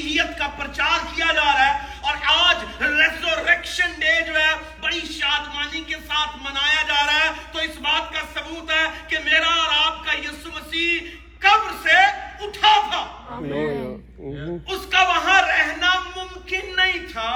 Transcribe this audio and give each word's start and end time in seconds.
مسیحیت 0.00 0.38
کا 0.38 0.46
پرچار 0.48 0.98
کیا 1.14 1.26
جا 1.26 1.44
رہا 1.44 1.66
ہے 1.66 1.86
اور 2.00 2.16
آج 2.24 2.82
ریزوریکشن 2.82 3.90
ڈے 3.98 4.26
جو 4.26 4.34
ہے 4.40 4.54
بڑی 4.80 5.00
شادمانی 5.00 5.80
کے 5.86 5.94
ساتھ 5.94 6.36
منایا 6.40 6.82
جا 6.88 7.06
رہا 7.06 7.24
ہے۔ 7.24 7.30
تو 7.52 7.58
اس 7.58 7.78
بات 7.78 8.14
کا 8.14 8.20
ثبوت 8.34 8.70
ہے 8.70 8.84
کہ 9.08 9.18
میرا 9.24 9.48
اور 9.48 9.68
آپ 9.72 10.04
کا 10.06 10.12
یسو 10.12 10.48
مسیح 10.48 11.00
قبر 11.38 11.72
سے 11.82 11.96
اٹھا 12.44 12.80
تھا۔ 12.90 13.02
اس 14.66 14.86
کا 14.92 15.02
وہاں 15.02 15.42
رہنا 15.42 15.94
ممکن 16.16 16.76
نہیں 16.76 17.12
تھا۔ 17.12 17.30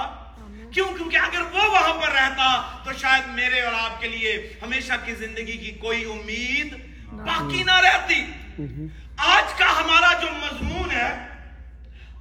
کیوں؟ 0.75 0.89
کیونکہ 0.97 1.17
اگر 1.17 1.41
وہ 1.41 1.65
وہاں 1.71 1.95
پر 1.95 2.11
رہتا 2.11 2.79
تو 2.85 2.93
شاید 2.93 3.29
میرے 3.29 3.61
اور 3.61 3.75
آپ 3.79 4.01
کے 4.01 4.09
لیے 4.09 4.53
ہمیشہ 4.63 4.93
کی 5.05 5.15
زندگی 5.15 5.57
کی 5.57 5.71
کوئی 5.71 6.05
امید 6.05 6.75
باقی 7.13 7.63
نہ 7.63 7.79
رہتی۔ 7.81 8.25
آج 9.17 9.59
کا 9.59 9.71
ہمارا 9.79 10.13
جو 10.21 10.27
مضمون 10.43 10.91
ہے 10.91 11.34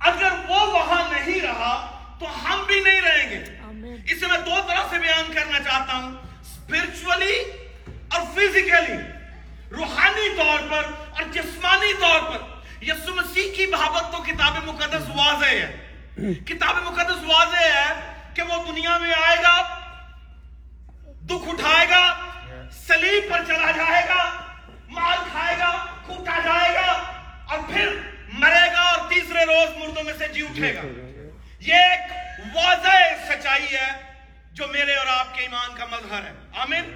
اگر 0.03 0.31
وہ 0.47 0.59
وہاں 0.59 1.11
نہیں 1.11 1.41
رہا 1.41 1.73
تو 2.19 2.25
ہم 2.43 2.63
بھی 2.67 2.79
نہیں 2.79 3.01
رہیں 3.01 3.29
گے۔ 3.29 3.43
اسے 4.05 4.27
میں 4.27 4.37
دو 4.37 4.55
طرح 4.67 4.83
سے 4.89 4.99
بیان 4.99 5.33
کرنا 5.33 5.59
چاہتا 5.59 5.93
ہوں۔ 5.93 6.11
اسپرچولی 6.41 7.39
اور 8.13 8.21
فزیکلی 8.35 8.97
روحانی 9.71 10.37
طور 10.37 10.59
پر 10.69 10.83
اور 11.09 11.23
جسمانی 11.31 11.93
طور 11.93 12.19
پر۔ 12.21 12.37
یسو 12.83 13.15
مسیح 13.15 13.55
کی 13.55 13.65
محبت 13.65 14.11
تو 14.11 14.23
کتاب 14.23 14.63
مقدس 14.65 15.09
واضح 15.15 15.45
ہے۔ 15.45 15.75
کتاب 16.33 16.75
مقدس 16.83 17.23
واضح 17.27 17.57
ہے 17.57 18.13
کہ 18.33 18.41
وہ 18.41 18.63
دنیا 18.67 18.97
میں 18.97 19.13
آئے 19.27 19.37
گا 19.43 19.79
دکھ 21.21 21.49
اٹھائے 21.49 21.89
گا 21.89 22.13
سلیب 22.87 23.31
پر 23.31 23.41
چلا 23.47 23.71
جائے 23.71 24.03
گا 24.09 24.23
مال 24.89 25.17
کھائے 25.31 25.55
گا 25.59 25.85
کوٹا 26.05 26.39
جائے 26.43 26.73
گا 26.73 26.91
اور 27.45 27.59
پھر 27.73 27.99
مرے 28.33 28.71
گا 28.73 28.81
اور 28.81 29.09
تیسرے 29.09 29.45
روز 29.45 29.77
مردوں 29.77 30.03
میں 30.03 30.13
سے 30.17 30.27
جی 30.27 30.41
اٹھے 30.41 30.75
گا۔ 30.75 30.81
یہ 31.59 31.73
ایک 31.73 32.11
واضح 32.55 32.97
سچائی 33.29 33.75
ہے 33.75 33.91
جو 34.53 34.67
میرے 34.67 34.95
اور 34.95 35.07
آپ 35.07 35.35
کے 35.35 35.41
ایمان 35.41 35.75
کا 35.75 35.85
مظہر 35.85 36.21
ہے۔ 36.23 36.31
آمین۔ 36.53 36.93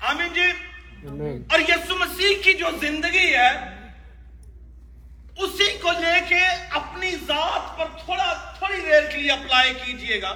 آمین 0.00 0.32
جی۔ 0.34 0.52
اور 1.50 1.60
یسو 1.60 1.96
مسیح 1.96 2.42
کی 2.44 2.54
جو 2.54 2.66
زندگی 2.80 3.34
ہے 3.34 3.50
اسی 5.38 5.78
کو 5.82 5.92
لے 5.92 6.20
کے 6.28 6.44
اپنی 6.70 7.10
ذات 7.10 7.78
پر 7.78 7.84
تھوڑا 8.04 8.54
تھوڑی 8.58 8.80
دیر 8.80 9.10
کے 9.10 9.16
لیے 9.16 9.32
اپلائی 9.32 9.74
کیجیے 9.84 10.22
گا۔ 10.22 10.34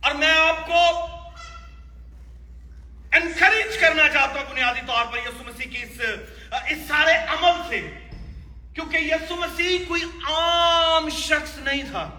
اور 0.00 0.14
میں 0.14 0.34
آپ 0.48 0.66
کو 0.66 1.04
انکریج 3.12 3.78
کرنا 3.80 4.08
چاہتا 4.08 4.40
ہوں 4.40 4.50
بنیادی 4.50 4.80
طور 4.86 5.04
پر 5.12 5.18
یسو 5.18 5.44
مسیح 5.46 5.70
کی 5.70 5.82
اس 5.82 6.00
اس 6.68 6.78
سارے 6.88 7.12
عمل 7.12 7.60
سے۔ 7.68 8.11
کیونکہ 8.74 8.96
یسو 8.96 9.36
مسیح 9.36 9.78
کوئی 9.88 10.02
عام 10.02 11.08
شخص 11.08 11.58
نہیں 11.58 11.82
تھا۔ 11.82 12.10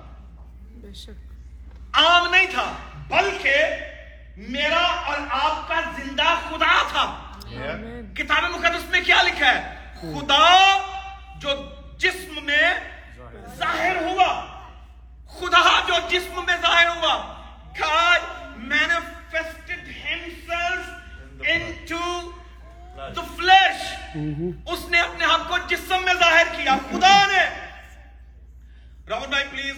عام 1.94 2.32
نہیں 2.32 2.48
تھا 2.48 2.74
بلکہ 3.08 3.56
میرا 4.38 4.86
اور 4.86 5.18
آپ 5.30 5.68
کا 5.68 5.82
زندہ 5.98 6.36
خدا 6.50 6.84
تھا۔ 6.88 7.32
کتاب 8.18 8.44
مقدس 8.44 8.90
میں 8.90 9.02
کیا 9.06 9.22
لکھا 9.22 9.48
ہے؟ 9.48 9.76
خدا 9.96 10.78
جو 11.38 11.50
جسم 11.98 12.46
میں 12.46 12.74
ظاہر 13.58 13.96
ہوا۔ 13.96 14.46
خدا 15.28 15.80
جو 15.88 15.94
جسم 16.10 16.44
میں 16.46 16.56
ظاہر 16.62 16.88
ہوا۔ 16.88 17.40
God 17.80 18.22
manifested 18.74 19.84
himself 20.08 20.82
into 21.54 22.02
the 23.16 23.24
flesh 23.38 23.93
اس 24.66 24.90
نے 24.90 25.00
اپنے 25.00 25.26
آپ 25.26 25.50
کو 25.50 25.58
جسم 25.68 26.04
میں 26.06 26.14
ظاہر 26.14 26.46
کیا۔ 26.58 26.78
خدا 26.92 27.26
نے۔ 27.28 27.44
راہل 29.10 29.28
بھائی، 29.28 29.44
پلیز 29.52 29.76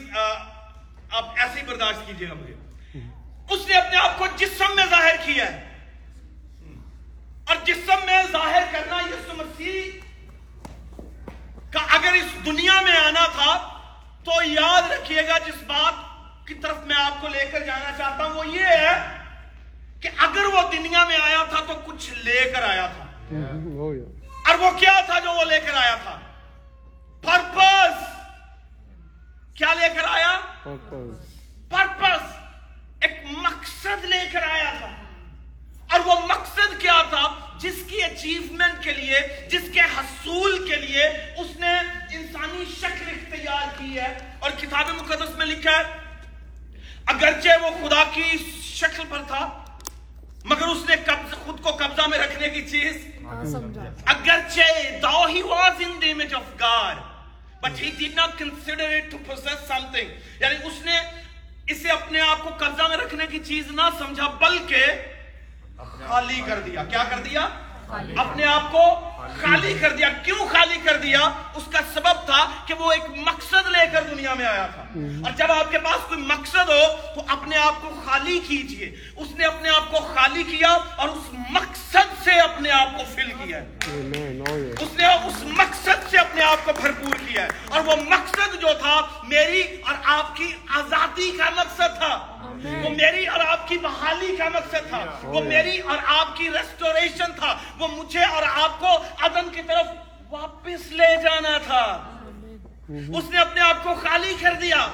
آپ 1.12 1.26
ایسے 1.38 1.60
ہی 1.60 1.66
برداشت 1.66 2.08
کیجیے 2.08 2.30
گا 2.30 2.34
مجھے 2.34 2.54
اس 3.50 3.68
نے 3.68 3.74
اپنے 3.74 3.98
آپ 3.98 4.18
کو 4.18 4.28
جسم 4.36 4.76
میں 4.76 4.86
ظاہر 4.90 5.16
کیا 5.26 5.46
ہے۔ 5.46 5.64
اور 7.48 7.56
جسم 7.64 8.06
میں 8.06 8.24
ظاہر 8.32 8.64
کرنا 8.72 8.98
یسو 8.98 9.34
مسیح 9.34 9.82
کا 11.72 11.80
اگر 11.80 12.14
اس 12.14 12.46
دنیا 12.46 12.82
میں 12.82 12.98
آنا 12.98 13.28
تھا، 13.28 13.80
تو 14.24 14.32
یاد 14.44 14.92
رکھیے 14.92 15.28
گا، 15.28 15.38
جس 15.38 15.64
بات 15.68 15.94
کی 16.48 16.54
طرف 16.54 16.78
میں 16.86 16.96
آپ 16.96 17.22
کو 17.22 17.28
لے 17.28 17.46
کر 17.52 17.60
جانا 17.60 17.92
چاہتا 17.98 18.26
ہوں، 18.26 18.34
وہ 18.34 18.48
یہ 18.48 18.66
ہے 18.66 19.20
کہ 20.02 20.10
اگر 20.18 20.46
وہ 20.54 20.62
دنیا 20.72 21.06
میں 21.06 21.18
آیا 21.24 21.44
تھا، 21.50 21.60
تو 21.68 21.74
کچھ 21.86 22.12
لے 22.12 22.52
کر 22.56 22.64
آیا 22.64 22.88
تھا۔ 22.88 23.06
اور 24.46 24.56
وہ 24.56 24.72
کیا 24.72 25.02
تھا 25.06 25.20
جو 25.20 25.32
وہ 25.32 25.44
لے 25.44 25.60
کر 25.60 25.74
آیا 25.74 25.96
تھا؟ 26.04 26.20
پرپس 27.22 28.04
کیا 29.58 29.74
لے 29.74 29.88
کر 29.96 30.04
آیا؟ 30.08 30.40
پرپس 31.70 32.36
ایک 33.02 33.20
مقصد 33.38 34.06
لے 34.06 34.20
کر 34.34 34.44
آیا 34.44 34.74
تھا۔ 34.80 34.88
اور 35.92 36.00
وہ 36.06 36.16
مقصد 36.28 36.82
کیا 36.82 37.02
تھا؟ 37.10 37.24
جس 37.60 37.76
کی 37.88 38.04
اچیومنٹ 38.04 38.84
کے 38.84 38.94
لیے 38.94 39.20
جس 39.52 39.62
کے 39.74 39.80
حصول 39.80 40.70
کے 40.70 40.76
لیے 40.76 41.08
اس 41.38 41.56
نے 41.56 41.80
انسانی 42.18 42.64
شکل 42.82 43.10
اختیار 43.10 43.68
کی 43.78 44.00
ہے۔ 44.00 44.36
اور 44.40 44.52
کتاب 44.52 44.90
مقدس 44.90 45.36
میں 45.38 45.46
لکھا 45.46 45.72
ہے 45.72 45.84
اگرچہ 47.06 47.50
وہ 47.62 47.70
خدا 47.70 48.04
کی 48.04 48.52
شکل 48.62 49.04
پر 49.10 49.22
تھا 49.28 49.66
مگر 50.44 50.68
اس 50.68 50.90
نے 50.90 50.96
خود 51.46 51.62
کو 51.62 51.72
قبضہ 51.72 52.08
میں 52.08 52.18
رکھنے 52.18 52.50
کی 52.50 52.70
چیز 52.70 53.15
اگرچہ 54.06 55.00
though 55.02 55.26
he 55.28 55.42
was 55.44 55.80
in 55.80 55.94
the 56.00 56.10
image 56.10 56.34
of 56.34 56.46
God 56.58 56.98
but 57.64 57.78
he 57.78 57.90
did 58.02 58.16
not 58.16 58.38
consider 58.38 58.88
it 58.98 59.06
to 59.12 59.18
possess 59.30 59.62
something. 59.68 60.10
یعنی 60.40 60.56
اس 60.64 60.82
نے 60.86 61.00
اسے 61.68 61.90
اپنے 61.90 62.20
آپ 62.22 62.44
کو 62.44 62.50
قبضہ 62.58 62.88
میں 62.88 62.98
رکھنے 62.98 63.26
کی 63.28 63.40
چیز 63.40 63.72
نہ 63.72 63.90
سمجھا 64.00 64.28
بلکہ 64.40 64.86
خالی 66.08 66.42
کر 66.48 66.60
دیا۔ 66.66 66.84
کیا 66.84 67.04
کر 67.10 67.20
دیا؟ 67.20 67.48
اپنے 68.18 68.46
آپ 68.46 68.72
کو 68.72 68.84
خالی 69.42 69.74
کر 69.82 69.92
دیا. 69.92 70.10
کیوں 70.24 70.46
خالی 70.52 70.80
کر 70.84 70.98
دیا؟ 70.98 71.20
اس 71.56 71.64
کا 71.72 71.80
سبب 71.94 72.26
تھا 72.26 72.44
کہ 72.68 72.74
وہ 72.74 72.92
ایک 72.92 73.10
مقصد 73.28 73.68
لے 73.72 73.86
کر 73.94 74.04
دنیا 74.12 74.34
میں 74.34 74.46
آیا 74.46 74.66
تھا. 74.76 74.84
اور 75.24 75.32
جب 75.38 75.52
آپ 75.52 75.72
کے 75.72 75.80
پاس 75.80 76.08
کوئی 76.08 76.22
مقصد 76.22 76.70
ہو 76.70 76.84
تو 77.16 77.22
اپنے 77.28 77.58
آپ 77.58 77.82
کو 77.82 77.90
خالی 78.06 78.40
کیجیے. 78.48 78.92
اس 79.16 79.32
نے 79.38 79.46
اپنے 79.46 79.70
آپ 79.70 79.92
کو 79.92 80.00
خالی 80.14 80.44
کیا 80.44 80.72
اور 80.96 81.10
اس 81.10 81.34
مقصد 81.50 82.24
سے 82.24 82.40
اپنے 82.40 82.72
آپ 82.72 82.98
کو 82.98 83.04
فل 83.16 83.32
کیا 83.44 83.60
اس 84.80 84.94
نے 84.98 85.06
اس 85.06 85.44
مقصد 85.58 86.10
سے 86.10 86.18
اپنے 86.18 86.44
آپ 86.44 86.66
کو 86.66 86.72
بھرپور 86.82 87.14
کیا 87.28 87.44
ہے. 87.44 87.50
اور 87.70 87.82
وہ 87.86 87.96
مقصد 88.10 88.62
جو 88.62 88.74
تھا 88.80 89.02
میری 89.24 89.62
اور 89.62 89.96
آپ 90.04 90.36
کی 90.36 90.52
آزادی 90.76 91.32
کا 91.38 91.50
مقصد 91.56 91.98
تھا. 91.98 92.14
وہ 92.66 92.90
میری 92.90 93.26
اور 93.26 93.40
آپ 93.40 93.68
کی 93.68 93.78
بحالی 93.78 94.36
کا 94.36 94.50
مقصد 94.50 94.90
تھا۔ 94.90 95.20
وہ 95.24 95.42
میری 95.44 95.80
اور 95.80 95.98
آپ 96.06 96.38
کی 96.38 96.50
ریسٹوریشن 96.52 97.32
تھا۔ 97.36 97.58
وہ 97.80 97.88
مجھے 97.88 98.24
اور 98.24 98.44
آپ 98.62 98.80
کو 98.80 98.88
عدن 99.22 99.50
کی 99.50 99.62
طرف 99.62 99.88
واپس 100.30 100.92
لے 100.92 101.22
جانا 101.24 101.58
تھا۔ 101.58 102.12
اس 102.90 103.30
نے 103.30 103.38
اپنے 103.38 103.62
آپ 103.62 103.84
کو 103.84 103.94
خالی 103.94 104.34
کر 104.42 104.54
دیا۔ 104.54 104.88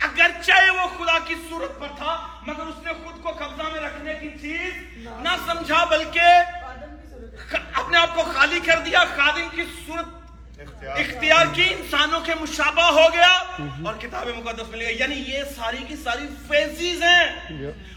اگرچہ 0.00 0.70
وہ 0.70 1.04
خدا 1.04 1.18
کی 1.24 1.34
صورت 1.48 1.80
پر 1.80 1.86
تھا 1.96 2.26
مگر 2.46 2.66
اس 2.66 2.82
نے 2.84 2.92
خود 2.92 3.22
کو 3.22 3.30
قبضہ 3.30 3.62
میں 3.62 3.80
رکھنے 3.80 4.14
کی 4.14 4.30
چیز 4.30 4.72
نہ 4.96 5.36
سمجھا 5.46 5.84
بلکہ 5.84 6.20
اپنے 7.74 7.98
آپ 7.98 8.14
کو 8.14 8.22
خالی 8.22 8.60
کر 8.60 8.78
دیا 8.78 9.04
خادم 9.16 9.48
کی 9.50 9.64
صورت 9.86 10.17
اختیار 10.60 11.46
کی 11.52 11.62
انسانوں 11.62 12.20
کے 12.20 12.34
مشابہ 12.40 12.82
ہو 12.82 13.12
گیا 13.12 13.42
اور 13.84 13.94
کتاب 13.94 14.28
مقدس 14.28 14.68
مل 14.68 14.80
گیا 14.80 14.90
یعنی 14.90 15.14
یہ 15.14 15.42
ساری 15.56 15.76
کی 15.88 15.96
ساری 16.04 16.26
فیزیز 16.48 17.02
ہیں۔ 17.02 17.26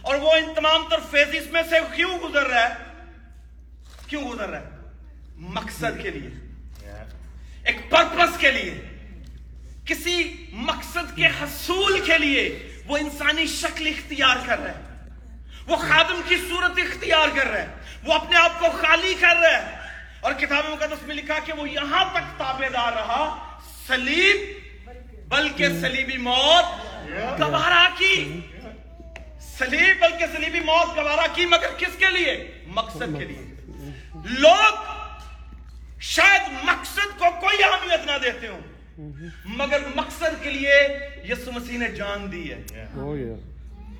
اور 0.01 0.15
وہ 0.15 0.33
ان 0.33 0.53
تمام 0.55 0.87
تر 0.89 0.97
فیزیز 1.11 1.47
میں 1.47 1.63
سے 1.69 1.75
کیوں 1.95 2.19
گزر 2.19 2.47
رہا 2.47 2.69
ہے؟ 2.69 2.73
کیوں 4.07 4.23
گزر 4.23 4.49
رہا 4.49 4.59
ہے؟ 4.59 4.69
مقصد 5.35 6.01
کے 6.01 6.09
لیے۔ 6.09 6.29
ایک 7.63 7.91
پرپس 7.91 8.37
کے 8.37 8.51
لیے۔ 8.51 8.81
کسی 9.85 10.45
مقصد 10.53 11.15
کے 11.15 11.25
حصول 11.25 11.99
کے 12.05 12.17
لیے 12.17 12.73
وہ 12.87 12.97
انسانی 12.97 13.47
شکل 13.47 13.87
اختیار 13.87 14.35
کر 14.45 14.59
رہا 14.59 14.71
ہے۔ 14.71 15.09
وہ 15.67 15.75
خادم 15.75 16.21
کی 16.27 16.35
صورت 16.49 16.71
اختیار 16.77 17.27
کر 17.35 17.47
رہا 17.47 17.61
ہے۔ 17.61 17.67
وہ 18.05 18.13
اپنے 18.13 18.37
آپ 18.37 18.59
کو 18.59 18.65
خالی 18.81 19.13
کر 19.13 19.35
رہا 19.41 19.49
ہے۔ 19.49 19.80
اور 20.21 20.33
کتاب 20.33 20.63
مقدس 20.69 21.03
میں 21.07 21.15
لکھا 21.15 21.39
کہ 21.45 21.53
وہ 21.53 21.69
یہاں 21.69 22.03
تک 22.13 22.39
تابے 22.39 22.69
دار 22.69 22.93
رہا 22.93 23.21
سلیب 23.87 24.59
بلکہ 25.27 25.67
سلیبی 25.81 26.17
موت 26.17 26.65
گوارا 27.39 27.87
کی۔ 27.97 28.39
سلیب 29.57 29.99
بلکہ 29.99 30.25
سلیبی 30.33 30.59
موت 30.59 30.97
گوارا 30.97 31.25
کی 31.33 31.45
مگر 31.45 31.67
کس 31.77 31.97
کے 31.97 32.05
لیے؟ 32.11 32.61
مقصد 32.67 33.17
کے 33.19 33.25
لیے۔ 33.25 33.41
لوگ 34.39 34.73
شاید 36.01 36.41
مقصد 36.63 37.19
کو 37.19 37.25
کوئی 37.41 37.63
اہمیت 37.63 38.05
نہ 38.05 38.17
دیتے 38.23 38.47
ہوں 38.47 38.61
مگر 39.45 39.79
مقصد 39.95 40.43
کے 40.43 40.49
لیے 40.49 40.73
یسو 41.31 41.51
مسیح 41.51 41.77
نے 41.77 41.87
جان 41.87 42.31
دی 42.31 42.51
ہے۔ 42.51 42.85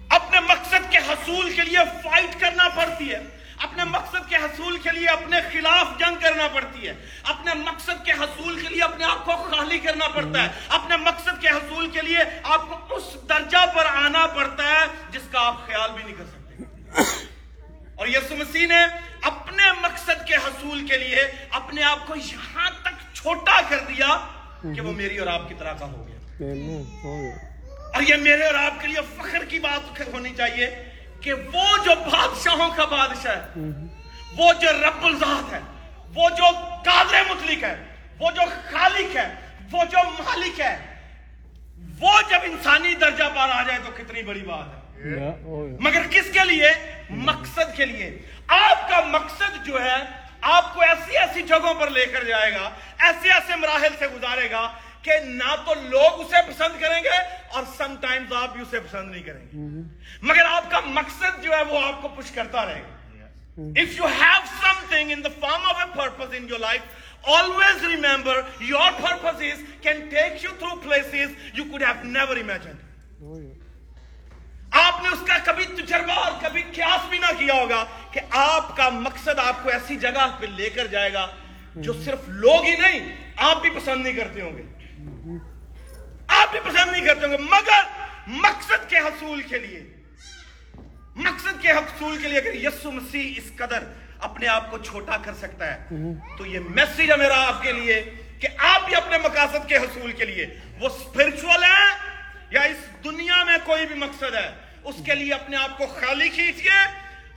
اپنے 0.09 0.39
مقصد 0.39 0.91
کے 0.91 0.97
حصول 0.97 1.53
کے 1.53 1.61
لیے 1.61 1.77
فائٹ 2.03 2.39
کرنا 2.39 2.69
پڑتی 2.69 3.11
ہے۔ 3.11 3.21
اپنے 3.63 3.83
مقصد 3.83 4.29
کے 4.29 4.35
حصول 4.35 4.77
کے 4.77 4.89
لیے 4.91 5.07
اپنے 5.07 5.37
خلاف 5.53 5.99
جنگ 5.99 6.15
کرنا 6.21 6.47
پڑتی 6.47 6.87
ہے۔ 6.87 6.93
اپنے 7.23 7.53
مقصد 7.53 8.05
کے 8.05 8.11
حصول 8.11 8.61
کے 8.61 8.69
لیے 8.69 8.81
اپنے 8.81 9.05
آپ 9.05 9.25
کو 9.25 9.31
خالی 9.35 9.77
کرنا 9.77 10.07
پڑتا 10.07 10.43
ہے۔ 10.43 10.47
اپنے 10.69 10.97
مقصد 10.97 11.41
کے 11.41 11.49
حصول 11.49 11.89
کے 11.89 12.01
لیے 12.01 12.17
آپ 12.43 12.61
کو 12.69 12.95
اس 12.95 13.03
درجہ 13.29 13.65
پر 13.75 13.85
آنا 13.85 14.27
پڑتا 14.27 14.63
ہے 14.63 14.85
جس 15.09 15.21
کا 15.31 15.39
آپ 15.47 15.67
خیال 15.67 15.91
بھی 15.91 16.03
نہیں 16.03 16.15
کر 16.15 16.23
سکتے۔ 16.25 16.63
اور 17.95 18.07
یسو 18.07 18.35
مسیح 18.35 18.67
نے 18.67 18.83
اپنے 19.21 19.63
مقصد 19.81 20.27
کے 20.27 20.35
حصول 20.35 20.87
کے 20.87 20.97
لیے 20.97 21.23
اپنے 21.51 21.83
آپ 21.83 22.07
کو 22.07 22.15
یہاں 22.15 22.69
تک 22.83 23.15
چھوٹا 23.15 23.61
کر 23.69 23.79
دیا 23.87 24.17
کہ 24.75 24.81
وہ 24.81 24.91
میری 24.91 25.17
اور 25.17 25.27
آپ 25.27 25.49
کی 25.49 25.55
طرح 25.59 25.73
کا 25.73 25.85
ہو 25.85 26.07
گیا۔ 26.07 26.17
اور 27.93 28.01
یہ 28.01 28.15
میرے 28.15 28.43
اور 28.43 28.53
آپ 28.53 28.81
کے 28.81 28.87
لیے 28.87 28.99
فخر 29.17 29.45
کی 29.45 29.59
بات 29.59 30.01
ہونی 30.13 30.33
چاہیے۔ 30.37 30.90
کہ 31.23 31.33
وہ 31.33 31.77
جو 31.85 31.95
بادشاہوں 32.11 32.69
کا 32.75 32.85
بادشاہ 32.85 33.35
ہے 33.35 33.61
وہ 34.37 34.53
جو 34.53 34.71
رب 34.71 35.05
الذات 35.05 35.53
ہے 35.53 35.59
وہ 36.15 36.29
جو 36.29 36.43
قادر 36.85 37.21
مطلق 37.29 37.63
ہے 37.63 37.75
وہ 38.19 38.31
جو 38.31 38.41
خالق 38.71 39.15
ہے 39.17 39.27
وہ 39.71 39.83
جو 39.91 39.97
مالک 40.19 40.59
ہے 40.59 40.75
وہ 41.99 42.21
جب 42.29 42.39
انسانی 42.43 42.93
درجہ 42.93 43.23
پر 43.23 43.49
آ 43.49 43.61
جائے 43.63 43.79
تو 43.85 43.91
کتنی 43.97 44.23
بڑی 44.23 44.41
بات 44.41 44.67
ہے. 44.67 45.01
مگر 45.79 46.01
کس 46.09 46.31
کے 46.33 46.45
لیے؟ 46.45 46.69
مقصد 47.09 47.75
کے 47.75 47.85
لیے۔ 47.85 48.17
آپ 48.47 48.89
کا 48.89 48.99
مقصد 49.07 49.65
جو 49.65 49.81
ہے 49.83 49.95
آپ 50.41 50.73
کو 50.73 50.81
ایسی 50.81 51.17
ایسی 51.17 51.41
جگہوں 51.41 51.73
پر 51.73 51.89
لے 51.89 52.05
کر 52.05 52.23
جائے 52.23 52.53
گا 52.53 52.69
ایسے 52.99 53.31
ایسے 53.31 53.55
مراحل 53.55 53.95
سے 53.99 54.07
گزارے 54.07 54.51
گا 54.51 54.61
کہ 55.03 55.19
نہ 55.25 55.55
تو 55.65 55.73
لوگ 55.73 56.19
اسے 56.21 56.41
پسند 56.47 56.81
کریں 56.81 57.03
گے 57.03 57.17
اور 57.47 57.63
سم 57.77 57.95
ٹائمز 58.01 58.33
آپ 58.33 58.53
بھی 58.53 58.61
اسے 58.61 58.79
پسند 58.79 59.11
نہیں 59.11 59.23
کریں 59.23 59.45
گے۔ 59.45 59.81
مگر 60.21 60.45
آپ 60.45 60.71
کا 60.71 60.79
مقصد 60.79 61.43
جو 61.43 61.51
ہے 61.51 61.61
وہ 61.69 61.85
آپ 61.85 62.01
کو 62.01 62.07
پش 62.07 62.31
کرتا 62.31 62.65
رہے 62.65 62.81
گا۔ 62.81 62.97
If 63.81 63.95
you 63.99 64.09
have 64.19 64.51
something 64.59 65.09
in 65.13 65.23
the 65.23 65.31
form 65.39 65.65
of 65.71 65.79
a 65.83 65.87
purpose 65.95 66.35
in 66.37 66.45
your 66.51 66.59
life 66.59 66.83
always 67.33 67.81
remember 67.83 68.35
your 68.67 68.85
purposes 68.99 69.59
can 69.83 69.99
take 70.13 70.45
you 70.45 70.53
through 70.61 70.77
places 70.85 71.33
you 71.57 71.65
could 71.71 71.83
have 71.87 72.05
never 72.13 72.37
imagined. 72.43 72.79
Oh, 73.23 73.39
yeah. 73.39 73.57
آپ 74.71 75.01
نے 75.03 75.09
اس 75.09 75.27
کا 75.27 75.37
کبھی 75.45 75.65
تجربہ 75.65 76.13
اور 76.13 76.31
کبھی 76.41 76.61
قیاس 76.73 77.09
بھی 77.09 77.17
نہ 77.17 77.31
کیا 77.39 77.53
ہوگا 77.53 77.83
کہ 78.11 78.21
آپ 78.29 78.75
کا 78.77 78.89
مقصد 78.89 79.39
آپ 79.39 79.63
کو 79.63 79.69
ایسی 79.69 79.95
جگہ 79.95 80.27
پہ 80.39 80.45
لے 80.45 80.69
کر 80.69 80.87
جائے 80.87 81.13
گا 81.13 81.27
جو 81.75 81.93
صرف 82.05 82.27
لوگ 82.27 82.65
ہی 82.65 82.75
نہیں 82.75 83.15
آپ 83.49 83.61
بھی 83.61 83.69
پسند 83.69 84.03
نہیں 84.03 84.13
کرتے 84.13 84.41
ہوں 84.41 84.57
گے۔ 84.57 84.63
آپ 86.31 86.51
بھی 86.51 86.59
پسند 86.63 86.91
نہیں 86.91 87.05
کرتے 87.07 87.25
ہوں 87.25 87.31
گے 87.31 87.43
مگر 87.51 87.83
مقصد 88.39 88.89
کے 88.89 88.97
حصول 88.97 89.41
کے 89.41 89.59
لیے 89.59 89.81
مقصد 91.17 91.61
کے 91.61 91.71
حصول 91.71 92.17
کے 92.17 92.27
لیے 92.27 92.39
اگر 92.39 92.53
یسو 92.57 92.91
مسیح 92.91 93.33
اس 93.37 93.51
قدر 93.57 93.83
اپنے 94.19 94.47
آپ 94.47 94.69
کو 94.71 94.77
چھوٹا 94.77 95.17
کر 95.23 95.33
سکتا 95.33 95.73
ہے 95.73 95.99
تو 96.37 96.45
یہ 96.45 96.59
میسیج 96.69 97.11
ہے 97.11 97.17
میرا 97.17 97.41
آپ 97.47 97.61
کے 97.63 97.71
لیے 97.71 98.01
کہ 98.39 98.47
آپ 98.65 98.85
بھی 98.85 98.95
اپنے 98.95 99.17
مقاصد 99.17 99.67
کے 99.69 99.77
حصول 99.77 100.11
کے 100.11 100.25
لیے 100.25 100.45
وہ 100.79 100.87
اسپرچول 100.87 101.63
ہے 101.63 101.89
یا 102.51 102.61
اس 102.61 103.03
دنیا 103.03 103.43
میں 103.43 103.57
کوئی 103.63 103.85
بھی 103.85 103.95
مقصد 103.95 104.35
ہے 104.35 104.49
اس 104.83 104.95
کے 105.05 105.15
لیے 105.15 105.33
اپنے 105.33 105.57
آپ 105.57 105.77
کو 105.77 105.85
خالی 105.99 106.29
کیجیے 106.29 106.79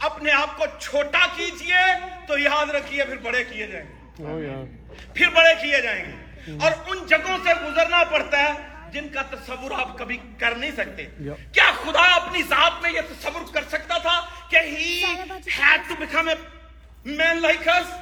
اپنے 0.00 0.32
آپ 0.32 0.56
کو 0.58 0.64
چھوٹا 0.79 1.26
کیجیے 1.37 1.82
تو 2.26 2.38
یاد 2.38 2.70
رکھیے 2.70 3.05
پھر 3.05 3.17
بڑے 3.23 3.44
کیے 3.44 3.67
جائیں 3.67 3.85
گے 3.85 4.02
Oh. 4.17 4.67
پھر 5.14 5.29
بڑے 5.29 5.55
کیے 5.61 5.81
جائیں 5.81 6.05
گے 6.05 6.52
اور 6.61 6.73
ان 6.87 6.99
جگہوں 7.06 7.37
سے 7.44 7.55
گزرنا 7.62 8.02
پڑتا 8.05 8.43
ہے 8.43 8.52
جن 8.94 9.08
کا 9.08 9.23
تصور 9.23 9.70
آپ 9.70 9.99
کبھی 9.99 10.19
کر 10.38 10.55
نہیں 10.55 10.70
سکتے. 10.70 11.06
کیا 11.52 11.70
خدا 11.85 12.14
اپنی 12.14 12.43
ذات 12.43 12.73
میں 12.82 12.91
یہ 12.91 13.00
تصور 13.00 13.55
کر 13.55 13.64
سکتا 13.69 13.99
تھا 13.99 14.20
کہ 14.50 14.56
ہی 14.56 15.02
had 15.61 15.81
to 15.91 16.02
become 16.02 16.29
a 16.29 16.37
man 17.20 17.43
like 17.43 17.81
us 17.81 18.00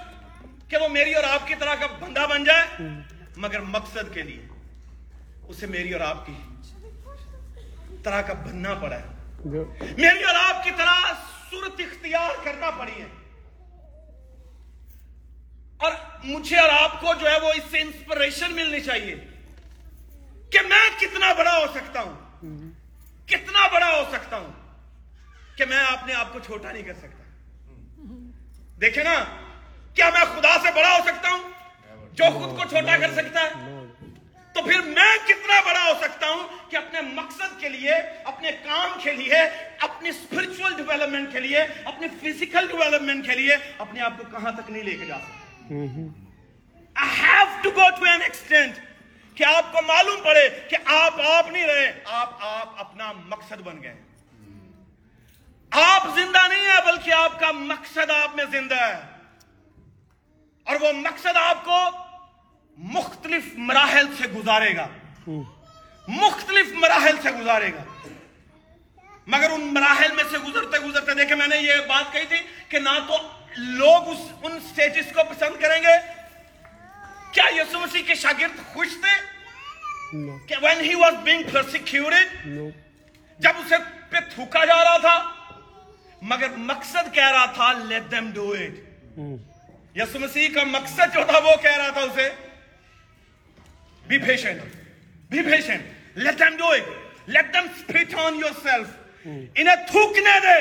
کہ 0.68 0.76
وہ 0.76 0.88
میری 0.88 1.12
اور 1.12 1.24
آپ 1.24 1.46
کی 1.46 1.54
طرح 1.54 1.74
کا 1.74 1.86
بندہ 1.86 2.26
بن 2.30 2.44
جائے؟ 2.44 2.82
مگر 3.36 3.60
مقصد 3.60 4.14
کے 4.14 4.22
لیے 4.22 4.46
اسے 5.48 5.66
میری 5.66 5.92
اور 5.92 6.00
آپ 6.00 6.26
کی 6.26 6.32
طرح 8.02 8.22
کا 8.22 8.32
بننا 8.32 8.74
پڑا 8.74 8.96
ہے. 8.96 9.06
میری 9.98 10.22
اور 10.22 10.34
آپ 10.34 10.64
کی 10.64 10.70
طرح 10.76 11.12
صورت 11.50 11.72
اختیار 11.78 12.44
کرنا 12.44 12.70
پڑی 12.70 13.02
ہے۔ 13.02 13.06
اور 15.76 15.92
مجھے 16.24 16.58
اور 16.58 16.70
آپ 16.72 17.00
کو 17.00 17.14
جو 17.20 17.30
ہے 17.30 17.40
وہ 17.40 17.52
اس 17.52 17.62
سے 17.70 17.78
انسپریشن 17.78 18.52
ملنی 18.52 18.80
چاہیے۔ 18.80 19.14
کہ 20.52 20.58
میں 20.68 21.00
کتنا 21.00 21.32
بڑا 21.32 21.58
ہو 21.58 21.66
سکتا 21.74 22.00
ہوں؟ 22.00 22.14
کتنا 23.26 23.66
بڑا 23.72 23.86
ہو 23.86 24.04
سکتا 24.12 24.36
ہوں؟ 24.36 24.52
کہ 25.56 25.64
میں 25.64 25.84
اپنے 25.84 26.14
آپ 26.14 26.32
کو 26.32 26.38
چھوٹا 26.38 26.72
نہیں 26.72 26.82
کر 26.82 26.94
سکتا۔ 26.94 27.22
دیکھیں 28.80 29.04
نا، 29.04 29.24
کیا 29.94 30.10
میں 30.10 30.20
خدا 30.20 30.58
سے 30.62 30.68
بڑا 30.74 30.92
ہو 30.92 31.02
سکتا 31.06 31.28
ہوں؟ 31.30 31.50
جو 32.12 32.24
خود 32.24 32.58
کو 32.58 32.68
چھوٹا 32.68 32.96
کر 32.98 33.12
سکتا 33.12 33.40
ہے۔ 33.40 33.52
تو 34.52 34.62
پھر 34.62 34.80
میں 34.80 35.16
کتنا 35.26 35.60
بڑا 35.66 35.84
ہو 35.84 35.92
سکتا 36.00 36.26
ہوں 36.28 36.70
کہ 36.70 36.76
اپنے 36.76 37.00
مقصد 37.00 37.60
کے 37.60 37.68
لیے، 37.68 37.94
اپنے 38.24 38.50
کام 38.52 38.98
کے 39.02 39.12
لیے، 39.12 39.34
اپنی 39.80 40.08
اسپرچل 40.08 40.76
ڈیولپمنٹ 40.76 41.32
کے 41.32 41.40
لیے 41.40 41.58
اپنے 41.84 42.08
فزیکل 42.08 42.66
ڈیولپمنٹ 42.66 43.26
کے 43.26 43.34
لیے 43.34 43.56
اپنے 43.78 44.00
آپ 44.00 44.12
کو 44.18 44.24
کہاں 44.30 44.52
تک 44.52 44.70
نہیں 44.70 44.82
لے 44.82 44.96
کے 44.96 45.06
جا 45.06 45.18
سکتا؟ 45.18 45.74
Mhm. 45.74 46.08
I 47.00 47.04
have 47.04 47.62
to 47.66 47.76
go 47.78 47.98
to 47.98 48.10
an 48.10 48.20
extent 48.20 48.91
کہ 49.34 49.44
آپ 49.44 49.72
کو 49.72 49.82
معلوم 49.82 50.22
پڑے 50.22 50.48
کہ 50.70 50.76
آپ 50.84 51.20
آپ 51.20 51.48
نہیں 51.48 51.66
رہے، 51.66 52.00
آپ 52.04 52.30
آپ 52.40 52.68
اپنا 52.78 53.12
مقصد 53.12 53.60
بن 53.60 53.82
گئے۔ 53.82 54.02
آپ 55.70 56.06
زندہ 56.14 56.48
نہیں 56.48 56.62
ہے 56.62 56.76
بلکہ 56.86 57.12
آپ 57.12 57.40
کا 57.40 57.52
مقصد 57.52 58.10
آپ 58.10 58.36
میں 58.36 58.44
زندہ 58.52 58.74
ہے۔ 58.74 59.00
اور 60.64 60.76
وہ 60.80 60.92
مقصد 60.92 61.36
آپ 61.36 61.64
کو 61.64 61.78
مختلف 62.78 63.42
مراحل 63.54 64.06
سے 64.16 64.28
گزارے 64.28 64.76
گا۔ 64.76 64.88
مختلف 66.08 66.66
مراحل 66.72 67.16
سے 67.22 67.30
گزارے 67.30 67.72
گا۔ 67.72 68.08
مگر 69.26 69.50
ان 69.50 69.74
مراحل 69.74 70.12
میں 70.12 70.24
سے 70.30 70.38
گزرتے 70.38 70.78
گزرتے، 70.78 71.14
دیکھیں 71.14 71.36
میں 71.36 71.48
نے 71.48 71.56
یہ 71.56 71.74
بات 71.88 72.12
کہی 72.12 72.24
تھی 72.24 72.36
کہ 72.68 72.78
نہ 72.78 72.98
تو 73.08 73.16
لوگ 73.56 74.08
اس، 74.08 74.18
ان 74.42 74.60
سٹیجز 74.60 75.12
کو 75.14 75.20
پسند 75.30 75.60
کریں 75.60 75.82
گے 75.82 76.11
یسوع 77.56 77.80
مسیح 77.80 78.02
کے 78.06 78.14
شاگرد 78.14 78.58
خوش 78.72 78.88
تھے. 79.00 79.20
کہ 80.46 80.54
was 80.96 81.14
being 81.24 81.44
persecuted 81.52 82.32
No. 82.46 82.70
جب 83.38 83.58
اسے 83.58 83.76
پہ 84.10 84.20
تھوکا 84.34 84.64
جا 84.64 84.82
رہا 84.84 84.96
تھا 84.96 85.16
مگر 86.22 86.56
مقصد 86.56 87.14
کہہ 87.14 87.30
رہا 87.30 87.46
تھا 87.46 87.72
let 87.92 88.10
them 88.14 88.32
do 88.34 88.48
it. 88.54 88.74
یسوع 89.96 90.20
مسیح 90.20 90.48
کا 90.54 90.64
مقصد 90.64 91.14
جو 91.14 91.24
تھا 91.26 91.38
وہ 91.38 91.56
کہہ 91.62 91.76
رہا 91.76 91.90
تھا 91.90 92.00
اسے 92.00 92.28
be 94.06 94.18
patient. 94.18 94.60
Be 95.32 95.42
patient. 95.42 95.82
Let 96.16 96.38
them 96.38 96.56
do 96.56 96.70
it. 96.78 96.88
Let 97.28 97.52
them 97.52 97.68
spit 97.80 98.14
on 98.24 98.38
yourself. 98.38 98.86
انہیں 99.26 99.86
تھوکنے 99.90 100.38
دے 100.42 100.58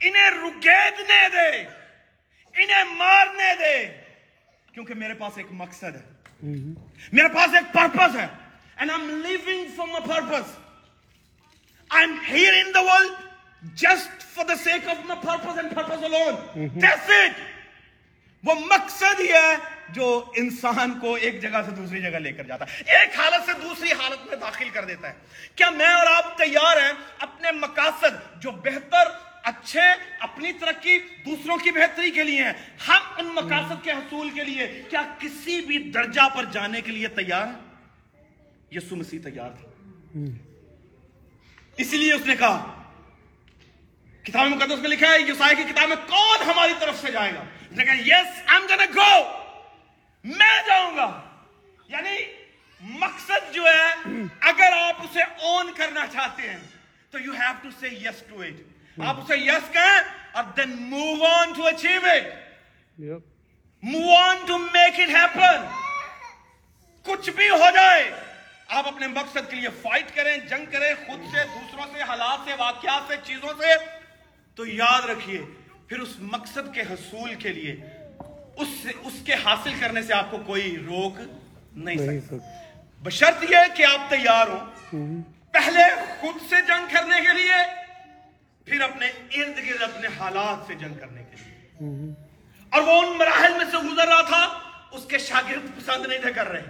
انہیں 0.00 0.30
رگیدنے 0.30 1.22
دے 1.32 1.48
انہیں 2.54 2.84
مارنے 2.84 3.54
دے۔ 3.58 3.76
کیونکہ 4.72 4.94
میرے 4.94 5.14
پاس 5.14 5.32
ایک 5.36 5.46
مقصد 5.50 5.96
ہے۔ 5.96 6.02
میرے 7.12 7.28
پاس 7.28 7.54
ایک 7.54 7.74
پرپس 7.74 8.16
ہے۔ 8.16 8.26
And 8.80 8.90
I'm 8.90 9.08
living 9.08 9.64
for 9.78 9.86
my 9.86 10.16
purpose. 10.16 10.50
I'm 11.90 12.10
here 12.34 12.54
in 12.54 12.72
the 12.76 12.82
world 12.82 13.12
just 13.84 14.36
for 14.36 14.44
the 14.46 14.56
sake 14.66 14.86
of 14.86 15.10
my 15.10 15.16
purpose 15.24 15.58
and 15.58 15.72
purpose 15.74 16.04
alone. 16.04 16.58
That's 16.58 17.10
it. 17.10 17.32
وہ 18.44 18.54
مقصد 18.54 19.20
ہی 19.20 19.32
ہے 19.32 19.56
جو 19.88 20.24
انسان 20.36 20.98
کو 21.00 21.14
ایک 21.14 21.42
جگہ 21.42 21.62
سے 21.66 21.70
دوسری 21.70 22.02
جگہ 22.02 22.18
لے 22.18 22.32
کر 22.32 22.44
جاتا 22.44 22.64
ہے۔ 22.64 22.82
ایک 22.86 23.20
حالت 23.20 23.46
سے 23.46 23.52
دوسری 23.62 23.92
حالت 23.92 24.26
میں 24.26 24.36
داخل 24.36 24.68
کر 24.68 24.84
دیتا 24.84 25.08
ہے۔ 25.08 25.14
کیا 25.54 25.70
میں 25.70 25.86
اور 25.86 26.06
آپ 26.06 26.38
تیار 26.38 26.76
ہیں 26.76 26.92
اپنے 27.18 27.52
مقاصد 27.52 28.42
جو 28.42 28.50
بہتر 28.50 29.29
اچھے 29.42 29.80
اپنی 30.20 30.52
ترقی 30.52 30.98
دوسروں 30.98 31.56
کی 31.56 31.70
بہتری 31.70 32.10
کے 32.10 32.22
لیے 32.22 32.44
ہیں۔ 32.44 32.52
ہم 32.88 33.00
ان 33.16 33.26
مقاصد 33.26 33.84
کے 33.84 33.92
حصول 33.92 34.30
کے 34.30 34.44
لیے 34.44 34.82
کیا 34.90 35.02
کسی 35.18 35.60
بھی 35.60 35.78
درجہ 35.78 36.28
پر 36.34 36.44
جانے 36.44 36.80
کے 36.80 36.92
لیے 36.92 37.08
تیار 37.08 37.46
ہیں؟ 37.46 37.60
یسوع 38.70 38.96
مسیح 38.96 39.18
تیار 39.24 39.50
تھا۔ 39.50 39.68
اسی 41.76 41.96
لیے 41.96 42.12
اس 42.12 42.26
نے 42.26 42.36
کہا، 42.36 42.84
کتاب 44.22 44.46
مقدس 44.46 44.78
میں 44.78 44.90
لکھا 44.90 45.06
ہے 45.06 45.20
یسائی 45.20 45.56
کی 45.56 45.62
کتاب 45.62 45.88
میں 45.88 45.96
کون 45.96 46.42
ہماری 46.50 46.72
طرف 46.80 47.00
سے 47.00 47.12
جائے 47.12 47.34
گا؟ 47.34 47.40
اس 47.40 47.76
نے 47.76 47.84
کہا 47.84 47.94
یس 47.94 48.42
آئی 48.46 48.72
ایم 48.72 48.96
گو 48.96 49.12
میں 50.24 50.62
جاؤں 50.66 50.96
گا. 50.96 51.22
یعنی 51.88 52.16
مقصد 52.80 53.54
جو 53.54 53.64
ہے، 53.64 54.10
اگر 54.40 54.72
آپ 54.72 55.02
اسے 55.02 55.22
اون 55.22 55.72
کرنا 55.76 56.06
چاہتے 56.06 56.50
ہیں، 56.50 56.58
تو 57.10 57.18
یو 57.18 57.32
ہیو 57.32 57.52
ٹو 57.62 57.68
سے 57.80 57.88
یس 57.88 58.22
ٹو 58.28 58.40
اٹ 58.40 58.79
آپ 58.98 59.20
اسے 59.20 59.36
یس 59.38 59.72
کہیں 59.72 60.00
اور 60.32 60.44
then 60.56 60.70
move 60.90 61.26
on 61.26 61.52
to 61.52 61.66
achieve 61.66 62.00
it. 62.06 62.32
Move 63.82 64.16
on 64.16 64.36
to 64.46 64.58
make 64.58 65.00
it 65.00 65.14
happen 65.14 65.64
کچھ 67.06 67.30
بھی 67.30 67.48
ہو 67.50 67.70
جائے 67.74 68.10
آپ 68.68 68.88
اپنے 68.88 69.06
مقصد 69.06 69.50
کے 69.50 69.56
لیے 69.56 69.68
فائٹ 69.82 70.14
کریں 70.16 70.36
جنگ 70.36 70.64
کریں 70.72 70.94
خود 71.06 71.20
سے 71.32 71.44
دوسروں 71.44 71.86
سے 71.92 72.02
حالات 72.02 72.38
سے 72.44 72.54
واقعات 72.58 73.08
سے 73.08 73.16
چیزوں 73.24 73.54
سے 73.58 73.74
تو 74.56 74.66
یاد 74.66 75.08
رکھیے 75.10 75.38
پھر 75.88 76.00
اس 76.00 76.14
مقصد 76.32 76.74
کے 76.74 76.80
حصول 76.80 77.34
کے 77.34 77.48
لیے 77.48 77.76
اس 78.56 78.68
سے 78.82 78.92
اس 79.04 79.12
کے 79.24 79.34
حاصل 79.44 79.74
کرنے 79.80 80.02
سے 80.02 80.12
آپ 80.14 80.30
کو 80.30 80.38
کوئی 80.46 80.76
روک 80.86 81.18
نہیں 81.18 81.96
نہیں 81.96 82.20
سکتا 82.20 82.58
بشرط 83.02 83.44
یہ 83.50 83.74
کہ 83.76 83.84
آپ 83.84 84.10
تیار 84.10 84.46
ہوں 84.92 85.22
پہلے 85.54 85.82
خود 86.20 86.40
سے 86.50 86.56
جنگ 86.68 86.94
کرنے 86.94 87.20
کے 87.20 87.32
لیے 87.32 87.56
پھر 88.70 88.80
اپنے 88.80 89.06
ارد 89.08 89.68
گرد 89.68 89.82
اپنے 89.82 90.08
حالات 90.18 90.66
سے 90.66 90.74
جنگ 90.74 90.94
کرنے 90.94 91.24
کے 91.24 91.36
لیے۔ 91.36 91.70
اور 92.70 92.82
وہ 92.82 93.02
ان 93.02 93.18
مراحل 93.18 93.52
میں 93.52 93.64
سے 93.70 93.76
گزر 93.76 94.06
رہا 94.06 94.22
تھا 94.22 94.58
اس 94.90 95.04
کے 95.08 95.18
شاگرد 95.18 95.76
پسند 95.76 96.06
نہیں 96.06 96.18
تھے 96.18 96.32
کر 96.32 96.48
رہے۔ 96.48 96.62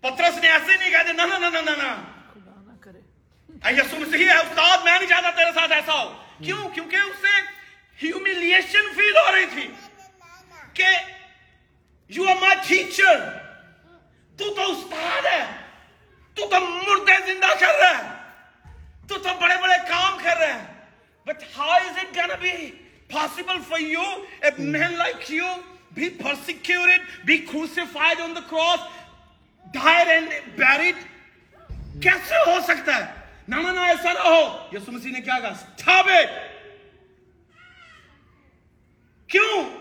پترس 0.00 0.38
نے 0.42 0.50
ایسے 0.50 0.76
نہیں 0.76 0.90
کہا 0.90 1.02
نا 1.12 1.24
نا 1.26 1.38
نا 1.38 1.60
نا 1.60 1.72
ہے 4.28 4.36
استاد 4.36 4.78
میں 4.84 4.98
نہیں 4.98 5.08
چاہتا 5.08 5.30
تیرے 5.30 5.50
ساتھ 5.54 5.72
ایسا 5.72 5.92
ہو۔ 5.92 6.22
کیوں؟ 6.44 6.68
کیونکہ 6.68 6.96
اس 6.96 7.16
سے 7.20 7.42
فیل 8.96 9.16
ہو 9.16 9.36
رہی 9.36 9.46
تھی 9.46 9.68
کہ 10.74 10.84
یو 12.08 12.28
آر 12.28 12.34
مائی 12.40 12.56
ٹیچر 12.68 13.20
تو 14.36 14.54
تو 14.54 14.72
استاد 14.72 15.26
ہے۔ 15.26 15.44
تو 16.34 16.46
تو 16.46 16.60
مردے 16.60 17.32
زندہ 17.32 17.46
کر 17.60 17.74
رہا 17.80 17.98
ہے۔ 17.98 18.17
تو 19.08 19.18
تم 19.18 19.38
بڑے 19.40 19.54
بڑے 19.62 19.78
کام 19.88 20.18
کر 20.22 20.36
رہے 20.36 20.52
ہیں۔ 20.52 20.66
But 21.26 21.42
how 21.56 21.70
is 21.70 21.98
it 21.98 22.16
gonna 22.16 22.30
be 22.40 22.70
possible 23.12 23.56
for 23.68 23.78
you 23.78 24.04
a 24.42 24.50
man 24.58 24.98
like 24.98 25.30
you 25.30 25.46
be 25.90 26.08
persecuted 26.08 27.00
be 27.24 27.38
crucified 27.38 28.20
on 28.20 28.36
the 28.36 28.40
cross 28.40 28.80
die 29.72 30.06
and 30.06 30.28
buried 30.56 30.96
کیسے 32.02 32.34
ہو 32.34 32.58
سکتا 32.68 32.96
ہے؟ 32.96 33.12
نہ 33.48 33.56
نہ 33.56 33.80
ایسا 33.80 34.12
نہ 34.12 34.18
ہو۔ 34.18 34.68
یسو 34.72 34.92
مسیح 34.92 35.12
نے 35.12 35.20
کیا 35.20 35.38
کہا؟ 35.40 36.12
کیوں؟ 39.26 39.77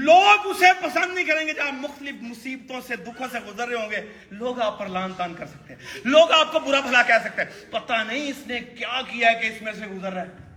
لوگ 0.00 0.46
اسے 0.46 0.66
پسند 0.82 1.14
نہیں 1.14 1.24
کریں 1.24 1.46
گے 1.46 1.52
جب 1.52 1.62
آپ 1.62 1.72
مختلف 1.72 2.14
مصیبتوں 2.20 2.80
سے 2.86 2.96
دکھوں 2.96 3.26
سے 3.32 3.38
گزر 3.46 3.68
رہے 3.68 3.76
ہوں 3.76 3.90
گے۔ 3.90 4.12
لوگ 4.30 4.60
آپ 4.60 4.78
پر 4.78 4.86
لان 4.86 5.12
تان 5.16 5.34
کر 5.34 5.46
سکتے 5.46 5.74
ہیں۔ 5.74 6.00
لوگ 6.04 6.32
آپ 6.32 6.52
کو 6.52 6.58
برا 6.60 6.80
بھلا 6.80 7.02
کہہ 7.02 7.14
سکتے 7.24 7.42
ہیں۔ 7.42 7.72
پتہ 7.72 7.92
نہیں 8.06 8.28
اس 8.28 8.46
نے 8.46 8.60
کیا 8.60 9.00
کیا 9.08 9.32
ہے 9.32 9.40
کہ 9.40 9.46
اس 9.46 9.62
میں 9.62 9.72
سے 9.72 9.86
گزر 9.86 10.12
رہا 10.12 10.22
ہے۔ 10.22 10.50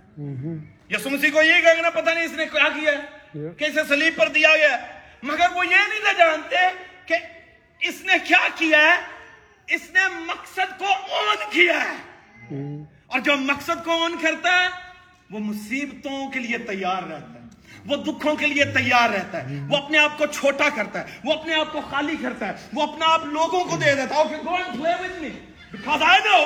یسو 0.89 1.09
مسیح 1.09 1.29
کو 1.33 1.41
یہ 1.41 1.53
کہنا 1.61 1.89
پتہ 1.89 2.09
نہیں 2.09 2.25
اس 2.25 2.31
نے 2.31 2.45
کیا 2.45 2.69
کیا 2.69 2.91
ہے۔ 2.91 3.23
کہ 3.57 3.63
اسے 3.63 3.79
سلیب 3.89 4.13
پر 4.17 4.27
دیا 4.29 4.57
گیا 4.57 4.81
ہے۔ 4.81 4.99
مگر 5.23 5.45
وہ 5.53 5.65
یہ 5.65 5.75
نہیں 5.75 6.13
جانتے 6.17 6.55
کہ 7.05 7.15
اس 7.79 8.01
نے 8.01 8.13
کیا 8.27 8.47
کیا 8.55 8.77
ہے۔ 8.77 9.01
اس 9.67 9.81
نے 9.91 9.99
مقصد 10.09 10.79
کو 10.79 10.85
اون 10.87 11.37
کیا 11.51 11.73
ہے۔ 11.73 12.13
اور 13.07 13.19
جو 13.19 13.37
مقصد 13.37 13.85
کو 13.85 13.91
اون 13.91 14.15
کرتا 14.21 14.63
ہے 14.63 14.67
وہ 15.29 15.39
مصیبتوں 15.39 16.31
کے 16.31 16.39
لیے 16.39 16.57
تیار 16.57 17.03
رہتا 17.03 17.33
ہے۔ 17.33 17.42
وہ 17.85 17.95
دکھوں 18.03 18.35
کے 18.35 18.47
لیے 18.47 18.65
تیار 18.73 19.09
رہتا 19.09 19.43
ہے 19.43 19.59
وہ 19.69 19.77
اپنے 19.77 19.97
آپ 19.97 20.17
کو 20.17 20.25
چھوٹا 20.25 20.69
کرتا 20.75 20.99
ہے 20.99 21.19
وہ 21.23 21.33
اپنے 21.33 21.55
آپ 21.55 21.73
کو 21.73 21.81
خالی 21.89 22.15
کرتا 22.21 22.47
ہے 22.47 22.67
وہ 22.73 22.83
اپنا 22.83 23.13
آپ 23.13 23.25
لوگوں 23.25 23.63
کو 23.65 23.77
دے 23.77 23.95
دیتا 23.95 24.15
ہے 24.15 24.41
go 24.43 24.55
and 24.55 24.79
play 24.79 24.95
with 25.01 25.21
me. 25.21 25.31
Because 25.71 26.01
I 26.03 26.19
know 26.19 26.41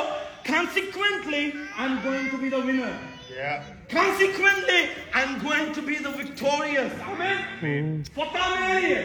consequently 0.45 1.53
I'm 1.77 2.01
going 2.03 2.29
to 2.29 2.37
be 2.37 2.49
the 2.49 2.61
winner. 2.61 2.93
Yeah. 3.29 3.63
Consequently 3.89 4.79
I'm 5.13 5.33
going 5.39 5.73
to 5.73 5.81
be 5.81 5.95
the 5.95 6.13
victorious. 6.21 6.93
Amen. 7.11 8.03
پتہ 8.15 8.49
میرے 8.55 8.79
لیے 8.79 9.01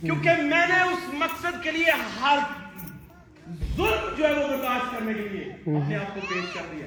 کیونکہ 0.00 0.42
میں 0.42 0.66
نے 0.66 0.82
اس 0.82 1.08
مقصد 1.14 1.62
کے 1.62 1.70
لیے 1.70 1.92
ہر 2.20 2.38
ظلم 3.76 4.14
جو 4.18 4.26
ہے 4.26 4.32
وہ 4.32 4.46
برداشت 4.48 4.92
کرنے 4.92 5.14
کے 5.14 5.28
لیے 5.28 5.44
mm-hmm. 5.44 5.82
اپنے 5.82 5.96
آپ 5.96 6.14
کو 6.14 6.20
پیش 6.28 6.54
کر 6.54 6.66
دیا۔ 6.72 6.86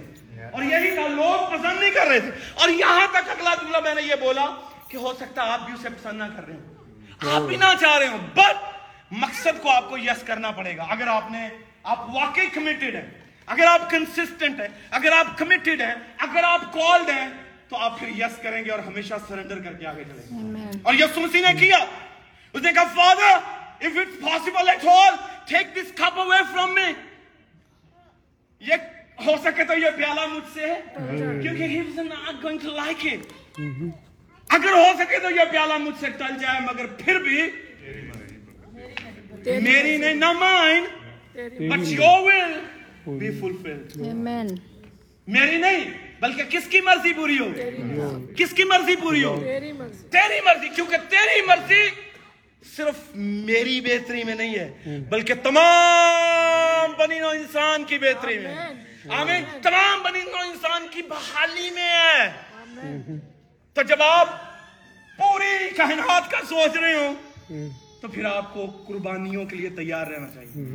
اور 0.53 0.63
یہی 0.63 0.95
تھا 0.95 1.07
لوگ 1.07 1.53
پسند 1.53 1.79
نہیں 1.79 1.91
کر 1.91 2.07
رہے 2.07 2.19
تھے۔ 2.19 2.31
اور 2.53 2.69
یہاں 2.69 3.07
تک 3.11 3.29
اگلا 3.29 3.55
جملہ 3.55 3.77
میں 3.83 3.95
نے 3.95 4.01
یہ 4.01 4.15
بولا 4.15 4.45
کہ 4.87 4.97
ہو 4.97 5.13
سکتا 5.13 5.53
آپ 5.53 5.59
بھی 5.65 5.73
اسے 5.73 5.89
پسند 5.89 6.21
نہ 6.21 6.23
کر 6.35 6.47
رہے 6.47 6.55
ہو 6.55 7.35
آپ 7.35 7.41
بھی 7.41 7.55
نہ 7.55 7.73
چاہ 7.79 7.97
رہے 7.97 8.07
ہو 8.07 8.17
بٹ 8.33 8.65
مقصد 9.11 9.63
کو 9.63 9.71
آپ 9.71 9.89
کو 9.89 9.97
یس 9.97 10.23
کرنا 10.25 10.51
پڑے 10.51 10.77
گا۔ 10.77 10.83
اگر 10.89 11.07
آپ 11.07 11.31
نے 11.31 11.49
آپ 11.83 11.99
واقعی 12.15 12.47
کمیٹیڈ 12.47 12.95
ہیں۔ 12.95 13.05
اگر 13.45 13.65
آپ 13.65 13.89
کنسسٹنٹ 13.89 14.59
ہیں 14.59 14.67
اگر 14.91 15.11
آپ 15.11 15.37
کمیٹیڈ 15.37 15.81
ہیں 15.81 15.95
اگر 16.17 16.43
آپ 16.43 16.73
کالڈ 16.73 17.09
ہیں 17.09 17.27
تو 17.69 17.77
آپ 17.77 17.99
پھر 17.99 18.07
یس 18.07 18.37
کریں 18.43 18.65
گے 18.65 18.71
اور 18.71 18.79
ہمیشہ 18.79 19.13
سرنڈر 19.27 19.61
کر 19.61 19.73
کے 19.73 19.87
آگے 19.87 20.03
چلیں 20.03 20.55
گے۔ 20.55 20.77
اور 20.83 20.93
یسو 20.93 21.21
مسیح 21.21 21.41
نے 21.41 21.59
کیا؟ 21.59 21.77
اس 22.53 22.61
نے 22.61 22.71
کہا 22.73 22.83
father 22.83 23.31
if 23.79 23.97
it's 23.97 24.21
possible 24.21 24.69
at 24.69 24.85
all 24.85 25.13
take 25.45 25.75
this 25.75 25.91
cup 25.95 26.19
away 26.19 26.37
from 26.53 26.73
me 26.73 26.93
ہو 29.27 29.35
سکے 29.43 29.63
تو 29.63 29.73
یہ 29.73 29.89
پیالہ 29.97 30.25
مجھ 30.33 30.43
سے 30.53 30.65
ہے؟ 30.65 30.79
کیونکہ 31.41 31.63
he 31.63 31.81
was 31.81 31.99
not 32.09 32.41
going 32.43 32.59
to 32.65 32.73
like 32.77 33.05
it. 33.05 33.25
اگر 34.49 34.71
ہو 34.71 34.91
سکے 34.99 35.19
تو 35.19 35.29
یہ 35.29 35.51
پیالہ 35.51 35.77
مجھ 35.77 35.95
سے 35.99 36.09
ٹل 36.17 36.39
جائے 36.41 36.59
مگر 36.61 36.85
پھر 36.97 37.19
بھی 37.19 37.41
میری 39.61 39.97
نہیں 39.97 40.13
نہ 40.13 40.31
mind 40.31 40.87
but 41.71 41.87
your 41.87 42.19
will 42.21 42.53
be 43.17 43.31
fulfilled 43.31 43.97
میری 45.27 45.57
نہیں 45.57 45.83
بلکہ 46.19 46.43
کس 46.49 46.67
کی 46.69 46.81
مرضی 46.81 47.13
پوری 47.13 47.37
ہو؟ 47.39 47.47
ہاں۔ 48.01 48.19
کس 48.37 48.51
کی 48.51 48.63
مرضی 48.63 48.95
پوری 48.95 49.23
ہو؟ 49.23 49.35
تیری 49.41 49.71
مرضی۔ 50.45 50.69
کیونکہ 50.75 50.97
تیری 51.09 51.41
مرضی 51.47 51.83
صرف 52.75 53.15
میری 53.15 53.79
بہتری 53.81 54.23
میں 54.23 54.35
نہیں 54.35 54.55
ہے 54.55 54.97
بلکہ 55.09 55.33
تمام 55.33 56.91
بنی 56.99 57.19
نو 57.19 57.27
انسان 57.27 57.83
کی 57.83 57.97
بہتری 57.97 58.37
میں۔ 58.39 58.55
آمین. 59.09 59.43
تمام 59.63 60.01
بنی 60.03 60.21
نو 60.21 60.37
انسان 60.43 60.87
کی 60.91 61.01
بحالی 61.09 61.69
میں 61.71 61.89
ہے. 61.89 63.17
تو 63.75 63.81
جب 63.81 64.01
آپ 64.03 64.29
پوری 65.19 65.69
کائنات 65.77 66.29
کا 66.31 66.39
سوچ 66.49 66.77
رہے 66.77 66.93
ہوں، 66.95 67.69
تو 68.01 68.07
پھر 68.07 68.25
آپ 68.25 68.53
کو 68.53 68.65
قربانیوں 68.87 69.45
کے 69.45 69.55
لیے 69.55 69.69
تیار 69.77 70.07
رہنا 70.07 70.27
چاہیے. 70.33 70.65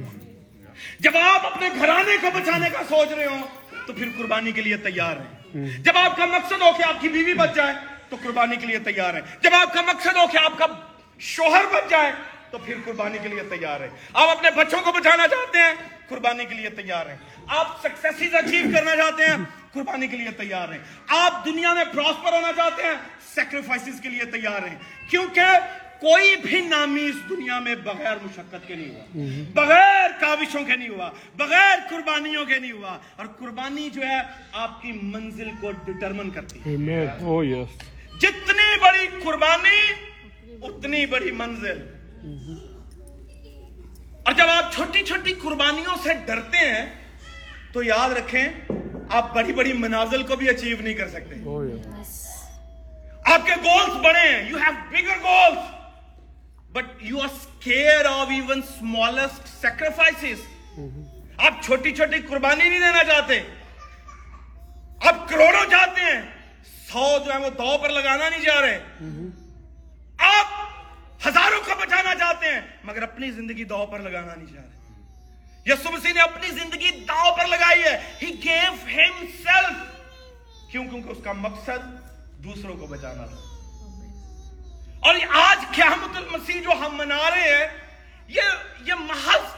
جب 1.01 1.17
آپ 1.23 1.47
اپنے 1.47 1.69
گھرانے 1.79 2.17
کو 2.21 2.31
بچانے 2.35 2.71
کا 2.73 2.83
سوچ 2.89 3.13
رہے 3.13 3.27
ہوں، 3.27 3.43
تو 3.87 3.93
پھر 3.93 4.09
قربانی 4.19 4.53
کے 4.53 4.63
لیے 4.63 4.77
تیار 4.85 5.17
ہیں 5.17 5.69
جب 5.85 5.97
آپ 5.97 6.17
کا 6.17 6.27
مقصد 6.27 6.63
ہو 6.63 6.73
کہ 6.79 6.83
آپ 6.83 7.01
کی 7.01 7.09
بیوی 7.09 7.35
بچ 7.35 7.55
جائے، 7.55 7.75
تو 8.09 8.17
قربانی 8.23 8.57
کے 8.57 8.67
لیے 8.67 8.79
تیار 8.85 9.15
ہیں 9.15 9.23
جب 9.43 9.55
آپ 9.55 9.73
کا 9.75 9.81
مقصد 9.83 10.17
ہو 10.17 10.27
کہ 10.33 10.39
آپ 10.39 10.59
کا 10.59 10.67
شوہر 11.21 11.65
بچ 11.73 11.91
جائے 11.91 12.13
تو 12.53 12.59
پھر 12.59 12.75
قربانی 12.85 13.19
کے 13.23 13.29
لیے 13.29 13.43
تیار 13.43 13.81
ہیں۔ 13.81 13.89
آپ 14.13 14.29
اپنے 14.29 14.51
بچوں 14.51 14.81
کو 14.85 14.93
بچانا 14.93 15.29
چاہتے 15.29 15.59
ہیں 15.59 15.73
قربانی 16.09 16.45
کے 16.45 16.55
لیے 16.55 16.71
تیار 16.71 17.07
ہیں۔ 17.07 17.17
آپ 17.49 17.81
سکسیسز 17.83 18.35
اچیو 18.35 18.65
کرنا 18.75 18.97
چاہتے 18.97 19.25
ہیں 19.25 19.37
قربانی 19.73 20.07
کے 20.07 20.17
لیے 20.17 20.31
تیار 20.31 20.69
ہیں۔ 20.69 20.79
آپ 21.09 21.45
دنیا 21.45 21.75
میں 21.75 21.85
پراسپر 21.93 22.33
ہونا 22.33 22.53
چاہتے 22.57 22.83
ہیں 22.83 22.95
سیکریفائسز 23.35 24.01
کے 24.01 24.09
لیے 24.09 24.25
تیار 24.25 24.67
ہیں۔ 24.69 24.79
کیونکہ 25.11 25.41
کوئی 26.01 26.37
بھی 26.37 26.61
نامی 26.61 27.05
اس 27.05 27.31
دنیا 27.31 27.59
میں 27.59 27.75
بغیر 27.75 28.17
مشقت 28.23 28.69
کے 28.69 28.75
نہیں 28.75 28.91
ہوا۔ 28.91 29.05
بغیر 29.55 30.11
کاوشوں 30.21 30.65
کے 30.65 30.77
نہیں 30.77 30.89
ہوا 30.89 31.11
بغیر 31.37 31.79
قربانیوں 31.91 32.45
کے 32.45 32.59
نہیں 32.59 32.73
ہوا۔ 32.73 32.99
اور 33.17 33.27
قربانی 33.27 33.91
جو 33.91 34.03
ہے 34.03 34.21
آپ 34.53 34.83
کی 34.83 34.93
منزل 35.03 35.49
کو 35.61 35.73
ڈٹرمن 35.73 36.31
کرتی 36.31 36.59
ہے۔ 36.59 36.77
oh, 37.25 37.67
جتنی 38.19 38.79
بڑی 38.81 39.07
قربانی 39.25 39.93
اتنی 40.63 41.07
بڑی 41.07 41.31
منزل۔ 41.31 42.02
اور 44.23 44.33
جب 44.33 44.49
آپ 44.49 44.73
چھوٹی 44.75 45.03
چھوٹی 45.05 45.33
قربانیوں 45.35 45.95
سے 46.03 46.15
ڈرتے 46.27 46.59
ہیں 46.59 46.85
تو 47.73 47.83
یاد 47.83 48.11
رکھیں 48.17 48.47
آپ 49.11 49.35
بڑی 49.35 49.53
بڑی 49.53 49.73
منازل 49.73 50.23
کو 50.23 50.37
بھی 50.37 50.49
اچیو 50.49 50.77
نہیں 50.81 50.95
کر 50.95 51.09
سکتے۔ 51.09 51.35
oh, 51.35 51.63
آپ 53.33 53.47
کے 53.47 53.55
گولز 53.65 53.97
بڑے 54.05 54.29
ہیں 54.29 54.43
you 54.51 54.57
have 54.57 54.73
bigger 54.91 55.19
goals 55.23 55.59
but 56.73 56.87
you 57.01 57.21
are 57.21 57.29
care 57.61 58.05
of 58.05 58.29
even 58.31 58.59
smallest 58.59 59.49
sacrifice 59.61 60.41
آپ 61.37 61.63
چھوٹی 61.63 61.95
چھوٹی 61.95 62.19
قربانی 62.29 62.69
نہیں 62.69 62.81
دینا 62.81 63.05
چاہتے۔ 63.05 63.41
آپ 65.09 65.29
کروڑوں 65.29 65.67
چاہتے 65.71 66.01
ہیں 66.01 66.23
سو 66.93 67.07
جو 67.25 67.33
ہے 67.33 67.39
وہ 67.39 67.51
دو 67.59 67.77
پر 67.83 67.91
لگانا 67.91 68.29
نہیں 68.29 68.45
چاہ 68.45 68.61
رہے۔ 68.61 68.79
mm-hmm. 69.03 69.29
آپ 70.19 70.62
ہزاروں 71.27 71.61
کو 71.65 71.71
بچانا 71.81 72.15
چاہتے 72.15 72.47
ہیں 72.47 72.61
مگر 72.85 73.03
اپنی 73.03 73.31
زندگی 73.31 73.65
داؤ 73.65 73.87
پر 73.87 73.99
لگانا 73.99 74.35
نہیں 74.35 74.47
چاہ 74.47 74.65
رہے۔ 74.65 74.73
یسو 75.67 75.91
مسیح 75.93 76.13
نے 76.13 76.21
اپنی 76.21 76.49
زندگی 76.49 76.91
داؤ 76.91 77.37
پر 77.37 77.47
لگائی 77.47 77.83
ہے۔ 77.83 78.01
ہی 78.23 78.29
گیو 78.45 78.73
ہم 78.73 79.27
سیلف 79.43 79.77
کیوں؟ 80.71 80.85
کیونکہ 80.85 81.09
اس 81.09 81.19
کا 81.25 81.33
مقصد 81.33 81.79
دوسروں 82.45 82.77
کو 82.77 82.87
بچانا 82.87 83.27
تھا۔ 83.27 83.37
اور 85.01 85.15
آج 85.29 85.59
قیامت 85.75 86.17
المسیح 86.17 86.61
جو 86.61 86.71
ہم 86.71 86.97
منا 86.97 87.31
رہے 87.31 87.57
ہیں 87.57 87.69
یہ 88.29 88.43
یہ 88.85 88.95
محض 88.95 89.55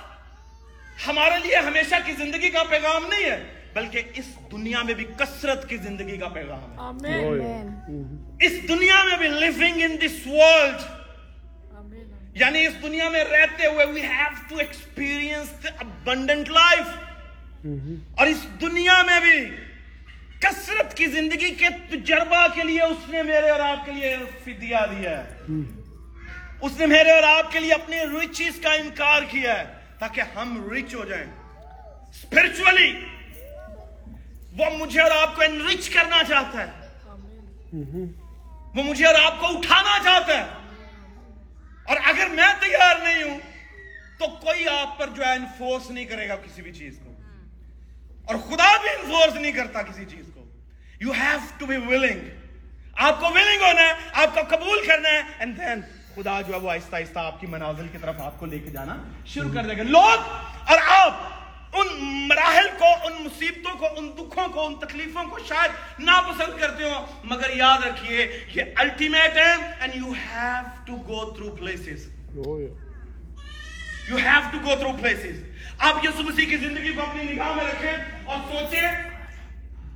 ہمارے 1.08 1.38
لیے 1.38 1.56
ہمیشہ 1.56 1.94
کی 2.04 2.12
زندگی 2.12 2.50
کا 2.50 2.62
پیغام 2.64 3.06
نہیں 3.06 3.24
ہے 3.30 3.70
بلکہ 3.74 4.02
اس 4.14 4.24
دنیا 4.52 4.82
میں 4.82 4.94
بھی 4.94 5.04
کثرت 5.04 5.68
کی 5.68 5.76
زندگی 5.76 6.16
کا 6.16 6.28
پیغام 6.28 6.72
ہے۔ 6.72 6.78
آمین۔ 6.78 7.78
اس 8.40 8.68
دنیا 8.68 9.04
میں 9.04 9.16
بھی 9.16 9.28
لیونگ 9.28 9.82
ان 9.82 9.96
دس 10.00 10.26
ورلڈ 10.26 11.03
یعنی 12.34 12.64
اس 12.66 12.74
دنیا 12.82 13.08
میں 13.08 13.24
رہتے 13.24 13.66
ہوئے 13.66 13.84
we 13.86 14.00
have 14.02 14.32
to 14.48 14.56
experience 14.56 15.66
abundant 15.78 16.48
life 16.48 17.66
اور 18.18 18.26
اس 18.26 18.46
دنیا 18.60 19.00
میں 19.02 19.20
بھی 19.20 19.38
کثرت 20.40 20.96
کی 20.96 21.06
زندگی 21.06 21.50
کے 21.50 21.68
تجربہ 21.90 22.46
کے 22.54 22.62
لیے 22.62 22.82
اس 22.82 23.08
نے 23.08 23.22
میرے 23.22 23.50
اور 23.50 23.60
آپ 23.60 23.84
کے 23.86 23.92
لیے 23.92 24.16
فدیہ 24.44 24.82
دیا 24.90 25.16
ہے. 25.18 25.52
اس 26.60 26.72
نے 26.78 26.86
میرے 26.86 27.10
اور 27.10 27.22
آپ 27.28 27.52
کے 27.52 27.60
لیے 27.60 27.72
اپنے 27.72 28.02
ریچیز 28.12 28.58
کا 28.62 28.72
انکار 28.72 29.22
کیا 29.30 29.58
ہے 29.58 29.64
تاکہ 29.98 30.36
ہم 30.36 30.48
رچ 30.72 30.94
ہو 30.94 31.04
جائیں. 31.04 31.24
اسپرچولی 32.10 32.92
وہ 34.58 34.66
مجھے 34.78 35.00
اور 35.00 35.10
آپ 35.10 35.36
کو 35.36 35.42
انریچ 35.42 35.88
کرنا 35.90 36.22
چاہتا 36.28 36.66
ہے. 36.66 36.70
وہ 38.74 38.82
مجھے 38.82 39.06
اور 39.06 39.14
آپ 39.22 39.40
کو 39.40 39.46
اٹھانا 39.48 39.98
چاہتا 40.04 40.38
ہے. 40.38 40.44
اور 41.84 41.96
اگر 42.04 42.26
میں 42.26 42.52
تیار 42.60 42.96
نہیں 43.02 43.22
ہوں، 43.22 43.38
تو 44.18 44.26
کوئی 44.26 44.68
آپ 44.68 44.98
پر 44.98 45.08
جو 45.08 45.24
ہے 45.24 45.32
انفورس 45.32 45.90
نہیں 45.90 46.04
کرے 46.04 46.28
گا 46.28 46.36
کسی 46.36 46.62
بھی 46.62 46.72
چیز 46.72 46.98
کو۔ 47.04 47.14
اور 48.24 48.34
خدا 48.34 48.76
بھی 48.80 48.88
انفورس 48.88 49.34
نہیں 49.34 49.52
کرتا 49.52 49.82
کسی 49.82 50.04
چیز 50.04 50.30
کو۔ 50.34 50.44
You 51.00 51.12
have 51.12 51.38
to 51.58 51.66
be 51.66 51.76
willing 51.76 52.20
آپ 52.96 53.20
کو 53.20 53.26
ولنگ 53.26 53.62
ہونا 53.62 53.82
ہے، 53.82 53.92
آپ 54.12 54.34
کو 54.34 54.40
قبول 54.56 54.86
کرنا 54.86 55.08
ہے 55.08 55.20
اینڈ 55.38 55.58
دین 55.58 55.80
خدا 56.14 56.40
جو 56.40 56.54
ہے 56.54 56.58
وہ 56.58 56.70
آہستہ 56.70 56.96
آہستہ 56.96 57.18
آپ 57.18 57.40
کی 57.40 57.46
منازل 57.46 57.88
کی 57.88 57.98
طرف 57.98 58.20
آپ 58.20 58.38
کو 58.38 58.46
لے 58.46 58.58
کے 58.58 58.70
جانا 58.70 58.96
شروع 59.26 59.54
کر 59.54 59.62
دے 59.62 59.76
گا۔ 59.76 59.82
لوگ 59.82 60.18
اور 60.68 60.78
آپ 60.88 61.43
ان 61.80 61.88
مراحل 62.28 62.66
کو 62.78 62.86
ان 63.06 63.12
مصیبتوں 63.22 63.74
کو 63.78 63.88
ان 63.96 64.10
دکھوں 64.18 64.48
کو 64.48 64.66
ان 64.66 64.74
تکلیفوں 64.80 65.24
کو 65.24 65.38
شاید 65.48 66.00
ناپسند 66.00 66.58
کرتے 66.60 66.90
ہو 66.90 67.04
مگر 67.24 67.56
یاد 67.56 67.86
رکھیے 67.86 68.26
یہ 68.54 68.62
الٹیمیٹ 68.76 69.36
ہے 69.36 69.52
and 69.80 69.96
you 69.96 70.12
have 70.24 70.62
to 70.86 70.96
go 71.08 71.24
through 71.32 71.54
places 71.56 72.06
you 72.36 74.16
have 74.16 74.40
to 74.52 74.58
go 74.64 74.76
through 74.76 74.92
places 75.00 75.42
آپ 75.78 76.04
یسو 76.04 76.22
مسیح 76.22 76.46
کی 76.46 76.56
زندگی 76.56 76.92
کو 76.92 77.02
اپنی 77.02 77.22
نگاہ 77.32 77.54
میں 77.54 77.64
رکھیں 77.64 77.92
اور 78.24 78.36
سوچیں 78.50 78.88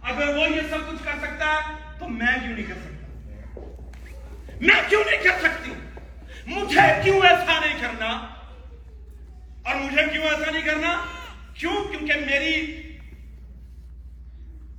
اگر 0.02 0.36
وہ 0.36 0.48
یہ 0.48 0.60
سب 0.70 0.90
کچھ 0.90 1.04
کر 1.04 1.18
سکتا 1.22 1.52
ہے 1.54 1.74
تو 1.98 2.08
میں 2.08 2.32
کیوں 2.42 2.54
نہیں 2.54 2.66
کر 2.66 2.74
سکتا؟ 2.74 3.60
میں 4.60 4.80
کیوں 4.88 5.02
نہیں 5.06 5.22
کر 5.24 5.38
سکتی؟ 5.42 5.72
مجھے 6.46 6.80
کیوں 7.04 7.20
ایسا 7.22 7.58
نہیں 7.60 7.80
کرنا؟ 7.80 8.08
اور 9.62 9.74
مجھے 9.74 10.04
کیوں 10.12 10.24
ایسا 10.24 10.50
نہیں 10.50 10.62
کرنا؟ 10.62 10.94
کیوں؟ 11.58 11.84
کیونکہ 11.84 12.14
میری 12.14 12.82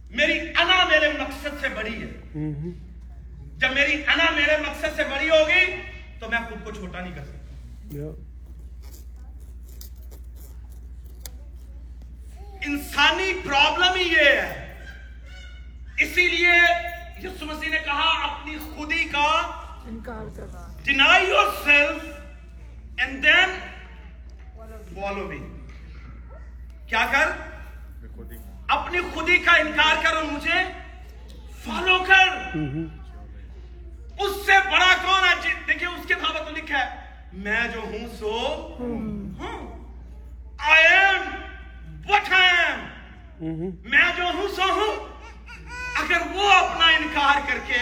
میری 0.09 0.39
انا 0.39 0.83
میرے 0.89 1.07
مقصد 1.19 1.61
سے 1.61 1.69
بڑی 1.69 2.01
ہے۔ 2.01 2.11
جب 3.57 3.73
میری 3.73 3.93
انا 4.07 4.29
میرے 4.35 4.57
مقصد 4.69 4.95
سے 4.95 5.03
بڑی 5.03 5.29
ہوگی 5.29 5.65
تو 6.19 6.29
میں 6.29 6.39
خود 6.49 6.63
کو 6.63 6.71
چھوٹا 6.71 7.01
نہیں 7.01 7.15
کر 7.15 7.23
سکتا۔ 7.23 7.45
انسانی 12.65 13.33
پرابلم 13.43 13.99
ہی 13.99 14.07
یہ 14.07 14.29
ہے۔ 14.29 14.65
اسی 15.97 16.27
لیے 16.27 16.57
یسو 17.23 17.45
مسیح 17.45 17.69
نے 17.69 17.77
کہا 17.85 18.09
اپنی 18.25 18.57
خودی 18.75 19.03
کا 19.11 19.27
انکار 19.89 20.25
کرنا 20.35 20.67
deny 20.83 21.29
your 21.29 21.47
self 21.63 22.03
and 22.97 23.23
then 23.23 23.57
والو 24.95 25.27
بھی 25.27 25.39
کیا 26.89 27.05
کر؟ 27.11 27.31
اپنی 28.67 28.99
خودی 29.13 29.37
کا 29.37 29.51
انکار 29.51 30.03
کر 30.03 30.15
اور 30.15 30.23
مجھے 30.23 30.59
فالو 31.63 32.03
کر۔ 32.07 32.57
اس 34.19 34.45
سے 34.45 34.51
بڑا 34.71 34.95
کون 35.01 35.23
ہے؟ 35.23 35.33
جی، 35.41 35.49
دیکھیں، 35.67 35.87
اس 35.87 36.05
کے 36.07 36.13
دھابہ 36.13 36.49
تو 36.49 36.55
لکھا 36.55 36.79
ہے، 36.79 36.99
میں 37.33 37.67
جو 37.73 37.79
ہوں 37.79 38.07
سو 38.19 38.31
ہوں۔ 38.79 39.29
I 40.59 40.85
am 40.85 41.21
what 42.09 42.33
I 42.33 42.57
am 42.57 42.87
میں 43.83 44.11
جو 44.17 44.23
ہوں 44.23 44.47
سو 44.55 44.61
ہوں۔ 44.61 45.09
اگر 45.95 46.21
وہ 46.33 46.51
اپنا 46.53 46.85
انکار 46.85 47.39
کر 47.47 47.59
کے 47.67 47.77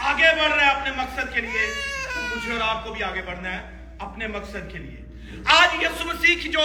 آگے 0.00 0.40
بڑھ 0.40 0.52
رہا 0.52 0.66
ہے 0.66 0.70
اپنے 0.70 0.90
مقصد 0.96 1.34
کے 1.34 1.40
لیے 1.40 1.74
مجھے 2.16 2.52
اور 2.52 2.76
آپ 2.76 2.84
کو 2.84 2.94
بھی 2.94 3.02
آگے 3.02 3.22
بڑھنا 3.22 3.52
ہے، 3.52 3.94
اپنے 3.98 4.26
مقصد 4.26 4.72
کے 4.72 4.78
لیے۔ 4.78 5.04
آج 5.46 5.82
یسو 5.82 6.04
مسیح 6.04 6.36
کی 6.42 6.48
جو 6.48 6.60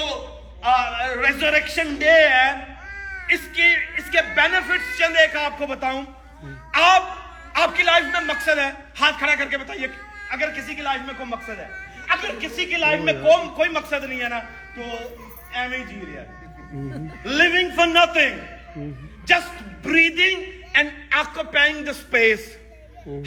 ریزوریکشن 0.64 1.96
ڈے 2.00 2.12
ہے. 2.12 2.52
اس 3.34 3.48
کی، 3.54 3.68
اس 3.98 4.10
کے 4.12 4.22
بینیفٹس 4.36 4.98
چند 5.00 5.18
ایک 5.20 5.36
آپ 5.38 5.58
کو 5.58 5.68
بتاؤں. 5.68 6.04
آپ 6.74 7.04
آپ 7.62 7.76
کی 7.78 7.84
لائف 7.84 8.04
میں 8.14 8.22
مقصد 8.26 8.58
ہے. 8.58 8.70
ہاتھ 9.00 9.18
کھڑا 9.20 9.36
کر 9.36 9.50
کے 9.50 9.58
بتائیے 9.58 9.88
اگر 10.30 10.50
کسی 10.56 10.76
کی 10.76 10.82
لائف 10.82 11.02
میں 11.06 11.14
کوئی 11.18 11.30
مقصد 11.30 11.60
ہے. 11.60 11.68
اگر 12.10 12.40
کسی 12.40 12.66
کی 12.66 12.78
لائف 12.78 13.02
میں 13.02 13.14
کوئی 13.56 13.70
مقصد 13.70 14.04
نہیں 14.04 14.22
ہے 14.22 14.30
نا، 14.30 14.40
تو 14.76 14.82
ایم 15.54 15.72
ای 15.72 15.84
جی 15.90 16.00
رہا 16.06 16.24
living 17.38 17.70
for 17.76 17.88
nothing 17.88 18.92
just 19.26 19.62
breathing 19.84 20.44
and 20.74 20.90
occupying 21.20 21.84
the 21.86 21.92
space 21.92 22.50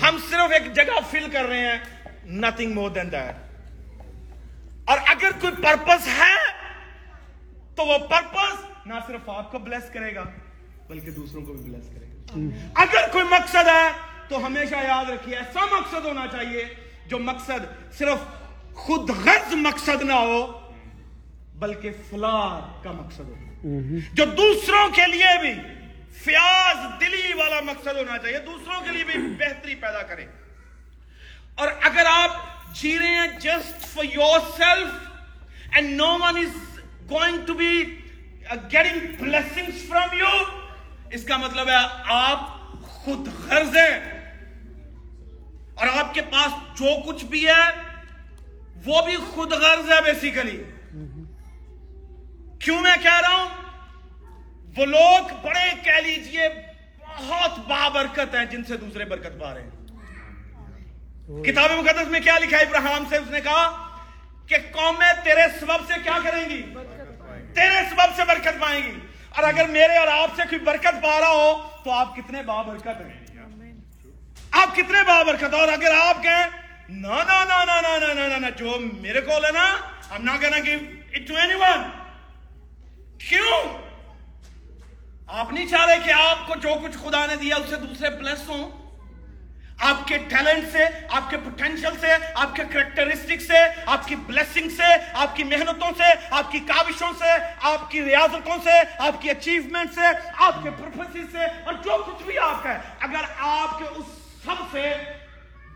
ہم 0.02 0.18
صرف 0.30 0.52
ایک 0.52 0.72
جگہ 0.74 1.00
فل 1.10 1.28
کر 1.32 1.44
رہے 1.48 1.66
ہیں 1.66 1.78
نتھنگ 2.42 2.72
مور 2.74 2.90
دین 2.90 3.12
دیٹ 3.12 3.34
اور 4.90 4.98
اگر 5.06 5.30
کوئی 5.40 5.62
پرپس 5.62 6.08
ہے 6.18 6.34
تو 7.76 7.86
وہ 7.86 7.98
پرپس 7.98 8.86
نہ 8.86 8.94
صرف 9.06 9.30
آپ 9.30 9.52
کو 9.52 9.58
بلیس 9.58 9.90
کرے 9.92 10.14
گا 10.14 10.24
بلکہ 10.88 11.10
دوسروں 11.10 11.42
کو 11.42 11.52
بھی 11.52 11.70
بلیس 11.70 11.86
کرے 11.86 12.06
گا۔ 12.06 12.38
اگر 12.74 13.08
کوئی 13.12 13.24
مقصد 13.24 13.68
ہے 13.68 13.88
تو 14.28 14.46
ہمیشہ 14.46 14.74
یاد 14.74 15.10
رکھیے 15.10 15.36
ایسا 15.36 15.64
مقصد 15.64 16.06
ہونا 16.06 16.26
چاہیے 16.32 16.64
جو 17.06 17.18
مقصد 17.18 17.92
صرف 17.98 18.18
خود 18.74 19.10
غرض 19.10 19.54
مقصد 19.54 20.02
نہ 20.02 20.12
ہو 20.12 20.68
بلکہ 21.54 21.90
فلاح 22.10 22.82
کا 22.82 22.92
مقصد 22.92 23.20
ہو۔ 23.20 23.68
جو 24.12 24.24
دوسروں 24.24 24.88
کے 24.88 25.06
لیے 25.06 25.38
بھی 25.40 25.54
فیاض 26.24 27.00
دلی 27.00 27.32
والا 27.32 27.60
مقصد 27.60 27.96
ہونا 27.96 28.18
چاہیے 28.18 28.38
دوسروں 28.38 28.80
کے 28.80 28.90
لیے 28.90 29.04
بھی 29.04 29.18
بہتری 29.34 29.74
پیدا 29.74 30.02
کرے۔ 30.02 30.26
اور 31.54 31.68
اگر 31.82 32.06
آپ 32.10 32.30
جی 32.74 32.98
رہے 32.98 33.06
ہیں 33.06 33.28
just 33.40 33.86
for 33.86 34.04
yourself 34.56 34.88
and 35.72 35.90
no 35.90 36.06
one 36.06 36.36
is 36.36 36.75
going 37.08 37.44
to 37.46 37.54
be 37.54 37.72
uh, 38.50 38.56
getting 38.68 39.00
blessings 39.16 39.82
from 39.90 40.14
you. 40.20 40.34
اس 41.16 41.24
کا 41.24 41.36
مطلب 41.36 41.68
ہے 41.68 41.76
آپ 42.12 42.40
خود 42.82 43.28
غرض 43.48 43.76
ہیں. 43.76 43.98
اور 45.74 45.86
آپ 45.98 46.14
کے 46.14 46.22
پاس 46.30 46.78
جو 46.78 46.94
کچھ 47.06 47.24
بھی 47.32 47.46
ہے، 47.46 47.64
وہ 48.86 49.02
بھی 49.06 49.16
خود 49.34 49.52
غرض 49.52 49.92
ہے 49.92 50.00
بیسیکلی 50.04 50.62
کیوں 52.64 52.80
میں 52.80 52.94
کہہ 53.02 53.20
رہا 53.20 53.34
ہوں؟ 53.34 53.48
وہ 54.76 54.84
لوگ 54.86 55.32
بڑے 55.42 55.70
کہہ 55.84 56.00
لیجیے، 56.06 56.48
بہت 57.18 57.58
بابرکت 57.68 58.34
ہیں 58.34 58.44
جن 58.50 58.64
سے 58.64 58.76
دوسرے 58.76 59.04
برکت 59.04 59.40
پا 59.40 59.54
رہے 59.54 59.62
ہیں. 59.62 61.42
کتاب 61.44 61.70
مقدس 61.70 62.08
میں 62.10 62.20
کیا 62.20 62.38
لکھا 62.38 62.58
ابراہم 62.58 63.04
سے 63.10 63.16
اس 63.16 63.30
نے 63.30 63.40
کہا 63.40 63.64
کہ 64.46 64.56
قومیں 64.72 65.12
تیرے 65.24 65.46
سبب 65.60 65.86
سے 65.88 65.94
کیا 66.02 66.18
کریں 66.24 66.44
گی؟ 66.50 66.62
تیرے 67.56 67.82
سبب 67.90 68.16
سے 68.16 68.24
برکت 68.24 68.60
پائیں 68.60 68.82
گی۔ 68.82 68.98
اور 69.28 69.42
اگر 69.42 69.66
میرے 69.68 69.96
اور 69.96 70.08
آپ 70.08 70.30
سے 70.36 70.42
کوئی 70.50 70.60
برکت 70.60 71.02
پا 71.02 71.20
رہا 71.20 71.28
ہو، 71.28 71.68
تو 71.84 71.90
آپ 71.90 72.16
کتنے 72.16 72.42
بابرکت 72.42 73.00
ہیں۔ 73.00 73.26
آپ 74.50 74.76
کتنے 74.76 75.02
بابرکت 75.02 75.54
اور 75.54 75.68
اگر 75.68 75.90
آپ 76.06 76.22
کہیں 76.22 76.46
نا 76.88 77.22
نا 77.26 77.44
نا 77.44 77.64
نا 77.64 77.80
نا 77.80 77.98
نا 77.98 78.12
نا 78.14 78.28
نا 78.28 78.38
نا 78.38 78.50
جو 78.50 78.78
میرے 79.02 79.20
کو 79.20 79.38
لینا 79.38 79.76
ہم 80.10 80.22
نہ 80.22 80.30
کہنا 80.40 80.58
کہ 80.58 80.76
ٹو 81.28 81.36
اینی 81.36 81.54
ون 81.54 81.82
کیوں؟ 83.18 83.78
آپ 85.26 85.52
نہیں 85.52 85.66
چاہ 85.66 85.84
رہے 85.86 85.98
کہ 86.04 86.10
آپ 86.10 86.46
کو 86.46 86.54
جو 86.54 86.68
کچھ 86.82 86.96
خدا 87.02 87.26
نے 87.26 87.36
دیا، 87.36 87.56
اسے 87.56 87.76
دوسرے 87.76 88.10
پلس 88.10 88.48
ہوں؟ 88.48 88.85
آپ 89.80 90.08
کے 90.08 90.18
ٹیلنٹ 90.18 90.72
سے 90.72 90.78
آپ 91.10 91.30
کے 91.30 91.36
پوٹینشل 91.36 91.96
سے 92.00 92.06
آپ 92.34 92.54
کے 92.54 92.62
کریکٹرسٹک 92.72 93.42
سے 93.42 93.80
آپ 93.86 94.08
کی 94.08 94.16
بلیسنگ 94.16 94.68
سے 94.68 94.94
آپ 95.14 95.36
کی 95.36 95.44
محنتوں 95.44 95.90
سے 95.96 96.26
آپ 96.30 96.52
کی 96.52 96.58
کابشوں 96.58 97.12
سے 97.18 97.30
آپ 97.60 97.90
کی 97.90 98.02
ریاضتوں 98.02 98.56
سے 98.64 98.70
آپ 98.98 99.22
کی 99.22 99.30
اچیومنٹ 99.30 99.94
سے 99.94 100.00
آپ 100.38 100.62
کے 100.62 100.70
پرپسز 100.70 101.32
سے 101.32 101.44
اور 101.44 101.74
جو 101.74 102.02
کچھ 102.06 102.22
بھی 102.26 102.38
آپ 102.38 102.62
کا 102.62 102.74
ہے 102.74 102.78
اگر 103.00 103.24
آپ 103.38 103.78
کے 103.78 103.84
اس 103.84 104.06
سب 104.44 104.62
سے 104.72 104.94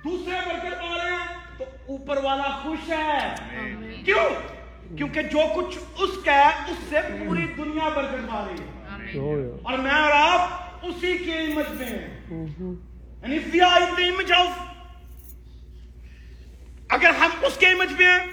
دوسرے 0.04 0.38
برکت 0.46 0.80
پا 0.80 1.04
رہے 1.04 1.12
ہیں 1.12 1.26
تو 1.58 1.64
اوپر 1.88 2.16
والا 2.16 2.50
خوش 2.62 2.90
ہے۔ 2.90 3.34
کیوں؟ 4.04 4.24
کیونکہ 4.96 5.22
جو 5.22 5.40
کچھ 5.56 5.78
اس 5.98 6.10
کا 6.24 6.34
ہے 6.34 6.72
اس 6.72 6.76
سے 6.90 7.00
پوری 7.24 7.46
دنیا 7.56 7.88
برکت 7.88 8.30
پا 8.30 8.44
رہی 8.48 8.62
ہے۔ 8.62 8.70
اور 9.64 9.78
میں 9.78 9.90
اور 9.90 10.10
آپ 10.12 10.48
اسی 10.82 11.18
کے 11.18 11.38
عمج 11.38 11.68
میں 11.70 11.86
ہیں۔ 11.86 12.89
یعنی 13.22 13.38
سیاہ 13.38 13.70
از 13.70 13.82
دا 13.82 14.04
امیج 14.04 14.32
آف 14.32 14.46
اگر 16.88 17.10
ہم 17.20 17.30
اس 17.42 17.56
کے 17.56 17.66
امیج 17.66 17.92
میں 17.92 18.06
ہیں، 18.06 18.26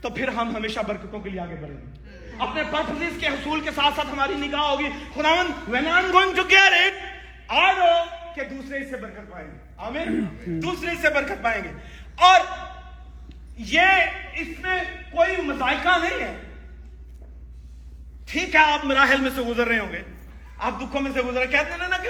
تو 0.00 0.10
پھر 0.10 0.28
ہم 0.28 0.56
ہمیشہ 0.56 0.80
برکتوں 0.80 1.20
کے 1.20 1.30
لیے 1.30 1.40
آگے 1.40 1.54
بڑھیں 1.54 1.76
گے۔ 1.76 2.04
اپنے 2.38 2.62
پرپزز 2.70 3.20
کے 3.20 3.28
حصول 3.28 3.60
کے 3.60 3.70
ساتھ 3.70 3.94
ساتھ 3.96 4.08
ہماری 4.12 4.34
نگاہ 4.34 4.60
ہوگی۔ 4.60 4.88
خداوند، 5.14 5.70
when 5.70 5.86
I'm 5.86 6.10
going 6.10 6.34
to 6.34 6.42
get 6.42 6.72
it 6.72 6.92
I 7.58 7.78
know 7.78 8.04
کہ 8.34 8.44
دوسرے 8.44 8.78
اس 8.78 8.90
سے 8.90 8.96
برکت 8.96 9.30
پائیں 9.30 9.50
گے۔ 9.50 9.58
آمین۔ 9.76 10.26
دوسرے 10.62 10.90
اس 10.90 10.98
سے 11.02 11.08
برکت 11.08 11.42
پائیں 11.42 11.64
گے۔ 11.64 11.68
اور 12.16 12.40
یہ 13.56 13.80
اس 14.34 14.48
میں 14.58 14.82
کوئی 15.12 15.42
مزائقہ 15.42 15.98
نہیں 16.02 16.20
ہے۔ 16.20 16.40
ٹھیک 18.26 18.54
ہے، 18.54 18.72
آپ 18.72 18.84
مراحل 18.84 19.20
میں 19.20 19.30
سے 19.36 19.42
گزر 19.42 19.66
رہے 19.66 19.78
ہوں 19.78 19.92
گے۔ 19.92 20.02
آپ 20.58 20.78
دکھوں 20.80 21.00
میں 21.00 21.10
سے 21.14 21.22
گزر 21.22 21.38
رہے 21.38 21.44
ہیں۔ 21.44 21.52
کہتے 21.52 21.70
ہیں 21.70 21.88
نا 21.88 21.96
کہ 21.96 22.08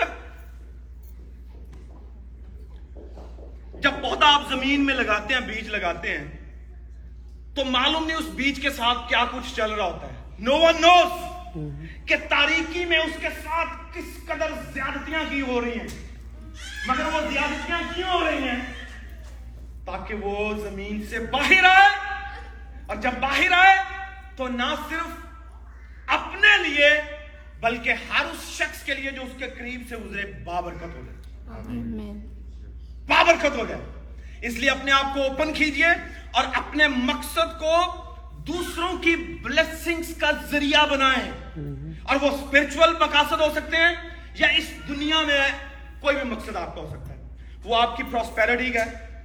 جب 3.85 3.93
پودا 4.03 4.35
آپ 4.35 4.43
زمین 4.49 4.87
میں 4.87 4.95
لگاتے 4.95 5.35
ہیں، 5.35 5.41
بیج 5.41 5.69
لگاتے 5.69 6.19
ہیں، 6.19 6.25
تو 7.55 7.65
معلوم 7.65 8.07
نہیں 8.07 8.17
اس 8.17 8.25
بیج 8.25 8.61
کے 8.61 8.71
ساتھ 8.71 8.99
کیا 9.09 9.25
کچھ 9.33 9.57
چل 9.57 9.73
رہا 9.73 9.85
ہوتا 9.85 10.07
ہے۔ 10.07 10.37
نو 10.39 10.53
ون 10.53 10.81
نوز 10.81 11.13
کہ 12.09 12.17
تاریکی 12.29 12.85
میں 12.85 12.99
اس 12.99 13.13
کے 13.21 13.29
ساتھ 13.45 13.69
کس 13.95 14.27
قدر 14.27 14.73
زیادتیاں 14.73 15.21
کی 15.29 15.41
ہو 15.41 15.61
رہی 15.61 15.81
ہیں۔ 15.81 16.09
مگر 16.87 17.05
وہ 17.05 17.21
زیادتیاں 17.33 17.79
کیوں 17.95 18.11
ہو 18.11 18.31
رہی 18.31 18.49
ہیں؟ 18.49 18.85
تاکہ 19.85 20.15
وہ 20.15 20.55
زمین 20.57 21.07
سے 21.11 21.19
باہر 21.19 21.65
آئے۔ 21.65 21.97
اور 22.87 22.97
جب 22.97 23.11
باہر 23.21 23.53
آئے، 23.53 23.79
تو 24.37 24.49
نہ 24.49 24.75
صرف 24.89 25.27
اپنے 26.07 26.69
لیے، 26.69 26.91
بلکہ 27.61 27.91
ہر 27.91 28.25
اس 28.25 28.51
شخص 28.51 28.83
کے 28.83 28.95
لیے 28.95 29.11
جو 29.11 29.23
اس 29.23 29.33
کے 29.39 29.47
قریب 29.47 29.83
سے 29.89 29.97
گزرے، 29.97 30.23
بابرکت 30.45 30.83
ہو 30.83 31.07
جائے 31.07 31.45
بابرکت 33.07 33.57
ہو 33.57 33.69
گئے 33.69 33.77
اس 34.43 34.55
لیے 34.55 34.71
اپنے 34.71 34.93
آپ 34.93 35.15
کو 35.15 35.23
اوپن 35.23 35.53
کیجیے 35.53 35.87
اور 36.31 36.45
اپنے 36.55 36.89
مقصد 36.89 37.59
کو 37.59 38.05
دوسروں 38.39 38.99
کی 38.99 39.17
بلیسنگز 39.17 40.15
کا 40.21 40.31
ذریعہ 40.51 40.87
بنائیں۔ 40.87 41.31
اور 42.03 42.17
وہ 42.23 42.31
اسپرچول 42.31 42.93
مقاصد 43.01 43.41
ہو 43.41 43.51
سکتے 43.55 43.77
ہیں 43.77 43.95
یا 44.35 44.47
اس 44.49 44.71
دنیا 44.89 45.21
میں 45.21 45.39
کوئی 46.01 46.17
بھی 46.17 46.31
مقصد 46.31 46.57
آپ 46.57 46.75
کا 46.75 46.81
ہو 46.81 46.89
سکتا 46.89 47.15
ہے۔ 47.15 47.23
وہ 47.65 47.83
آپ 47.83 47.97
کی 47.97 48.03
پراسپیرٹی 48.03 48.71
کا 48.71 48.81
ہے، 48.87 49.23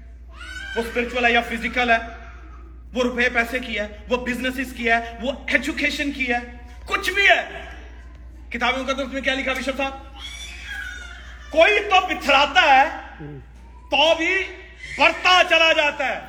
وہ 0.76 0.82
اسپرچول 0.82 1.26
ہے 1.26 1.32
یا 1.32 1.42
فزیکل 1.42 1.90
ہے، 1.90 1.98
وہ 2.94 3.04
روپے 3.04 3.30
پیسے 3.30 3.60
کی 3.60 3.80
ہے، 3.80 3.88
وہ 4.10 4.26
بزنس 4.26 4.74
کی 4.78 4.92
ہے، 4.92 5.18
وہ 5.22 5.32
ایجوکیشن 5.48 6.12
کی 6.12 6.34
ہے، 6.34 6.40
کچھ 6.86 7.12
بھی 7.12 7.28
ہے۔ 7.30 7.66
کتابوں 8.50 8.84
کا 8.84 8.94
تو 8.94 9.02
اس 9.02 9.14
میں 9.14 9.22
کیا 9.22 9.34
لکھا 9.34 9.54
بشپ 9.54 9.78
صاحب 9.78 9.92
کوئی 11.52 11.80
تو 11.80 12.08
بتھراتا 12.08 12.62
ہے۔ 12.62 13.10
تو 13.90 14.16
بھی 14.16 14.44
بڑھتا 14.98 15.42
چلا 15.50 15.74
جاتا 15.74 16.06
ہے۔ 16.08 16.20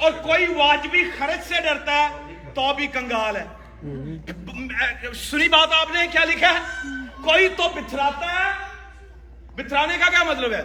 اور 0.00 0.12
کوئی 0.12 0.46
واجبی 0.46 1.02
خرچ 1.18 1.46
سے 1.48 1.60
ڈرتا 1.60 1.92
ہے 1.92 2.08
تو 2.54 2.74
بھی 2.74 2.86
کنگال 2.86 3.36
ہے۔ 3.36 3.44
سنی 5.14 5.48
بات 5.48 5.68
آپ 5.72 5.90
نے 5.90 6.06
کیا 6.12 6.24
لکھا 6.24 6.48
ہے؟ 6.48 6.58
کوئی 7.24 7.48
تو 7.48 7.68
بتھراتا 7.68 8.32
ہے۔ 8.32 8.66
بتھرانے 9.54 9.96
کا 9.98 10.10
کیا 10.10 10.22
مطلب 10.24 10.52
ہے؟ 10.52 10.62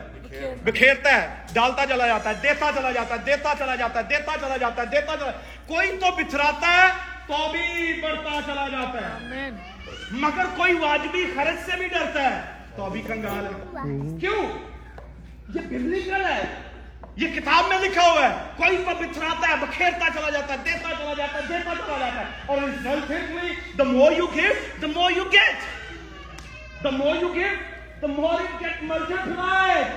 بکھیرتا 0.63 1.21
ہے 1.21 1.43
ڈالتا 1.53 1.86
چلا 1.86 2.08
جاتا 2.08 2.29
ہے 2.29 2.36
دیتا 2.43 2.71
چلا 2.75 2.91
جاتا 2.91 3.15
ہے 3.15 3.19
دیتا 3.25 3.53
چلا 3.60 3.75
جاتا 3.75 3.99
ہے 3.99 4.03
دیتا 4.03 4.38
چلا 4.41 4.58
جاتا 4.58 4.82
ہے 4.82 4.88
دیتا 4.88 5.15
چلا 5.17 5.32
کوئی 5.67 5.97
تو 5.97 6.12
بتھراتا 6.12 6.67
ہے 6.67 6.88
تو 7.27 7.51
بھی 7.51 8.01
بڑھتا 8.01 8.39
چلا 8.45 8.67
جاتا 8.67 9.08
ہے. 9.08 9.49
مگر 10.12 10.45
کوئی 10.58 10.73
واجبی 10.73 11.25
خرچ 11.36 11.65
سے 11.65 11.77
بھی 11.77 11.88
ڈرتا 11.88 12.23
ہے 12.23 12.41
تو 12.75 12.84
ابھی 12.86 13.01
کنگال 13.01 13.45
ہے۔ 13.45 14.19
کیوں؟ 14.19 14.72
یہ 15.49 15.60
ببلیکل 15.62 16.25
ہے؟ 16.25 16.41
یہ 17.15 17.27
کتاب 17.39 17.67
میں 17.69 17.77
لکھا 17.79 18.01
ہوا 18.01 18.29
ہے۔ 18.29 18.36
کوئی 18.58 18.77
تو 18.77 18.95
بچھڑاتا 18.99 19.47
ہے 19.49 19.56
بکھیرتا 19.56 20.06
چلا 20.13 20.29
جاتا 20.29 20.53
ہے 20.53 20.58
دیتا 20.65 20.89
چلا 20.99 21.13
جاتا 21.17 21.38
ہے 21.38 21.41
دیتا 21.47 21.73
چلا 21.86 21.97
جاتا 21.99 22.19
ہے۔ 22.19 22.25
اور 22.45 22.58
resultantly 22.58 23.49
the 23.82 23.88
more 23.91 24.12
you 24.19 24.27
give 24.38 24.58
the 24.84 24.89
more 24.97 25.12
you 25.19 25.27
get. 25.36 25.58
The 26.86 26.91
more 26.99 27.15
you 27.21 27.29
give 27.36 27.60
the 28.03 28.10
more 28.19 28.39
you 28.39 28.63
get 28.63 28.91
multiplied. 28.91 29.88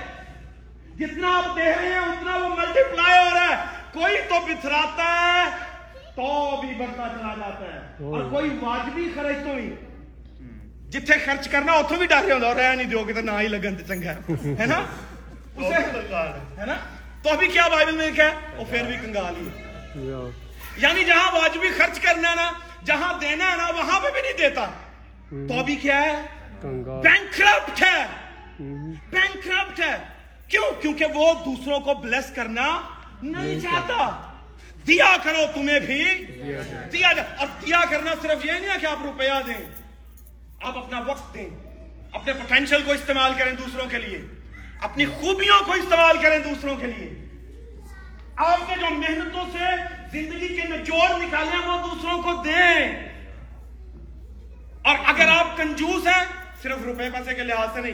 جتنا 0.97 1.37
آپ 1.37 1.55
دے 1.55 1.65
رہے 1.65 1.87
ہیں 1.87 1.99
اتنا 1.99 2.35
وہ 2.35 2.49
ملٹیپلائی 2.49 3.17
ہو 3.17 3.35
رہا 3.35 3.49
ہے۔ 3.49 3.65
کوئی 3.93 4.15
تو 4.29 4.35
بچھڑاتا 4.45 5.03
ہے 5.03 5.43
تو 6.15 6.61
بھی 6.61 6.73
بڑھتا 6.77 7.07
چلا 7.17 7.33
جاتا 7.39 7.65
ہے۔ 7.73 7.79
اور 7.79 8.29
کوئی 8.29 8.49
واجبی 8.61 9.09
خرچ 9.15 9.35
تو 9.43 9.51
ہی 9.55 9.75
جتھے 10.89 11.13
خرچ 11.25 11.47
کرنا 11.49 11.71
اتوں 11.71 11.97
بھی 11.97 12.05
ڈر 12.05 12.23
رہے 12.25 12.33
ہوتا 12.33 12.53
رہ 12.53 12.75
نہیں 12.75 12.87
دو 12.87 13.03
گے 13.03 13.13
تو 13.13 13.21
نہ 13.21 13.31
ہی 13.41 13.47
لگن 13.47 13.85
چنگا 13.87 14.11
ہے۔ 14.11 14.55
ہے 14.59 14.65
نا؟ 14.65 14.85
ہے۔ 15.65 16.65
نا؟ 16.65 16.75
تو 17.23 17.29
ابھی 17.29 17.47
کیا 17.47 17.67
بائبل 17.67 17.91
میں 17.91 18.07
لکھا 18.07 18.23
ہے؟ 18.23 18.35
وہ 18.55 18.65
پھر 18.69 18.83
بھی 18.83 18.95
کنگال 18.95 19.33
ہی. 19.41 19.49
یعنی 20.77 21.03
جہاں 21.03 21.31
واجبی 21.31 21.69
خرچ 21.77 21.99
کرنا 21.99 22.29
ہے 22.29 22.35
نا 22.35 22.51
جہاں 22.85 23.19
دینا 23.19 23.51
ہے 23.51 23.57
نا 23.57 23.67
وہاں 23.67 23.99
پہ 23.99 24.07
بھی 24.13 24.21
نہیں 24.21 24.37
دیتا۔ 24.37 24.69
تو 25.29 25.59
ابھی 25.59 25.75
کیا 25.75 26.01
ہے؟ 26.01 26.21
Kangal. 26.65 27.01
بینکرپٹ 27.01 27.81
ہے۔ 27.81 28.05
بینکرپٹ 29.09 29.79
ہے۔ 29.79 29.97
کیوں؟ 30.47 30.81
کیونکہ 30.81 31.05
وہ 31.15 31.33
دوسروں 31.33 31.79
کو 31.79 31.93
بلیس 31.93 32.31
کرنا 32.35 32.81
نہیں 33.23 33.59
چاہتا۔ 33.59 34.33
دیا 34.87 35.15
کرو 35.23 35.45
تمہیں 35.53 35.79
بھی۔ 35.79 36.05
دیا 36.91 37.13
جا 37.13 37.23
اور 37.37 37.47
دیا 37.65 37.81
کرنا 37.89 38.13
صرف 38.21 38.45
یہ 38.45 38.51
نہیں 38.51 38.69
ہے 38.69 38.79
کہ 38.81 38.85
آپ 38.85 38.97
روپیہ 39.03 39.41
دیں 39.47 39.65
آپ 40.61 40.77
اپنا 40.77 40.99
وقت 40.99 41.33
دیں 41.33 41.49
اپنے 42.11 42.33
پوٹینشیل 42.33 42.81
کو 42.81 42.91
استعمال 42.91 43.31
کریں 43.37 43.53
دوسروں 43.53 43.85
کے 43.85 43.97
لیے۔ 43.97 44.21
اپنی 44.81 45.05
خوبیوں 45.05 45.65
کو 45.65 45.71
استعمال 45.73 46.17
کریں 46.17 46.39
دوسروں 46.39 46.75
کے 46.75 46.87
لیے۔ 46.87 47.25
آپ 48.35 48.59
نے 48.67 48.75
جو 48.79 48.89
محنتوں 48.89 49.45
سے 49.51 49.63
زندگی 50.11 50.47
کے 50.47 50.67
نچوڑ 50.67 51.23
نکالے 51.23 51.67
وہ 51.67 51.87
دوسروں 51.87 52.21
کو 52.21 52.43
دیں۔ 52.43 53.09
اور 54.81 54.95
اگر 55.05 55.27
آپ 55.27 55.57
کنجوس 55.57 56.07
ہیں، 56.07 56.25
صرف 56.61 56.77
روپے 56.85 57.09
پیسے 57.09 57.33
کے 57.33 57.43
لحاظ 57.43 57.67
سے 57.73 57.81
نہیں، 57.81 57.93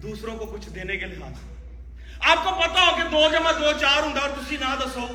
دوسروں 0.00 0.36
کو 0.36 0.46
کچھ 0.46 0.70
دینے 0.70 0.96
کے 0.96 1.06
لحاظ 1.06 1.32
سے۔ 1.32 1.76
آپ 2.20 2.44
کو 2.44 2.50
پتا 2.50 2.80
ہو 2.80 2.96
کہ 2.96 3.02
دو 3.02 3.28
جمع 3.32 3.52
دو 3.52 3.78
چار 3.80 4.02
ہوں 4.02 4.12
اور 4.20 4.30
تسی 4.30 4.56
نہ 4.60 4.74
دسو۔ 4.84 5.06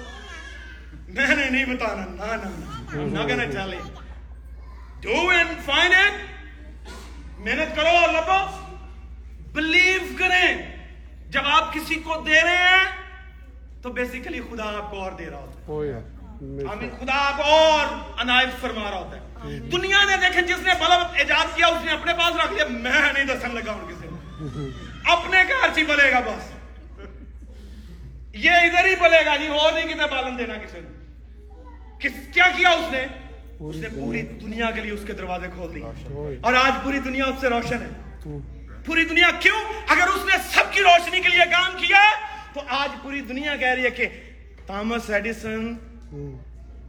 میں 0.94 1.36
نے 1.36 1.50
نہیں 1.50 1.66
بتانا، 1.66 2.06
نہ 2.06 2.46
نہ 2.98 3.20
نہ 3.20 3.28
کہنا 3.28 3.52
چاہے 3.52 3.78
ڈو 5.02 5.30
اینڈ 5.30 5.50
فائن 5.66 5.92
محنت 7.38 7.76
کرو 7.76 7.88
اور 7.88 8.10
لبو۔ 8.10 8.66
بلیو 9.54 10.00
کریں۔ 10.20 10.79
جب 11.30 11.42
آپ 11.46 11.74
کسی 11.74 11.96
کو 11.96 12.24
دے 12.26 12.42
رہے 12.44 12.58
ہیں 12.58 12.86
تو 13.82 13.90
بیسیکلی 13.90 14.40
خدا 14.42 14.78
آپ 14.78 14.92
کو 14.92 15.04
اور 15.04 15.12
دے 15.12 15.26
رہا 15.30 15.38
ہوتا 15.38 15.60
ہے. 15.60 15.66
آمین 16.68 16.90
خدا 17.00 17.14
آپ 17.14 17.42
اور 17.42 17.86
عنایت 18.22 18.62
فرما 18.62 18.92
رہا 18.92 18.98
ہوتا 18.98 19.18
ہے۔ 19.18 19.60
دنیا 19.60 19.98
نے 20.06 20.18
دیکھیں 20.18 20.42
جس 20.42 20.60
نے 20.60 20.72
بلب 20.80 21.08
ایجاد 21.14 21.56
کیا 21.56 21.68
اس 21.68 21.86
نے 21.86 21.92
اپنے 21.92 22.14
پاس 22.14 22.36
رکھ 22.44 22.54
لیا۔ 22.54 22.66
میں 22.70 23.14
نہیں 23.14 23.24
دسن 23.24 23.56
لگا 23.56 23.72
ہوں 23.72 23.88
کسی 23.88 24.08
کو 24.08 24.16
اپنے 25.12 25.44
گھر 25.44 25.74
سے 25.76 25.84
بلے 25.84 26.12
گا 26.12 26.20
بس۔ 26.20 26.52
یہ 28.34 28.52
ادھر 28.52 28.86
ہی 28.86 28.96
بلے 28.96 29.26
گا 29.26 29.36
جی 29.36 29.48
اور 29.48 29.74
نہیں 29.74 29.88
کتنے 29.88 30.04
پالن 30.12 30.38
دینا 30.38 30.54
کسی 30.54 30.80
نے 30.80 30.90
کس 32.00 32.12
کیا 32.34 32.46
کیا 32.58 32.70
اس 32.70 32.92
نے؟ 32.92 33.06
اس 33.60 33.76
نے 33.76 33.90
پوری 33.90 34.22
دنیا۔ 34.22 34.72
کے 34.72 34.82
لیے 34.82 34.92
اس 34.92 35.04
کے 35.08 35.14
دروازے 35.14 35.48
کھول 35.54 35.76
دیے۔ 35.76 35.84
اور 36.42 36.54
آج 36.54 36.72
پوری 36.84 37.00
دنیا 37.00 37.26
اس 37.26 37.36
سے 37.42 37.50
روشن 37.50 37.78
ہے۔ 37.82 38.20
پوری 38.86 39.06
دنیا 39.06 39.30
کیوں؟ 39.40 39.60
اگر 39.88 40.08
اس 40.08 40.26
نے 40.26 40.38
سب 40.54 40.74
کی 40.74 40.82
روشنی 40.82 41.22
کے 41.22 41.30
لیے 41.30 41.46
کام 41.52 41.78
کیا 41.78 42.02
تو 42.54 42.62
آج 42.78 43.02
پوری 43.04 43.22
دنیا 43.22 43.56
کہہ 43.56 43.74
رہی 43.76 43.84
ہے 43.84 43.90
کہ 43.90 44.08
Thomas 44.68 45.10
Edison 45.10 45.74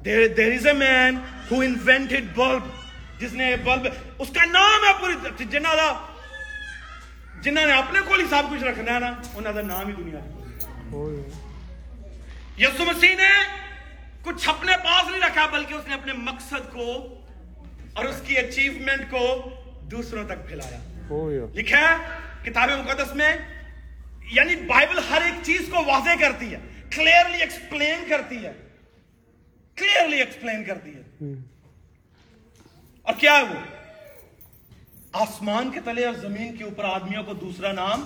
there, 0.05 0.29
there 0.37 0.53
is 0.59 0.67
a 0.67 0.73
man 0.73 1.17
who 1.49 1.57
invented 1.65 2.29
bulb 2.37 2.69
جس 3.19 3.33
نے 3.33 3.57
بلب 3.65 3.87
اس 4.19 4.29
کا 4.35 4.45
نام 4.45 4.85
ہے 4.85 4.93
پوری 5.01 5.45
جنہ 5.45 5.75
دا 5.77 5.89
جنہ 7.43 7.61
نے 7.61 7.73
اپنے 7.73 8.01
کو 8.09 8.15
ہی 8.15 8.25
سب 8.31 8.51
کچھ 8.51 8.65
رکھنا 8.65 8.95
ہے 8.95 9.01
نا 9.01 9.11
انہوں 9.35 9.53
دا 9.53 9.61
نام 9.63 9.89
ہی 9.89 9.93
دنیا 9.93 10.21
یسو 12.59 12.85
مسیح 12.85 13.15
نے 13.17 13.31
کچھ 14.23 14.49
اپنے 14.49 14.77
پاس 14.85 15.11
نہیں 15.11 15.21
رکھا 15.21 15.47
بلکہ 15.47 15.75
اس 15.75 15.89
نے 15.89 15.95
اپنے 15.95 16.13
مقصد 16.13 16.73
کو 16.73 16.87
اور 17.95 18.05
اس 18.05 18.23
کی 18.27 18.39
اچیومنٹ 18.39 19.11
کو 19.11 19.25
دوسروں 19.91 20.25
تک 20.25 20.47
پھیلایا۔ 20.49 20.79
لکھا 21.55 21.79
ہے 21.79 21.97
کتاب 22.43 22.71
مقدس 22.71 23.15
میں 23.15 23.37
یعنی 24.33 24.57
بائبل 24.57 24.99
ہر 25.11 25.23
ایک 25.23 25.35
چیز 25.43 25.61
کو 25.71 25.85
واضح 25.85 26.11
کرتی 26.21 26.53
ہے 26.53 26.59
کلیئرلی 26.91 27.41
ایکسپلین 27.41 28.05
کرتی 28.09 28.45
ہے۔ 28.45 28.53
کلیئرلی 29.77 30.17
ایکسپلین 30.17 30.65
کرتی 30.65 30.95
ہے۔ 30.95 31.25
اور 33.03 33.15
کیا 33.19 33.37
ہے 33.37 33.43
وہ؟ 33.43 33.55
آسمان 35.13 35.71
کے 35.71 35.81
تلے 35.81 36.05
اور 36.05 36.15
زمین 36.15 36.57
کے 36.57 36.65
اوپر 36.65 36.85
آدمیوں 36.85 37.23
کو 37.23 37.35
دوسرا 37.35 37.73
نام 37.73 38.05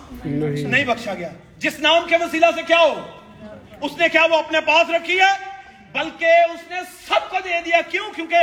نہیں 0.69 0.85
بخشا 0.85 1.15
گیا۔ 1.15 1.29
جس 1.59 1.79
نام 1.79 2.09
کے 2.09 2.17
وسیلہ 2.17 2.47
سے 2.55 2.63
کیا 2.63 2.81
ہو؟ 2.81 3.07
اس 3.81 3.93
نے 3.99 4.09
کیا 4.09 4.25
وہ 4.31 4.37
اپنے 4.37 4.61
پاس 4.61 4.91
رکھی 4.91 5.21
ہے؟ 5.21 5.45
بلکہ 5.93 6.27
اس 6.27 6.71
نے 6.71 6.77
سب 7.09 7.31
کو 7.31 7.37
دے 7.45 7.61
دیا۔ 7.65 7.81
کیوں؟ 7.91 8.11
کیونکہ 8.15 8.37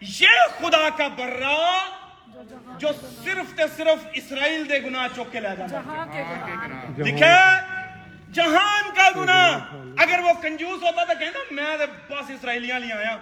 یہ 0.00 0.28
خدا 0.58 0.88
کا 0.96 1.08
برا 1.08 1.84
جو 2.78 2.88
صرف 3.24 3.56
تے 3.56 3.62
صرف 3.76 4.06
اسرائیل 4.12 4.68
دے 4.68 4.82
گناہ 4.82 5.06
چوک 5.14 5.32
کے 5.32 5.40
لے 5.40 5.48
جانا۔ 5.58 6.04
لکھے 6.98 7.34
جہان 8.32 8.90
کا 8.96 9.08
گناہ۔ 9.16 9.74
اگر 10.02 10.20
وہ 10.24 10.32
کنجوس 10.42 10.82
ہوتا 10.82 11.04
تو 11.04 11.12
کہنا 11.18 11.38
میں 11.50 11.76
تے 11.78 11.86
بس 12.08 12.30
اسرائیلیاں 12.30 12.80
لے 12.80 12.92
آیا۔ 12.92 13.16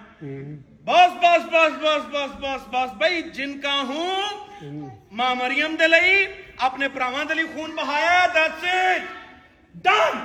بس 0.85 1.13
بس 1.21 1.45
بس 1.53 1.77
بس 1.83 2.05
بس 2.11 2.35
بس 2.41 2.67
بس 2.71 2.93
بھائی 2.97 3.21
جن 3.33 3.59
کا 3.61 3.73
ہوں 3.87 4.89
ماں 5.11 5.35
مریم 5.35 5.75
دے 5.79 5.87
لئی 5.87 6.25
اپنے 6.57 6.89
پراواں 6.89 7.23
دے 7.25 7.33
لئی 7.33 7.45
خون 7.53 7.71
بہایا 7.75 8.25
that's 8.35 8.67
it 8.73 9.01
ڈن 9.75 10.19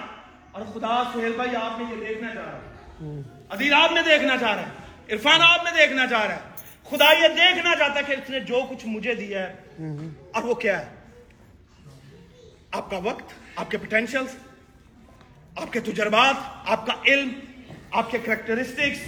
اور 0.53 0.63
خدا 0.75 1.03
سہیل 1.13 1.33
بھائی 1.37 1.57
آپ 1.57 1.79
نے 1.79 1.85
یہ 1.91 2.07
دیکھنا 2.09 2.35
چاہ 2.35 2.45
رہا 2.45 2.53
ہے۔ 2.53 3.21
عدیل 3.51 3.75
آپ 3.75 3.93
نے 3.93 4.03
دیکھنا 4.03 4.37
چاہ 4.37 4.55
رہا 4.55 4.63
ہے۔ 4.63 5.15
عرفان 5.15 5.43
آپ 5.43 5.65
نے 5.65 5.71
دیکھنا 5.77 6.07
چاہ 6.07 6.25
رہا 6.27 6.35
ہے۔ 6.35 6.50
خدا 6.91 7.13
یہ 7.13 7.29
دیکھنا 7.29 7.75
چاہتا 7.77 7.95
ہے 7.95 8.03
کہ 8.03 8.13
اس 8.13 8.31
نے 8.31 8.41
جو 8.41 8.61
کچھ 8.71 8.87
مجھے 8.87 9.15
دیا 9.15 9.49
ہے 9.49 9.55
اور 10.33 10.43
وہ 10.43 10.55
کیا 10.55 10.81
ہے 10.81 10.89
آپ 12.71 12.91
کا 12.91 12.97
وقت 12.97 13.33
آپ 13.57 13.71
کے 13.71 13.79
پوٹینشیلز 13.79 14.37
آپ 15.57 15.73
کے 15.73 15.81
تجربات 15.81 16.35
آپ 16.67 16.87
کا 16.87 16.93
علم 17.07 17.29
آپ 17.91 18.11
کے 18.11 18.19
کریکٹرسٹکس 18.19 19.01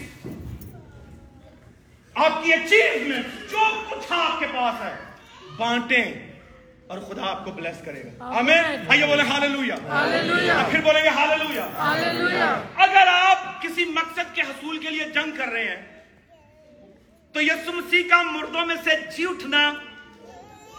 آپ 2.15 2.43
کی 2.45 2.53
اچیومنٹ 2.53 3.51
جو 3.51 3.59
کچھ 3.91 4.13
آپ 4.13 4.41
کے 4.41 4.47
پاس 4.47 4.83
ہے 4.83 4.95
بانٹیں 5.57 6.05
اور 6.87 6.99
خدا 6.99 7.31
آپ 7.31 7.45
کو 7.45 7.51
بلیس 7.51 7.85
کرے 7.85 8.03
گا۔ 8.03 8.25
آمین 8.39 8.65
آئیے 8.89 9.07
بولے 9.07 9.23
ہاللویا. 9.23 9.77
پھر 10.71 10.81
بولیں 10.81 11.03
گے 11.03 11.09
ہاللویا. 11.09 11.65
اگر 12.77 13.07
آپ 13.07 13.63
کسی 13.63 13.85
مقصد 13.85 14.35
کے 14.35 14.43
حصول 14.43 14.79
کے 14.79 14.91
لیے 14.91 15.05
جنگ 15.15 15.37
کر 15.37 15.49
رہے 15.49 15.65
ہیں 15.65 15.92
تو 17.35 17.41
یسو 17.41 17.73
مسیح 17.73 18.03
کا 18.11 18.23
مردوں 18.23 18.67
میں 18.67 18.75
سے 18.85 18.97
جی 19.17 19.25
اٹھنا 19.25 19.73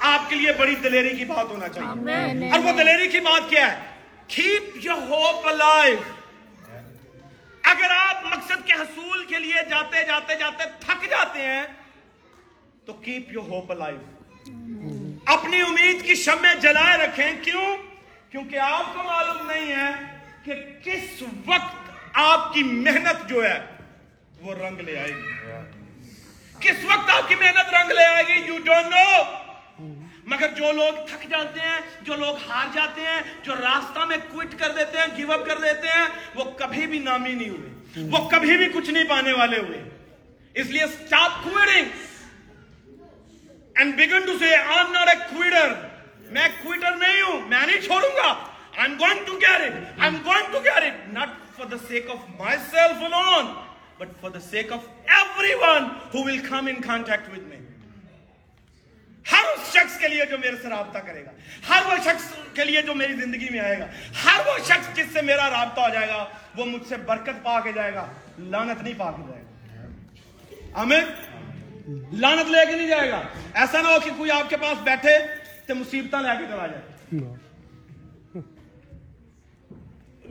آپ 0.01 0.29
کے 0.29 0.35
لیے 0.35 0.53
بڑی 0.53 0.75
دلیری 0.75 1.15
کی 1.17 1.25
بات 1.25 1.45
ہونا 1.49 1.67
چاہیے. 1.67 1.89
اور 2.51 2.59
وہ 2.59 2.71
دلیری 2.77 3.07
کی 3.07 3.19
بات 3.19 3.49
کیا 3.49 3.71
ہے؟ 3.71 3.85
کیپ 4.27 4.77
یور 4.83 5.01
ہوپ 5.09 5.47
الائیو 5.47 5.97
اگر 7.63 7.91
آپ 7.97 8.25
مقصد 8.25 8.65
کے 8.65 8.73
حصول 8.73 9.23
کے 9.25 9.39
لیے 9.39 9.61
جاتے 9.69 10.05
جاتے 10.05 10.35
جاتے 10.35 10.63
تھک 10.79 11.09
جاتے 11.09 11.41
ہیں 11.41 11.63
تو 12.85 12.93
کیپ 12.93 13.31
یور 13.31 13.49
ہوپ 13.49 13.71
الائیو 13.71 13.99
اپنی 15.25 15.61
امید 15.61 16.05
کی 16.05 16.15
شمع 16.15 16.53
جلائے 16.53 16.97
رکھیں۔ 16.97 17.31
کیوں؟ 17.43 17.65
کیونکہ 18.31 18.59
آپ 18.59 18.93
کو 18.93 19.03
معلوم 19.03 19.45
نہیں 19.47 19.71
ہے 19.75 19.91
کہ 20.43 20.53
کس 20.83 21.21
وقت 21.45 21.91
آپ 22.13 22.53
کی 22.53 22.63
محنت 22.63 23.29
جو 23.29 23.43
ہے 23.43 23.59
وہ 24.41 24.53
رنگ 24.53 24.79
لے 24.79 24.97
آئے 24.99 25.11
گی۔ 25.15 25.31
کس 26.63 26.85
وقت 26.85 27.09
آپ 27.09 27.29
کی 27.29 27.35
محنت 27.35 27.73
رنگ 27.73 27.91
لے 27.91 28.03
آئے 28.03 28.23
گی؟ 28.27 28.41
یو 28.45 28.57
ڈونٹ 28.57 28.85
نو 28.85 29.23
مگر 30.25 30.47
جو 30.47 30.71
لوگ 30.71 31.07
تھک 31.07 31.29
جاتے 31.29 31.59
ہیں، 31.59 31.79
جو 32.01 32.15
لوگ 32.15 32.37
ہار 32.49 32.67
جاتے 32.73 33.01
ہیں، 33.01 33.21
جو 33.43 33.55
راستہ 33.55 33.99
میں 33.99 34.17
کوئٹ 34.31 34.59
کر 34.59 34.71
دیتے 34.71 34.97
ہیں 34.97 35.17
گیو 35.17 35.31
اپ 35.31 35.45
کر 35.45 35.57
دیتے 35.57 35.87
ہیں، 35.87 36.05
وہ 36.35 36.43
کبھی 36.43 36.87
بھی 36.87 36.99
نامی 36.99 37.33
نہیں 37.33 37.49
ہوئے۔ 37.49 37.69
وہ 38.11 38.29
کبھی 38.29 38.57
بھی 38.57 38.69
کچھ 38.73 38.89
نہیں 38.89 39.03
پانے 39.03 39.33
والے 39.33 39.57
ہوئے۔ 39.57 39.83
اس 40.53 40.67
لیے 40.67 40.83
stop 40.83 41.43
quitting 41.43 41.85
and 43.75 43.95
begin 43.95 44.25
to 44.25 44.37
say 44.39 44.55
I 44.55 44.77
am 44.77 44.91
not 44.91 45.07
a 45.07 45.15
کوئٹر 45.29 45.73
میں 46.31 46.47
کوئٹر 46.63 46.95
نہیں 46.95 47.21
ہوں، 47.21 47.41
میں 47.41 47.65
نہیں 47.67 47.81
چھوڑوں 47.81 48.15
گا۔ 48.15 48.29
I 48.77 48.89
am 48.89 48.99
going 48.99 49.25
to 49.25 49.33
get 49.33 49.61
it 49.61 49.99
I 49.99 50.11
am 50.13 50.17
going 50.25 50.51
to 50.51 50.59
get 50.59 50.83
it 50.83 51.13
not 51.13 51.29
for 51.57 51.65
the 51.65 51.77
sake 51.87 52.09
of 52.09 52.17
myself 52.71 53.03
alone. 53.03 53.62
But 54.03 54.21
for 54.21 54.29
the 54.29 54.39
sake 54.39 54.71
of 54.71 54.79
everyone 55.53 55.83
who 56.13 56.23
will 56.23 56.37
come 56.37 56.67
in 56.67 56.81
contact 56.81 57.29
with 57.29 57.43
me 57.43 57.57
ہر 59.31 59.45
اس 59.47 59.73
شخص 59.73 59.99
کے 59.99 60.07
لیے 60.07 60.25
جو 60.29 60.37
میرے 60.37 60.55
سے 60.61 60.69
رابطہ 60.69 60.97
کرے 60.97 61.25
گا، 61.25 61.31
ہر 61.69 61.81
وہ 61.85 61.95
شخص 62.03 62.33
کے 62.53 62.63
لیے 62.63 62.81
جو 62.81 62.93
میری 62.93 63.13
زندگی 63.13 63.49
میں 63.49 63.59
آئے 63.59 63.79
گا، 63.79 63.85
ہر 64.25 64.39
وہ 64.47 64.57
شخص 64.65 64.95
جس 64.95 65.05
سے 65.13 65.21
میرا 65.21 65.49
رابطہ 65.49 65.81
ہو 65.81 65.89
جائے 65.89 66.07
گا، 66.07 66.25
وہ 66.55 66.65
مجھ 66.65 66.87
سے 66.89 66.97
برکت 66.97 67.43
پا 67.43 67.59
کے 67.59 67.71
جائے 67.71 67.93
گا 67.93 68.05
لانت 68.39 68.83
نہیں 68.83 68.93
پا 68.97 69.11
کے 69.11 69.21
جائے 69.27 69.43
گا۔ 69.43 70.81
آمین؟ 70.81 71.03
لانت 72.19 72.51
لے 72.51 72.65
کے 72.65 72.75
نہیں 72.75 72.87
جائے 72.87 73.11
گا۔ 73.11 73.21
ایسا 73.53 73.81
نہ 73.81 73.87
ہو 73.87 73.99
کہ 74.03 74.11
کوئی 74.17 74.31
آپ 74.31 74.49
کے 74.49 74.57
پاس 74.57 74.81
بیٹھے 74.83 75.17
تو 75.67 75.75
مصیبتیں 75.75 76.19
لے 76.19 76.37
کے 76.39 76.45
چلا 76.49 76.67
جائے۔ 76.67 77.17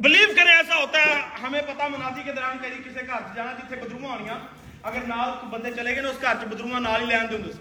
بلیو 0.02 0.28
کریں 0.36 0.52
ایسا 0.52 0.76
ہوتا 0.76 0.98
ہے 0.98 1.14
ہمیں 1.42 1.60
پتا 1.62 1.88
منازی 1.88 2.22
کے 2.24 2.32
دوران 2.32 2.58
کہیں 2.58 2.78
کسی 2.84 3.06
گھر 3.06 3.20
جانا 3.34 3.52
جتنے 3.52 3.76
بدروا 3.76 4.10
ہونی 4.12 4.28
اگر 4.82 5.06
نال 5.06 5.30
بندے 5.50 5.70
چلے 5.76 5.94
گئے 5.94 6.02
نا 6.02 6.08
اس 6.08 6.22
گھر 6.22 6.34
چ 6.42 6.44
بدروا 6.48 6.78
نال 6.78 7.00
ہی 7.00 7.06
لین 7.06 7.26
دیں 7.30 7.52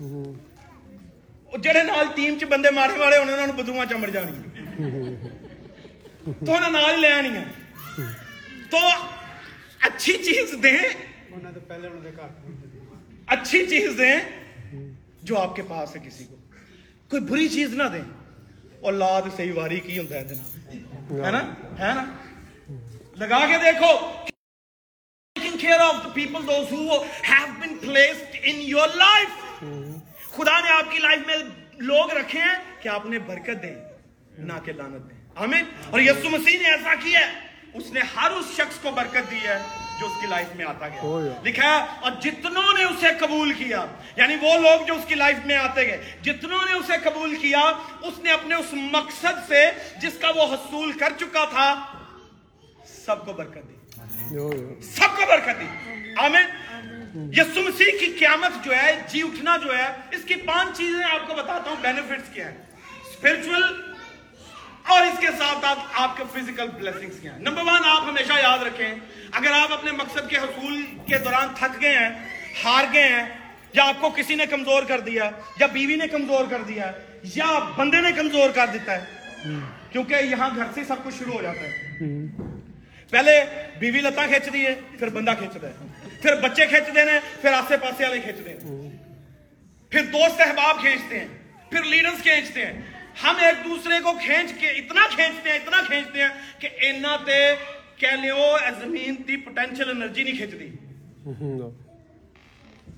ہوں 0.00 1.58
جڑے 1.62 1.82
نال 1.82 2.06
ٹیم 2.16 2.38
چ 2.38 2.44
بندے 2.44 2.70
مارے 2.70 2.98
والے 2.98 3.18
ہونے 3.18 3.32
انہوں 3.32 3.46
نے 3.46 3.52
بدروا 3.52 3.84
چمڑ 3.86 4.08
جانی 4.10 4.32
تو 6.24 6.52
انہوں 6.54 6.60
نے 6.60 6.70
نال 6.70 6.90
ہی 6.90 7.00
لینی 7.00 7.36
ہے 7.36 7.44
تو 8.70 8.78
اچھی 9.80 10.12
چیز 10.12 10.54
دیں۔ 10.62 10.78
اچھی 13.26 13.66
چیز 13.66 13.98
دیں 13.98 14.16
جو 15.22 15.38
آپ 15.38 15.56
کے 15.56 15.62
پاس 15.68 15.96
ہے 15.96 16.00
کسی 16.06 16.24
کو۔ 16.24 16.36
کوئی 17.10 17.22
بری 17.22 17.48
چیز 17.48 17.74
نہ 17.74 17.82
دیں۔ 17.92 18.02
اور 18.80 18.92
لاد 18.92 19.22
صحیح 19.36 19.52
واری 19.54 19.80
کی 19.80 19.98
ہوتا 19.98 20.14
ہے 20.14 20.24
دینا 20.24 20.42
ہے 21.10 21.30
نا? 21.30 21.54
ہے 21.78 21.94
نا? 21.94 22.04
لگا 23.16 23.46
کے 23.46 23.58
دیکھو 23.58 24.22
people 26.14 26.46
those 26.46 26.66
in 28.42 28.56
your 28.60 28.88
life 28.94 29.58
خدا 30.36 30.60
نے 30.60 30.70
آپ 30.70 30.90
کی 30.90 30.98
لائف 30.98 31.20
میں 31.26 31.36
لوگ 31.72 32.10
رکھے 32.10 32.40
ہیں 32.40 32.82
کہ 32.82 32.88
آپ 32.88 33.06
نے 33.06 33.18
برکت 33.18 33.62
دیں 33.62 33.74
نہ 34.38 34.52
کہ 34.64 34.72
لانت 34.72 35.10
دیں۔ 35.10 35.28
آمین؟ 35.36 35.64
اور 35.90 36.00
یسو 36.00 36.28
مسیح 36.28 36.58
نے 36.58 36.68
ایسا 36.68 36.94
کیا 36.94 37.20
ہے 37.20 37.32
اس 37.74 37.92
نے 37.92 38.00
ہر 38.16 38.30
اس 38.30 38.46
شخص 38.56 38.78
کو 38.82 38.90
برکت 38.90 39.30
دی 39.30 39.46
ہے۔ 39.46 39.87
جو 40.00 40.06
اس 40.06 40.12
کی 40.20 40.26
لائف 40.26 40.46
میں 40.56 40.64
آتا 40.64 40.88
گیا۔ 40.88 41.02
oh, 41.02 41.44
لکھا 41.44 41.78
ہے 41.78 41.86
اور 42.00 42.10
جتنوں 42.20 42.78
نے 42.78 42.84
اسے 42.84 43.06
قبول 43.20 43.52
کیا 43.52 43.86
یعنی 44.16 44.36
وہ 44.40 44.58
لوگ 44.58 44.86
جو 44.86 44.94
اس 44.94 45.04
کی 45.06 45.14
لائف 45.14 45.36
میں 45.44 45.56
آتے 45.56 45.86
گئے 45.86 46.12
جتنوں 46.22 46.64
نے 46.64 46.72
اسے 46.72 46.92
قبول 47.04 47.36
کیا 47.36 47.60
اس 48.02 48.18
نے 48.18 48.32
اپنے 48.32 48.54
اس 48.54 48.72
مقصد 48.72 49.48
سے 49.48 49.70
جس 50.02 50.18
کا 50.20 50.28
وہ 50.36 50.42
حصول 50.54 50.92
کر 50.92 51.12
چکا 51.20 51.44
تھا 51.44 51.74
سب 53.06 53.26
کو 53.26 53.32
برکت 53.32 53.68
دی۔ 53.68 53.76
oh, 54.38 54.80
سب 54.82 55.16
کو 55.16 55.22
برکت 55.28 55.60
دی۔ 55.60 55.66
آمین۔ 56.16 56.46
یسو 57.34 57.60
مسیح 57.60 57.98
کی 58.00 58.06
قیامت 58.18 58.64
جو 58.64 58.76
ہے 58.76 59.02
جی 59.08 59.22
اٹھنا 59.22 59.56
جو 59.56 59.78
ہے 59.78 59.86
اس 60.10 60.24
کی 60.26 60.34
پانچ 60.34 60.76
چیزیں 60.78 61.04
آپ 61.04 61.28
کو 61.28 61.34
بتاتا 61.34 61.70
ہوں 61.70 61.76
بینیفٹس 61.80 62.34
کیا 62.34 62.50
ہیں۔ 62.50 62.58
سپیرچول 63.12 63.87
اور 64.88 65.02
اس 65.02 65.18
کے 65.20 65.26
ساتھ 65.38 65.64
آپ 65.92 66.16
کے 66.16 66.24
فزیکل 66.32 66.68
بلیسنگز 66.68 67.18
کیا 67.20 67.32
ہیں۔ 67.32 67.40
نمبر 67.40 67.62
ون 67.62 67.84
آپ 67.86 68.02
ہمیشہ 68.02 68.38
یاد 68.40 68.62
رکھیں، 68.62 68.94
اگر 69.32 69.50
آپ 69.52 69.72
اپنے 69.72 69.90
مقصد 69.92 70.28
کے 70.30 70.36
حصول 70.36 70.82
کے 71.06 71.18
دوران 71.18 71.48
تھک 71.56 71.80
گئے 71.82 71.96
ہیں، 71.98 72.08
ہار 72.64 72.84
گئے 72.92 73.08
ہیں، 73.08 73.24
یا 73.72 73.84
آپ 73.84 74.00
کو 74.00 74.10
کسی 74.16 74.34
نے 74.34 74.46
کمزور 74.46 74.82
کر 74.82 75.00
دیا، 75.00 75.30
یا 75.60 75.66
بیوی 75.72 75.96
نے 75.96 76.08
کمزور 76.08 76.44
کر 76.50 76.62
دیا، 76.68 76.90
یا 77.34 77.58
بندے 77.76 78.00
نے 78.00 78.12
کمزور 78.16 78.50
کر 78.54 78.66
دیتا 78.72 78.96
ہے، 78.96 79.50
کیونکہ 79.92 80.14
یہاں 80.24 80.50
گھر 80.56 80.72
سے 80.74 80.84
سب 80.88 81.04
کچھ 81.04 81.14
شروع 81.18 81.34
ہو 81.34 81.42
جاتا 81.42 81.60
ہے۔ 81.60 82.06
پہلے 83.10 83.32
بیوی 83.78 84.00
لتاں 84.00 84.26
کھینچتی 84.26 84.64
ہے، 84.66 84.74
پھر 84.98 85.08
بندہ 85.10 85.34
کھینچتا 85.38 85.66
ہے، 85.66 86.16
پھر 86.22 86.40
بچے 86.40 86.66
کھینچتے 86.66 87.10
ہیں، 87.10 87.20
پھر 87.40 87.52
آسے 87.52 87.76
پاسے 87.76 88.04
والے 88.04 88.20
کھینچتے 88.20 88.50
ہیں۔ 88.50 88.90
پھر 89.92 90.04
دوست 90.12 90.40
احباب 90.40 90.80
کھینچتے 90.80 91.18
ہیں، 91.18 91.28
پھر 91.70 91.82
لیڈرز 91.84 92.22
کھینچتے 92.22 92.64
ہیں۔ 92.66 92.80
ہم 93.24 93.36
ایک 93.40 93.64
دوسرے 93.64 94.00
کو 94.04 94.12
کھینچ 94.12 94.52
کے 94.60 94.66
اتنا 94.66 95.06
کھینچتے 95.14 95.50
ہیں 95.50 95.56
اتنا 95.56 95.82
کھینچتے 95.86 96.22
ہیں 96.22 96.28
کہ 96.58 96.68
اینا 96.76 97.16
تے 97.26 97.54
کہہ 97.96 98.16
لیو 98.22 98.56
زمین 98.80 99.14
دی 99.28 99.36
پوٹینشل 99.36 99.90
انرجی 99.90 100.22
نہیں 100.22 100.36
کھینچتی۔ 100.36 100.68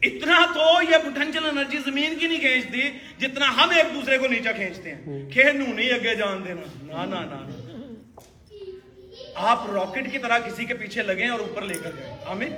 اتنا 0.02 0.46
تو 0.54 0.83
یہ 0.83 0.96
پوٹینشل 1.04 1.46
انرجی 1.46 1.78
زمین 1.78 2.18
کی 2.18 2.26
نہیں 2.26 2.40
کھینچتی 2.40 2.83
جتنا 3.18 3.48
ہم 3.56 3.70
ایک 3.70 3.94
دوسرے 3.94 4.18
کو 4.18 4.26
نیچا 4.26 4.52
کھینچتے 4.52 4.94
ہیں۔ 4.94 5.30
کہ 5.30 5.44
نو 5.44 5.64
نہیں 5.74 5.90
اگے 5.90 6.14
جان 6.14 6.44
دینا۔ 6.44 6.66
نا 6.83 7.04
نا 7.04 7.20
نا 7.20 7.46
آپ 9.35 9.70
راکٹ 9.70 10.12
کی 10.12 10.18
طرح 10.18 10.38
کسی 10.38 10.64
کے 10.64 10.74
پیچھے 10.74 11.02
لگیں 11.02 11.28
اور 11.28 11.40
اوپر 11.40 11.62
لے 11.62 11.74
کر 11.83 11.90
گئے 11.98 12.14
آمین۔ 12.26 12.52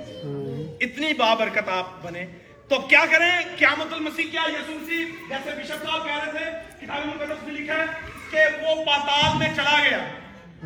اتنی 0.81 1.13
بابرکت 1.13 1.69
آپ 1.69 2.03
بنے 2.03 2.25
تو 2.69 2.79
کیا 2.81 3.05
کریں؟ 3.11 3.57
قیامت 3.57 3.93
المسیح 3.93 4.31
کیا 4.31 4.41
یسو 4.47 4.71
مسیح 4.71 5.05
جیسے 5.29 5.51
بشپ 5.51 5.85
صاحب 5.85 6.05
کہہ 6.05 6.23
رہے 6.23 6.31
تھے 6.31 6.45
کتاب 6.85 7.05
مقدس 7.05 7.43
میں 7.43 7.53
لکھا 7.53 7.75
ہے 7.75 7.85
کہ 8.31 8.37
وہ 8.37 8.85
پاتال 8.85 9.37
میں 9.37 9.47
چلا 9.55 9.83
گیا۔ 9.83 9.97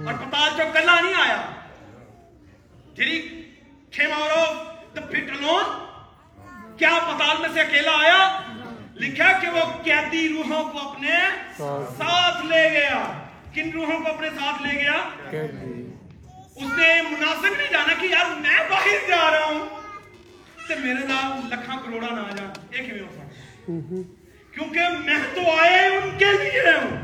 اور 0.06 0.14
پاتال 0.14 0.50
جب 0.58 0.66
کلا 0.74 1.00
نہیں 1.02 1.14
آیا۔ 1.14 1.42
گریک 2.98 3.26
came 4.00 4.20
مارو 4.20 4.64
تو 4.94 5.02
the 5.02 5.10
pit 5.10 5.42
کیا 6.78 6.90
پتال 6.90 7.38
میں 7.42 7.50
سے 7.54 7.62
اکیلا 7.62 7.92
آیا؟ 7.92 8.42
لکھا 8.96 9.40
کہ 9.42 9.50
وہ 9.50 9.84
قیدی 9.84 10.30
روحوں 10.30 10.72
کو 10.72 10.90
اپنے 10.90 11.20
ساتھ 11.98 12.46
لے 12.46 12.72
گیا۔ 12.72 13.28
کن 13.54 13.70
روحوں 13.70 14.00
کو 14.04 14.10
اپنے 14.10 14.30
ساتھ 14.30 14.62
لے 14.62 14.84
گیا؟ 14.84 15.10
اس 16.56 16.78
نے 16.78 17.02
مناسب 17.02 17.58
نہیں 17.58 17.72
جانا 17.72 17.94
کہ 18.02 18.06
یار 18.06 18.26
میں 18.26 18.70
باہر 18.70 19.08
جا 19.08 19.32
رہا 19.32 19.46
ہوں۔ 19.46 19.77
تے 20.68 20.76
میرے 20.76 21.08
ਨਾਲ 21.08 21.50
ਲੱਖਾਂ 21.50 21.78
کروڑا 21.86 22.08
ਨਾ 22.16 22.22
ਆ 22.22 22.36
ਜਾਣ 22.38 22.50
ਇਹ 22.72 22.86
ਕਿਵੇਂ 22.86 23.02
ਹੋ 23.02 24.04
کیونکہ 24.52 24.80
میں 25.06 25.18
تو 25.36 25.42
آئے 25.62 25.88
ان 25.98 26.10
کے 26.18 26.26
لیے 26.26 26.62
ہوں۔ 26.62 26.98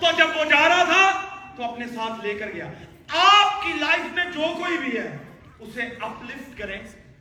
تو 0.00 0.06
جب 0.18 0.26
وہ 0.36 0.44
جا 0.44 0.68
رہا 0.68 0.84
تھا 0.84 1.20
تو 1.56 1.64
اپنے 1.64 1.86
ساتھ 1.86 2.26
لے 2.26 2.34
کر 2.34 2.50
گیا۔ 2.54 2.72
آپ 3.08 3.62
کی 3.62 3.72
لائف 3.72 4.14
میں 4.14 4.24
جو 4.24 4.40
کوئی 4.40 4.78
بھی 4.78 4.98
ہے 4.98 5.16
اسے 5.58 5.82
اپلفٹ 6.00 6.58
کریں 6.58 6.78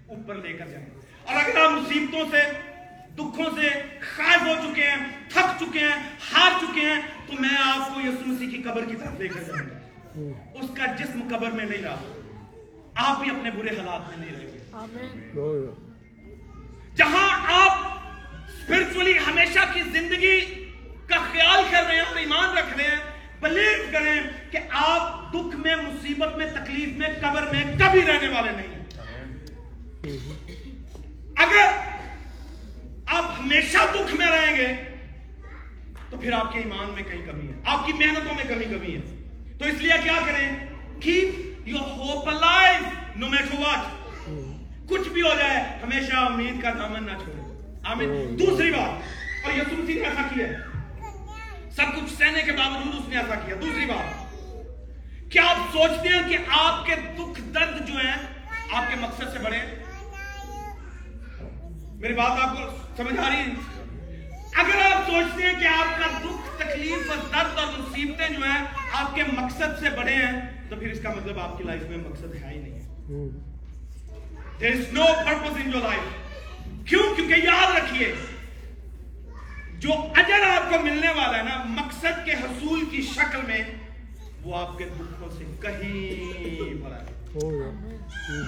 اوپر 0.08 0.36
لے 0.36 0.54
کر 0.54 0.68
جائیں۔ 0.68 0.86
اور 1.24 1.36
اگر 1.36 1.66
آپ 1.66 1.72
مصیبتوں 1.72 2.26
سے 2.32 2.42
دکھوں 3.16 3.46
سے 3.56 3.70
خائف 4.16 4.42
ہو 4.42 4.54
چکے 4.64 4.84
ہیں 4.84 5.06
تھک 5.30 5.64
چکے 5.64 5.80
ہیں 5.80 6.04
ہار 6.34 6.52
چکے 6.62 6.82
ہیں 6.82 7.02
تو 7.28 7.34
میں 7.40 7.56
آپ 7.66 7.94
کو 7.94 8.02
یسو 8.02 8.24
مسیح 8.26 8.50
کی 8.50 8.64
قبر 8.64 8.86
کی 8.86 8.96
طرف 8.96 9.20
لے 9.20 9.28
کر 9.28 9.44
جاؤں 9.44 9.70
گا۔ 9.70 9.80
اس 10.54 10.70
کا 10.78 10.86
جسم 10.86 11.36
قبر 11.36 11.52
میں 11.52 11.66
نہیں 11.66 11.84
رہا۔ 11.84 12.14
آپ 12.96 13.22
بھی 13.22 13.30
اپنے 13.30 13.52
برے 13.52 13.70
حالات 13.80 14.10
میں 14.10 14.28
نہیں 14.28 14.36
رہے۔ 14.36 14.55
جہاں 16.96 17.30
آپ 17.62 18.00
اسپرچولی 18.48 19.14
ہمیشہ 19.28 19.60
کی 19.74 19.82
زندگی 19.82 20.40
کا 21.08 21.16
خیال 21.32 21.64
کر 21.72 21.84
رہے 21.88 21.96
ہیں 21.96 22.02
اور 22.02 22.16
ایمان 22.16 22.58
رکھ 22.58 22.78
رہے 22.78 22.84
ہیں 22.84 22.98
بلیو 23.40 23.84
کریں 23.92 24.22
کہ 24.52 24.60
آپ 24.70 25.34
دکھ 25.34 25.56
میں 25.56 25.76
مصیبت 25.76 26.38
میں 26.38 26.46
تکلیف 26.52 26.98
میں 26.98 27.08
قبر 27.22 27.42
میں 27.52 27.64
کبھی 27.80 28.02
رہنے 28.02 28.28
والے 28.28 28.52
نہیں 28.52 28.76
اگر 31.36 31.66
آپ 33.08 33.24
ہمیشہ 33.40 33.78
دکھ 33.94 34.16
میں 34.16 34.28
رہیں 34.28 34.56
گے 34.56 34.68
تو 36.10 36.18
پھر 36.18 36.32
آپ 36.32 36.54
کے 36.54 36.60
ایمان 36.60 36.94
میں 36.94 37.04
کہیں 37.04 37.26
کمی 37.26 37.48
ہے۔ 37.48 37.54
آپ 37.66 37.86
کی 37.86 37.94
محنتوں 37.94 38.36
میں 38.36 38.44
کمی 38.44 38.66
کمی 38.66 38.96
ہے۔ 38.96 39.02
تو 39.60 39.66
اس 39.66 39.74
لیے 39.74 39.94
کیا 40.04 40.18
کریں؟ 40.26 40.68
Keep 41.02 41.40
your 41.68 41.80
hope 41.80 42.30
alive 42.30 42.82
no 43.16 43.30
matter 43.30 43.56
what 43.60 43.95
کچھ 44.90 45.10
بھی 45.10 45.22
ہو 45.22 45.34
جائے، 45.40 45.58
ہمیشہ 45.84 46.16
امید 46.16 46.62
کا 46.62 46.72
دامن 46.80 47.04
نہ 47.04 47.18
چھوڑے 47.24 47.42
آمین۔ 47.92 48.38
دوسری 48.40 48.72
بات، 48.72 49.46
اور 49.46 49.54
یسوع 49.54 49.78
مسیح 49.78 49.96
نے 49.96 50.08
ایسا 50.08 50.28
کیا 50.34 50.48
سب 51.76 51.96
کچھ 51.96 52.14
سہنے 52.14 52.42
کے 52.42 52.52
باوجود 52.52 52.96
اس 52.96 53.08
نے 53.10 53.18
ایسا 53.18 53.36
کیا۔ 53.36 53.56
دوسری 53.62 53.86
بات، 53.86 55.32
کیا 55.32 55.44
آپ 55.50 55.72
سوچتے 55.74 56.10
ہیں 56.10 56.22
کہ 56.30 56.38
آپ 56.60 56.86
کے 56.86 56.96
دکھ 57.18 57.42
درد 57.56 57.88
جو 57.88 57.94
ہیں، 57.94 58.16
آپ 58.72 58.90
کے 58.90 58.96
مقصد 59.02 59.32
سے 59.34 59.40
بڑے 59.44 59.60
میری 62.00 62.14
بات 62.14 62.40
آپ 62.42 62.56
کو 62.56 62.64
سمجھ 62.98 63.20
آ 63.20 63.30
رہی 63.30 63.38
ہے؟ 63.38 63.54
اگر 64.54 64.82
آپ 64.82 65.10
سوچتے 65.10 65.44
ہیں 65.44 65.54
کہ 65.60 65.68
آپ 65.68 66.00
کا 66.00 66.08
دکھ، 66.20 66.50
تکلیف 66.58 67.10
اور 67.10 67.18
درد 67.34 67.60
اور 67.60 67.68
مصیبتیں 67.80 68.30
جو 68.30 68.44
ہیں، 68.44 68.66
آپ 68.94 69.16
کے 69.16 69.24
مقصد 69.34 69.80
سے 69.80 69.90
بڑے 69.98 70.16
ہیں، 70.16 70.40
تو 70.70 70.76
پھر 70.76 70.92
اس 70.92 71.02
کا 71.04 71.14
مطلب 71.14 71.40
آپ 71.40 71.58
کی 71.58 71.64
لائف 71.64 71.84
میں 71.90 71.98
مقصد 71.98 72.34
ہے 72.44 72.54
ہی 72.54 72.60
نہیں۔ 72.60 72.80
ہے 73.10 73.54
There 74.60 74.72
is 74.72 74.92
no 74.94 75.06
purpose 75.24 75.58
in 75.58 75.72
your 75.72 75.82
life 75.82 76.86
کیوں 76.88 77.04
کیونکہ 77.16 77.42
یاد 77.44 77.76
رکھیے 77.76 78.14
جو 79.80 79.94
اجر 80.16 80.46
آپ 80.48 80.70
کو 80.70 80.80
ملنے 80.82 81.10
والا 81.12 81.38
ہے 81.38 81.44
نا 81.44 81.64
مقصد 81.72 82.26
کے 82.26 82.34
حصول 82.34 82.86
کی 82.92 83.02
شکل 83.10 83.42
میں 83.48 83.62
وہ 84.44 84.56
آپ 84.58 84.78
کے 84.78 84.86
دکھوں 84.92 85.30
سے 85.30 85.46
کہیں 85.62 86.74
بڑا 86.84 86.96
ہے 86.96 87.14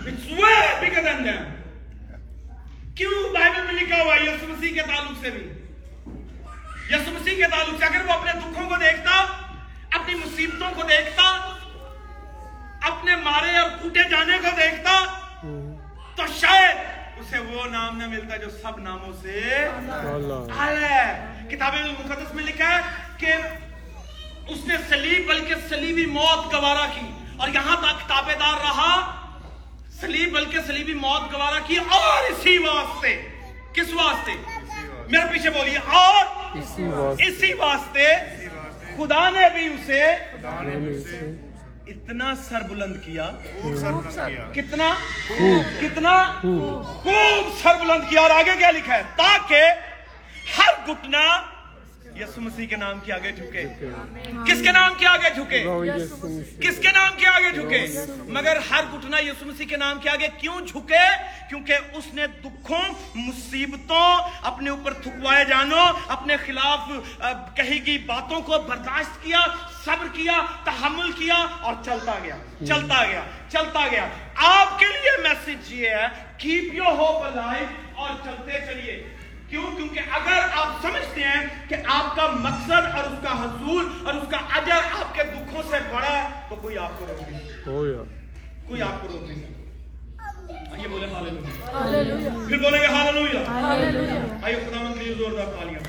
It's 0.09 0.27
way 0.33 0.59
bigger 0.81 1.01
than 1.03 1.25
them. 1.25 1.43
کیوں 2.95 3.33
بائبل 3.33 3.65
میں 3.65 3.73
لکھا 3.73 4.01
ہوا 4.03 4.15
یسو 4.17 4.47
مسیح 4.47 4.73
کے 4.73 4.81
تعلق 4.83 5.21
سے 5.21 5.29
بھی 5.31 5.43
یسو 6.89 7.11
مسیح 7.11 7.35
کے 7.35 7.49
تعلق 7.51 7.79
سے 7.79 7.85
اگر 7.85 8.05
وہ 8.05 8.13
اپنے 8.13 8.31
دکھوں 8.39 8.69
کو 8.69 8.75
دیکھتا 8.79 9.19
اپنی 9.91 10.15
مصیبتوں 10.15 10.71
کو 10.75 10.87
دیکھتا 10.89 11.23
اپنے 12.87 13.15
مارے 13.23 13.57
اور 13.57 13.69
کوٹے 13.81 14.09
جانے 14.09 14.37
کو 14.43 14.55
دیکھتا 14.57 14.93
تو 16.17 16.23
شاید 16.27 16.77
اسے 17.19 17.39
وہ 17.39 17.65
نام 17.65 17.97
نہ 17.97 18.08
ملتا 18.08 18.38
جو 18.38 18.49
سب 18.49 18.77
ناموں 18.77 19.13
سے 19.21 19.41
ہے۔ 19.41 21.25
کتاب 21.49 21.73
مقدس 21.75 22.34
میں 22.34 22.43
لکھا 22.43 22.77
ہے 22.77 22.82
کہ 23.17 23.34
اس 24.47 24.58
نے 24.67 24.75
سلیب 24.89 25.27
بلکہ 25.27 25.56
سلیبی 25.69 26.06
موت 26.06 26.53
گوارا 26.53 26.86
کی۔ 26.95 27.12
اور 27.38 27.49
یہاں 27.49 27.75
تک 27.75 28.10
تابے 28.10 28.34
دار 28.39 28.60
رہا۔ 28.60 29.13
سلیب 30.01 30.34
بلکہ 30.34 30.58
سلیبی 30.67 30.93
موت 30.93 31.34
گوارا 31.34 31.60
کی۔ 31.60 31.77
اور 31.77 32.32
اسی 32.32 32.58
واسطے 32.58 33.21
کس 33.73 33.93
واسطے؟ 33.93 34.32
میرے 35.08 35.32
پیچھے 35.32 35.49
بولیے 35.49 35.77
اور 35.77 36.25
اسی 37.19 37.53
واسطے۔ 37.53 38.08
خدا 38.97 39.30
نے 39.30 39.49
بھی 39.53 39.67
اسے 39.67 40.15
اتنا 41.89 42.34
سر 42.50 42.62
بلند 42.69 42.95
کیا۔ 43.06 43.30
کتنا؟ 44.54 44.93
کتنا؟ 45.82 46.15
خوب 46.41 47.50
سر 47.62 47.76
بلند 47.82 48.10
کیا 48.10 48.21
اور 48.21 48.30
آگے 48.30 48.56
کیا 48.58 48.71
لکھا 48.71 48.97
ہے؟ 48.97 49.04
تاکہ 49.15 49.63
ہر 50.58 50.73
گھٹنا 50.88 51.23
یسو 52.19 52.41
مسیح 52.41 52.67
کے 52.67 52.75
نام 52.75 52.99
کے 52.99 53.13
آگے 53.13 53.32
جھکے۔ 53.32 53.63
کس 54.47 54.62
کے 54.63 54.71
نام 54.71 54.93
کے 54.97 55.08
آگے 55.08 55.30
جھکے؟ 55.36 55.60
کس 56.62 56.77
کے 56.77 56.91
نام 56.91 57.13
کے 57.17 57.27
آگے 57.27 57.51
جھکے؟ 57.51 57.86
مگر 58.27 58.58
ہر 58.71 58.84
گھٹنا 58.91 59.19
یسو 59.19 59.45
مسیح 59.45 59.65
کے 59.65 59.77
نام 59.77 59.99
کے 59.99 60.10
آگے 60.10 60.27
کیوں 60.38 60.62
جھکے؟ 60.62 61.06
کیونکہ 61.49 61.77
اس 61.93 62.13
نے 62.13 62.27
دکھوں 62.27 62.82
مصیبتوں 63.15 64.30
اپنے 64.41 64.69
اوپر 64.69 64.93
تھکوائے 64.93 65.45
جانوں 65.45 65.86
اپنے 66.08 66.38
خلاف 66.38 66.80
کہی 67.56 67.86
گئی 67.86 67.97
باتوں 67.97 68.41
کو 68.41 68.60
برداشت 68.60 69.23
کیا 69.23 69.39
صبر 69.86 70.08
کیا 70.13 70.41
تحمل 70.63 71.12
کیا 71.12 71.45
اور 71.62 71.73
چلتا 71.86 72.13
گیا۔ 72.23 72.38
چلتا 72.67 73.03
گیا 73.03 73.21
چلتا 73.49 73.88
گیا۔ 73.91 74.08
آپ 74.36 74.80
کے 74.80 74.86
لیے 74.86 75.17
میسج 75.23 75.73
یہ 75.73 75.89
ہے 75.89 76.08
کیپ 76.38 76.73
یو 76.73 76.84
ہوپ 76.84 77.23
الائف 77.25 77.67
اور 77.95 78.10
چلتے 78.23 78.51
چلیے۔ 78.65 79.16
کیوں؟ 79.49 79.63
کیونکہ 79.75 79.99
اگر 80.12 80.39
آپ 80.55 80.81
سمجھتے 80.81 81.23
ہیں 81.23 81.41
کہ 81.67 81.75
آپ 81.89 82.15
کا 82.15 82.25
مقصد 82.39 82.71
اور 82.93 83.03
اس 83.03 83.19
کا 83.23 83.33
حصول 83.41 83.86
اور 84.05 84.13
اس 84.13 84.27
کا 84.31 84.38
اجر 84.55 84.71
آپ 84.93 85.13
کے 85.15 85.23
دکھوں 85.25 85.62
سے 85.69 85.77
بڑا 85.91 86.07
ہے 86.07 86.23
تو 86.49 86.55
کوئی 86.55 86.77
آپ 86.77 86.99
کو 86.99 87.05
روک 87.07 87.21
نہیں 87.23 87.63
کوئی 88.67 88.81
آپ 88.81 89.01
کو 89.01 89.07
روک 89.07 89.29
نہیں 89.29 89.55
آئیے 90.71 90.88
بولے 90.88 91.05
ہاللویہ 91.07 92.29
پھر 92.47 92.57
بولیں 92.57 92.79
گے 92.79 92.86
ہاللویہ 92.88 93.39
آئیے 94.41 94.57
خدا 94.57 94.81
مند 94.81 95.01
زوردار 95.17 95.53
تالیاں۔ 95.53 95.87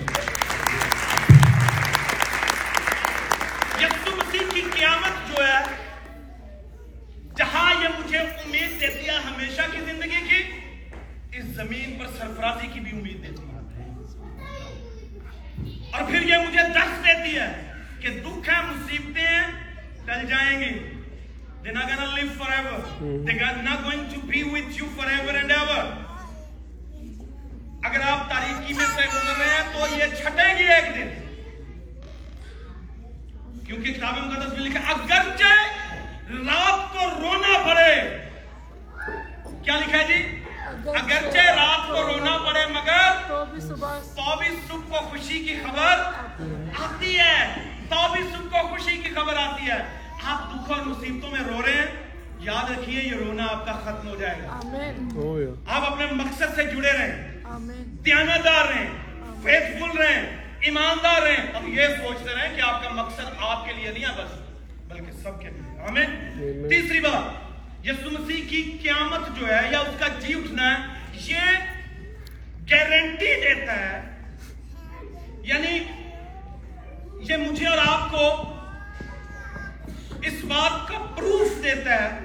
They're 21.68 21.76
not 21.76 21.86
going 21.86 22.00
to 22.00 22.14
live 22.14 22.32
forever. 22.32 22.76
Mm-hmm. 22.80 23.24
They're 23.26 23.62
not 23.62 23.82
going 23.84 24.08
to 24.08 24.18
be 24.20 24.42
with 24.42 24.74
you 24.74 24.86
forever 24.96 25.32
and 25.32 25.50
ever. 25.52 25.80
اگر 27.84 28.00
آپ 28.02 28.28
تاریخی 28.28 28.74
میں 28.74 28.86
سے 28.94 29.02
گزر 29.06 29.36
رہے 29.38 29.48
ہیں 29.48 29.72
تو 29.72 29.86
یہ 29.96 30.14
چھٹیں 30.14 30.58
گی 30.58 30.68
ایک 30.74 30.88
دن 30.94 31.10
کیونکہ 33.66 33.92
کتاب 33.92 34.16
مقدس 34.16 34.52
میں 34.52 34.64
لکھا 34.64 34.80
اگرچہ 34.94 36.32
رات 36.48 36.92
کو 36.92 37.10
رونا 37.20 37.58
پڑے 37.66 37.92
کیا 39.62 39.76
لکھا 39.76 40.02
جی 40.08 40.22
اگرچہ 40.86 41.52
رات 41.52 41.86
کو 41.88 42.02
رونا 42.02 42.36
پڑے 42.46 42.66
مگر 42.72 43.22
تو 43.28 43.44
بھی 43.52 43.60
صبح 43.68 44.88
کو 44.88 45.06
خوشی 45.10 45.44
کی 45.44 45.60
خبر 45.62 46.02
آتی 46.86 47.18
ہے 47.18 47.38
تو 47.88 48.12
بھی 48.12 48.22
صبح 48.24 48.48
کو 48.50 48.68
خوشی 48.68 48.96
کی 48.96 49.14
خبر 49.14 49.46
آتی 49.46 49.70
ہے 49.70 49.82
آپ 50.24 50.54
دکھ 50.54 50.72
اور 50.72 50.86
مصیبتوں 50.86 51.30
میں 51.30 51.40
رو 51.40 51.62
رہے 51.66 51.72
ہیں 51.72 51.86
یاد 52.38 52.70
رکھیے 52.70 53.02
یہ 53.02 53.14
رونا 53.14 53.46
آپ 53.50 53.66
کا 53.66 53.72
ختم 53.72 54.08
ہو 54.08 54.16
جائے 54.16 54.38
گا۔ 54.42 54.60
oh, 55.20 55.54
آپ 55.68 55.92
اپنے 55.92 56.06
مقصد 56.12 56.56
سے 56.56 56.64
جڑے 56.64 56.92
رہیں۔ 56.92 57.38
دیانتدار 58.04 58.64
رہیں۔ 58.68 58.90
فیتھ 59.42 59.76
فل 59.76 59.98
رہیں۔ 59.98 60.36
ایماندار 60.60 61.22
رہیں۔ 61.22 61.52
اب 61.54 61.68
یہ 61.68 61.86
سوچتے 61.86 62.34
رہیں 62.34 62.56
کہ 62.56 62.60
آپ 62.60 62.82
کا 62.82 62.90
مقصد 62.90 63.20
آپ 63.38 63.64
کے 63.66 63.72
لیے 63.72 63.92
نہیں 63.92 64.04
ہے 64.04 64.24
بس 64.24 64.38
بلکہ 64.88 65.12
سب 65.12 65.40
کے 65.40 65.48
لیے۔ 65.48 65.80
آمین۔ 65.88 66.32
تیسری 66.68 67.00
بات 67.00 67.48
یسو 67.86 68.10
مسیح 68.10 68.48
کی 68.48 68.78
قیامت 68.82 69.38
جو 69.40 69.46
ہے 69.48 69.68
یا 69.72 69.78
اس 69.78 69.98
کا 69.98 70.06
جی 70.08 70.34
اٹھنا 70.34 70.78
ہے 70.78 70.86
یہ 71.12 71.40
گارنٹی 72.70 73.26
دیتا 73.26 73.72
ہے۔ 73.72 74.10
یعنی 75.42 75.78
یہ 77.20 77.36
مجھے 77.36 77.66
اور 77.66 77.78
آپ 77.86 78.10
کو 78.10 78.54
بات 80.58 80.88
کا 80.88 80.98
پروف 81.16 81.62
دیتا 81.64 81.94
ہے 82.02 82.18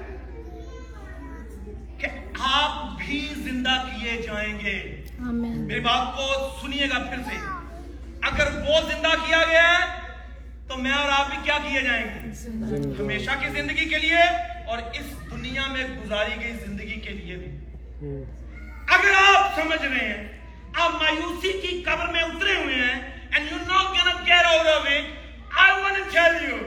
کہ 1.98 2.06
آپ 2.52 2.98
بھی 2.98 3.18
زندہ 3.36 3.74
کیے 3.90 4.22
جائیں 4.22 4.54
گے۔ 4.60 4.78
میری 5.18 5.80
بات 5.80 6.16
کو 6.16 6.24
سنیے 6.62 6.88
گا 6.94 6.98
پھر 7.10 7.22
سے۔ 7.28 7.36
اگر 8.22 8.50
وہ 8.68 8.80
زندہ 8.90 9.12
کیا 9.26 9.42
گیا 9.50 9.68
ہے 9.72 10.02
تو 10.68 10.76
میں 10.76 10.92
اور 10.92 11.10
آپ 11.12 11.30
بھی 11.30 11.38
کیا 11.44 11.58
کیے 11.62 11.80
جائیں 11.82 12.04
گے؟ 12.04 12.20
ہمیشہ 12.98 13.30
کی 13.40 13.48
زندگی 13.52 13.88
کے 13.88 13.98
لیے 13.98 14.22
اور 14.66 14.78
اس 14.92 15.10
دنیا 15.30 15.66
میں 15.72 15.84
گزاری 16.04 16.34
گئی 16.40 16.52
زندگی 16.66 17.00
کے 17.00 17.10
لیے 17.10 17.36
بھی۔ 17.36 17.50
اگر 18.96 19.12
آپ 19.18 19.60
سمجھ 19.60 19.82
رہے 19.82 20.06
ہیں 20.06 20.22
آپ 20.74 20.90
مایوسی 21.02 21.52
کی 21.60 21.82
قبر 21.82 22.12
میں 22.12 22.22
اترے 22.22 22.54
ہوئے 22.62 22.74
ہیں 22.74 23.00
and 23.36 23.50
you're 23.50 23.68
not 23.68 23.86
gonna 23.94 24.18
get 24.26 24.44
out 24.48 24.68
of 24.72 24.84
it 24.90 25.06
I 25.62 25.68
wanna 25.82 26.04
tell 26.16 26.34
you 26.42 26.58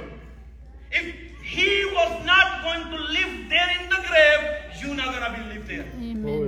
if 1.00 1.06
He 1.48 1.86
was 1.88 2.26
not 2.26 2.64
going 2.64 2.86
to 2.86 2.98
live 3.10 3.34
there 3.50 3.70
in 3.72 3.90
the 3.90 4.02
grave. 4.08 4.48
you 4.82 4.94
not 4.94 5.08
going 5.08 5.26
to 5.26 5.32
be 5.32 5.44
live 5.50 5.68
there. 5.68 5.86
Oh, 6.26 6.48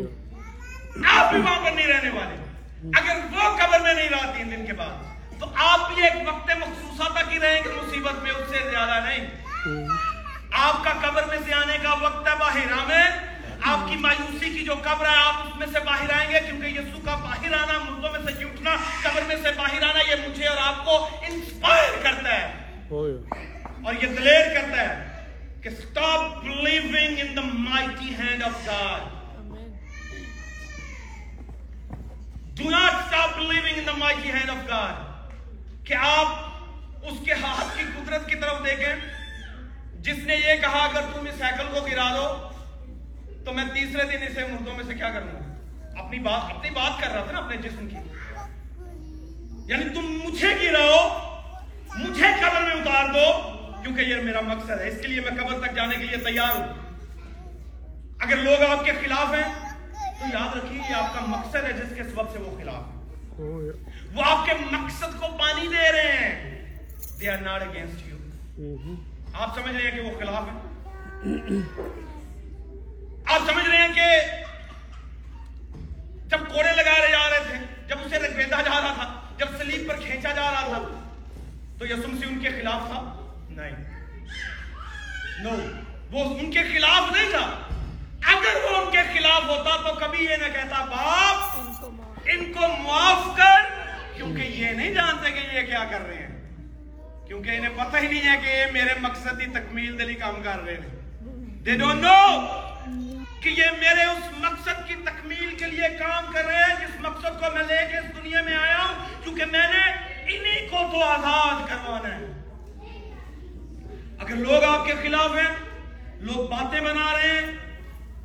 آپ 1.07 1.31
بھی 1.31 1.41
وہاں 1.41 1.59
پر 1.65 1.71
نہیں 1.71 1.87
رہنے 1.87 2.09
والے۔ 2.09 2.35
اگر 2.99 3.17
وہ 3.33 3.49
قبر 3.57 3.79
میں 3.79 3.93
نہیں 3.93 4.09
رہا 4.09 4.31
تین 4.37 4.51
دن 4.51 4.65
کے 4.65 4.73
بعد 4.73 5.39
تو 5.39 5.45
آپ 5.55 5.87
بھی 5.89 6.03
ایک 6.03 6.27
وقت 6.27 6.49
مخصوصہ 6.59 7.09
تک 7.13 7.31
ہی 7.31 7.39
رہیں 7.39 7.61
کہ 7.63 7.69
مصیبت 7.69 8.23
میں 8.23 8.31
اس 8.31 8.49
سے 8.49 8.69
زیادہ 8.69 8.99
نہیں۔ 9.05 9.25
oh. 9.67 9.97
آپ 10.59 10.83
کا 10.83 10.93
قبر 11.01 11.25
میں 11.25 11.37
سے 11.45 11.53
آنے 11.53 11.77
کا 11.83 11.93
وقت 12.01 12.27
ہے 12.27 12.35
باہر 12.39 12.73
میں 12.87 13.03
آپ 13.71 13.87
کی 13.89 13.95
مایوسی 13.97 14.49
کی 14.49 14.63
جو 14.65 14.75
قبر 14.83 15.05
ہے 15.05 15.15
آپ 15.15 15.47
اس 15.47 15.55
میں 15.55 15.67
سے 15.73 15.79
باہر 15.85 16.13
آئیں 16.13 16.29
گے 16.29 16.39
کیونکہ 16.45 16.79
یسو 16.79 16.99
کا 17.05 17.15
باہر 17.15 17.53
آنا 17.53 17.77
مردوں 17.79 18.11
میں 18.11 18.19
سے 18.27 18.43
اٹھنا 18.43 18.75
قبر 19.03 19.21
میں 19.27 19.35
سے 19.43 19.51
باہر 19.57 19.83
آنا 19.83 20.09
یہ 20.09 20.27
مجھے 20.27 20.47
اور 20.47 20.57
آپ 20.63 20.85
کو 20.85 20.97
انسپائر 21.21 22.01
کرتا 22.03 22.41
ہے۔ 22.41 22.47
oh, 22.91 23.09
اور 23.85 23.93
یہ 23.93 24.07
دلیر 24.07 24.53
کرتا 24.53 24.81
ہے 24.81 25.09
کہ 25.61 25.69
stop 25.69 26.21
believing 26.43 27.15
in 27.19 27.39
the 27.39 27.45
mighty 27.69 28.11
hand 28.19 28.43
of 28.43 28.69
God. 28.69 29.07
Do 32.59 32.69
not 32.69 32.93
stop 33.07 33.35
believing 33.35 33.77
in 33.77 33.85
the 33.87 33.93
mighty 33.93 34.31
hand 34.35 34.49
of 34.49 34.69
God. 34.69 34.93
کہ 35.83 35.93
آپ 35.93 36.27
اس 37.03 37.13
کے 37.25 37.33
ہاتھ 37.33 37.77
کی 37.77 37.83
قدرت 37.97 38.27
کی 38.27 38.35
طرف 38.35 38.65
دیکھیں۔ 38.65 38.95
جس 39.99 40.17
نے 40.17 40.35
یہ 40.35 40.55
کہا 40.61 40.85
اگر 40.85 41.01
تم 41.13 41.27
اس 41.27 41.39
سائیکل 41.39 41.63
کو 41.73 41.85
گرا 41.91 42.15
دو 42.15 42.49
تو 43.45 43.53
میں 43.53 43.63
تیسرے 43.73 44.03
دن 44.03 44.23
اسے 44.23 44.47
مردوں 44.47 44.75
میں 44.75 44.83
سے 44.87 44.93
کیا 44.93 45.09
کروں 45.09 45.27
گا؟ 45.27 45.39
اپنی 46.01 46.19
بات 46.19 46.55
اپنی 46.55 46.69
بات 46.69 47.01
کر 47.01 47.11
رہا 47.11 47.23
تھا 47.23 47.31
نا 47.31 47.39
اپنے 47.39 47.57
جسم 47.57 47.87
کی۔ 47.87 47.95
یعنی 49.71 49.89
تم 49.89 50.19
مجھے 50.25 50.49
گراؤ 50.63 51.29
مجھے 51.95 52.27
قبر 52.41 52.61
میں 52.61 52.75
اتار 52.75 53.13
دو 53.13 53.58
کیونکہ 53.83 54.01
یہ 54.01 54.15
میرا 54.15 54.41
مقصد 54.41 54.69
ہے، 54.69 54.87
اس 54.87 55.01
کے 55.01 55.07
لیے 55.07 55.21
میں 55.21 55.31
قبر 55.31 55.67
تک 55.67 55.75
جانے 55.75 55.95
کے 55.95 56.05
لیے 56.05 56.17
تیار 56.17 56.55
ہوں۔ 56.55 56.67
اگر 58.19 58.35
لوگ 58.35 58.61
آپ 58.69 58.85
کے 58.85 58.91
خلاف 58.91 59.33
ہیں، 59.33 59.69
تو 60.19 60.25
یاد 60.33 60.55
رکھیے 60.57 60.79
یہ 60.89 60.95
آپ 60.95 61.13
کا 61.13 61.19
مقصد 61.25 61.55
ہے، 61.55 61.73
جس 61.73 61.95
کے 61.95 62.03
سبب 62.03 62.31
سے 62.33 62.39
وہ 62.39 62.57
خلاف 62.57 62.87
ہیں۔ 62.87 62.97
وہ 64.15 64.23
آپ 64.25 64.45
کے 64.45 64.53
مقصد 64.71 65.19
کو 65.19 65.27
پانی 65.37 65.67
دے 65.67 65.91
رہے 65.91 66.17
ہیں۔ 66.17 66.31
They 67.19 67.29
are 67.29 67.37
not 67.37 67.61
against 67.61 68.07
you 68.07 68.17
آپ 69.33 69.59
سمجھ 69.59 69.75
رہے 69.75 69.83
ہیں 69.83 69.91
کہ 69.91 70.01
وہ 70.01 70.19
خلاف 70.19 70.43
ہیں؟ 70.43 70.59
آپ 73.25 73.41
سمجھ 73.51 73.69
رہے 73.69 73.77
ہیں 73.77 73.93
کہ 73.93 74.01
جب 76.27 76.39
کوڑے 76.53 76.71
لگائے 76.75 77.11
جا 77.11 77.29
رہے 77.29 77.39
تھے، 77.47 77.57
جب 77.87 77.95
اسے 78.05 78.19
رگیدا 78.19 78.61
جا 78.61 78.81
رہا 78.81 78.93
تھا، 78.93 79.35
جب 79.37 79.45
سلیب 79.57 79.87
پر 79.89 79.95
کھینچا 79.95 80.33
جا 80.33 80.51
رہا 80.51 80.67
تھا، 80.67 80.99
تو 81.79 81.85
یسوع 81.85 82.07
مسیح 82.07 82.27
ان 82.29 82.39
کے 82.39 82.49
خلاف 82.49 82.87
تھا۔ 82.87 83.18
نہیں۔ 83.59 83.89
نو، 85.43 85.59
وہ 86.11 86.39
ان 86.39 86.51
کے 86.51 86.63
خلاف 86.63 87.11
نہیں 87.11 87.29
تھا۔ 87.29 87.67
اگر 88.25 88.63
وہ 88.63 88.77
ان 88.77 88.91
کے 88.91 88.97
خلاف 89.13 89.43
ہوتا 89.43 89.89
تو 89.89 89.95
کبھی 89.95 90.23
یہ 90.23 90.35
نہ 90.35 90.45
کہتا، 90.53 90.85
باپ، 90.85 91.59
ان 91.59 91.73
کو 91.81 91.91
معاف 91.91 92.17
ان 92.25 92.53
کو 92.53 92.67
معاف 92.67 93.37
کر۔ 93.37 93.89
کیونکہ 94.15 94.41
یہ 94.41 94.69
نہیں 94.69 94.93
جانتے 94.93 95.31
کہ 95.31 95.55
یہ 95.55 95.61
کیا 95.61 95.83
کر 95.91 96.01
رہے 96.07 96.15
ہیں۔ 96.15 96.55
کیونکہ 97.27 97.49
انہیں 97.49 97.69
پتہ 97.77 97.97
ہی 97.97 98.07
نہیں 98.07 98.31
ہے 98.31 98.37
کہ 98.43 98.47
یہ 98.47 98.65
میرے 98.71 98.93
مقصد 98.99 99.39
کی 99.39 99.45
تکمیل 99.45 99.99
دلی 99.99 100.13
کام 100.13 100.43
کر 100.43 100.59
رہے 100.59 100.73
ہیں۔ 100.73 100.99
دے 101.61 101.75
ڈونٹ 101.75 102.01
نو 102.01 102.47
کہ 103.41 103.49
یہ 103.49 103.65
میرے 103.79 104.03
اس 104.03 104.23
مقصد 104.37 104.87
کی 104.87 104.95
تکمیل 104.95 105.55
کے 105.59 105.65
لیے 105.65 105.89
کام 105.99 106.31
کر 106.33 106.45
رہے 106.45 106.55
ہیں، 106.55 106.75
جس 106.79 106.99
مقصد 106.99 107.39
کو 107.39 107.45
میں 107.53 107.63
لے 107.67 107.87
کے 107.91 107.97
اس 107.97 108.23
دنیا 108.23 108.41
میں 108.41 108.55
آیا 108.55 108.77
ہوں۔ 108.77 109.23
کیونکہ 109.23 109.45
میں 109.45 109.67
نے 109.67 109.91
انہی 110.21 110.67
کو 110.67 110.77
تو 110.91 111.03
آزاد 111.03 111.69
کروانا 111.69 112.15
ہے۔ 112.15 112.38
اگر 114.19 114.35
لوگ 114.35 114.63
آپ 114.63 114.85
کے 114.85 114.93
خلاف 115.03 115.35
ہیں 115.35 115.55
لوگ 116.19 116.47
باتیں 116.47 116.81
بنا 116.81 117.13
رہے 117.17 117.29
ہیں 117.29 117.51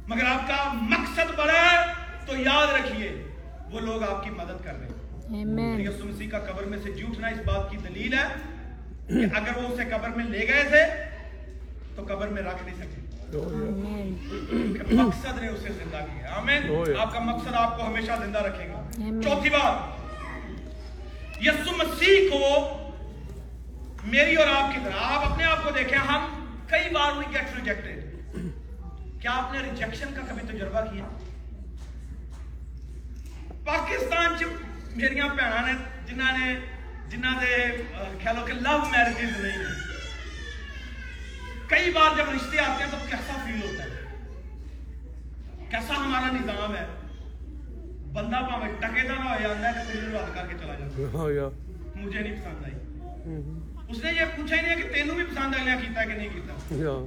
مگر 0.08 0.24
آپ 0.24 0.48
کا 0.48 0.72
مقصد 0.72 1.38
بڑا 1.38 1.52
ہے 1.52 1.92
تو 2.26 2.36
یاد 2.36 2.66
رکھیے 2.66 3.24
وہ 3.70 3.80
لوگ 3.80 4.02
آپ 4.02 4.24
کی 4.24 4.30
مدد 4.30 4.64
کر 4.64 4.72
رہے 4.74 4.86
ہیں۔ 4.86 4.94
مسیح 6.04 6.28
کا 6.30 6.38
قبر 6.38 6.62
میں 6.62 6.78
سے 6.82 6.92
جی 6.92 7.02
اٹھنا 7.02 7.28
اس 7.28 7.38
بات 7.46 7.70
کی 7.70 7.76
دلیل 7.76 8.14
ہے 8.14 8.24
کہ 9.08 9.36
اگر 9.36 9.56
وہ 9.56 9.68
اسے 9.68 9.84
قبر 9.84 10.08
میں 10.08 10.24
لے 10.24 10.48
گئے 10.48 10.64
تھے 10.68 10.82
تو 11.96 12.02
قبر 12.02 12.28
میں 12.28 12.42
رکھ 12.42 12.62
نہیں 12.64 12.74
سکے۔ 12.74 13.00
مقصد 14.94 15.42
نے 15.42 15.48
اسے 15.48 15.68
زندہ 15.68 15.96
کیا 15.96 16.34
آمین. 16.36 16.62
Oh. 16.70 17.00
آپ 17.00 17.12
کا 17.12 17.18
مقصد 17.18 17.54
آپ 17.54 17.76
کو 17.78 17.86
ہمیشہ 17.86 18.12
زندہ 18.24 18.38
رکھے 18.38 18.68
گا. 18.68 18.90
چوتھی 19.22 19.50
بات 19.50 20.02
یسوع 21.46 21.72
مسیح 21.72 22.30
کو 22.30 22.40
میری 24.04 24.34
اور 24.34 24.46
آپ 24.46 24.74
کی 24.74 24.80
طرح 24.84 25.00
آپ 25.00 25.32
اپنے 25.32 25.44
آپ 25.44 25.64
کو 25.64 25.70
دیکھیں 25.70 25.98
ہم 25.98 26.44
کئی 26.66 26.90
بار 26.94 27.16
وی 27.16 27.24
گیٹ 27.34 27.54
ریجیکٹڈ 27.54 28.14
کیا 29.20 29.30
آپ 29.30 29.52
نے 29.52 29.58
ریجیکشن 29.58 30.14
کا 30.14 30.22
کبھی 30.28 30.48
تجربہ 30.48 30.80
کیا؟ 30.80 31.04
پاکستان 33.64 34.38
چ 34.38 34.42
میریاں 34.96 35.28
بھੈਣਾਂ 35.28 35.66
نے 35.66 35.72
جنہاں 36.06 36.38
نے 36.38 36.54
جنہاں 37.08 37.40
دے 37.40 37.66
لو 38.32 38.44
کہ 38.46 38.52
لو 38.52 38.78
میرجز 38.90 39.40
نہیں 39.40 39.58
ہیں۔ 39.58 39.74
کئی 41.68 41.90
بار 41.90 42.16
جب 42.16 42.24
رشتے 42.34 42.58
آتے 42.58 42.84
ہیں 42.84 42.90
تو 42.90 42.96
کیسا 43.10 43.32
فیل 43.44 43.62
ہوتا 43.62 43.84
ہے؟ 43.84 44.04
کیسا 45.70 45.96
ہمارا 45.96 46.30
نظام 46.32 46.76
ہے؟ 46.76 46.86
بندہ 48.12 48.36
پاوے 48.36 48.72
ٹکے 48.80 49.08
دا 49.08 49.14
نہ 49.14 49.28
ہو 49.28 49.42
جاتا 49.42 49.68
ہے 49.68 49.72
کہ 49.74 49.92
تیرے 49.92 50.12
رات 50.12 50.34
کر 50.34 50.46
کے 50.46 50.54
چلا 50.60 50.74
جاتا 50.74 51.02
ہے۔ 51.02 51.38
yeah. 51.38 51.52
مجھے 51.94 52.20
نہیں 52.20 52.36
پسند 52.36 52.64
آئی. 52.64 52.74
اس 53.88 53.98
نے 54.04 54.10
یہ 54.12 54.24
پوچھا 54.36 54.56
ہی 54.56 54.60
نہیں 54.60 54.82
کہ 54.82 54.92
تینوں 54.92 55.16
بھی 55.16 55.24
پسند 55.24 55.54
اگلیاں 55.54 55.76
کیتا 55.80 56.00
ہے 56.00 56.06
کہ 56.06 56.14
نہیں 56.14 56.28
کیتا 56.34 56.52
Yeah. 56.74 57.00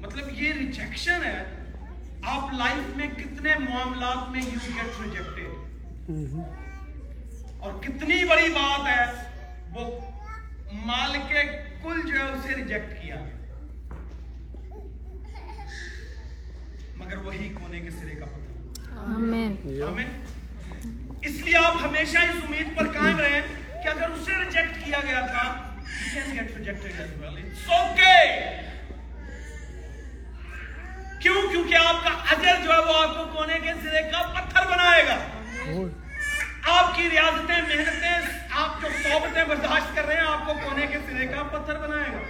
مطلب 0.00 0.28
یہ 0.32 0.52
ریجیکشن 0.58 1.24
ہے 1.24 1.44
آپ 2.32 2.52
لائف 2.54 2.96
میں 2.96 3.06
کتنے 3.16 3.54
معاملات 3.60 4.30
میں 4.30 4.40
یو 4.42 4.58
گیٹ 4.66 5.00
ریجیکٹڈ. 5.02 6.38
اور 7.58 7.72
کتنی 7.82 8.22
بڑی 8.30 8.48
بات 8.52 8.86
ہے 8.86 9.04
وہ 9.74 9.84
مال 10.86 11.16
کے 11.28 11.42
کل 11.82 12.00
جو 12.06 12.18
ہے 12.18 12.24
اسے 12.30 12.56
ریجیکٹ 12.56 13.02
کیا 13.02 13.16
مگر 16.96 17.16
وہی 17.24 17.48
کونے 17.54 17.80
کے 17.80 17.90
سرے 17.90 18.14
کا 18.14 18.26
پتہ. 18.26 18.98
آمین 19.86 20.08
اس 21.22 21.40
لیے 21.44 21.56
آپ 21.56 21.76
ہمیشہ 21.82 22.18
اس 22.18 22.44
امید 22.44 22.76
پر 22.76 22.92
قائم 22.92 23.18
رہیں 23.18 23.40
کہ 23.82 23.88
اگر 23.88 24.08
اسے 24.10 24.44
ریجیکٹ 24.44 24.84
کیا 24.84 25.00
گیا 25.04 25.26
تھا 25.26 25.69
you 25.98 26.08
can 26.14 26.34
get 26.34 26.48
rejected 26.56 26.94
as 27.04 27.12
well. 27.20 27.36
It's 27.44 27.62
okay. 27.78 28.22
کیوں 31.22 31.40
کیونکہ 31.50 31.74
آپ 31.76 32.04
کا 32.04 32.10
اجر 32.34 32.62
جو 32.64 32.72
ہے 32.72 32.78
وہ 32.88 32.94
آپ 32.98 33.16
کو 33.16 33.24
کونے 33.32 33.58
کے 33.62 33.72
سرے 33.82 34.02
کا 34.12 34.20
پتھر 34.34 34.70
بنائے 34.70 35.02
گا. 35.08 35.16
آپ 36.74 36.94
کی 36.96 37.08
ریاضتیں 37.10 37.60
محنتیں 37.68 38.16
آپ 38.62 38.80
جو 38.82 38.88
صحبتیں 39.02 39.44
برداشت 39.48 39.94
کر 39.96 40.06
رہے 40.06 40.14
ہیں 40.14 40.26
آپ 40.26 40.46
کو 40.46 40.54
کونے 40.64 40.86
کے 40.92 40.98
سرے 41.06 41.26
کا 41.26 41.42
پتھر 41.52 41.78
بنائے 41.78 42.08
گا 42.12 42.20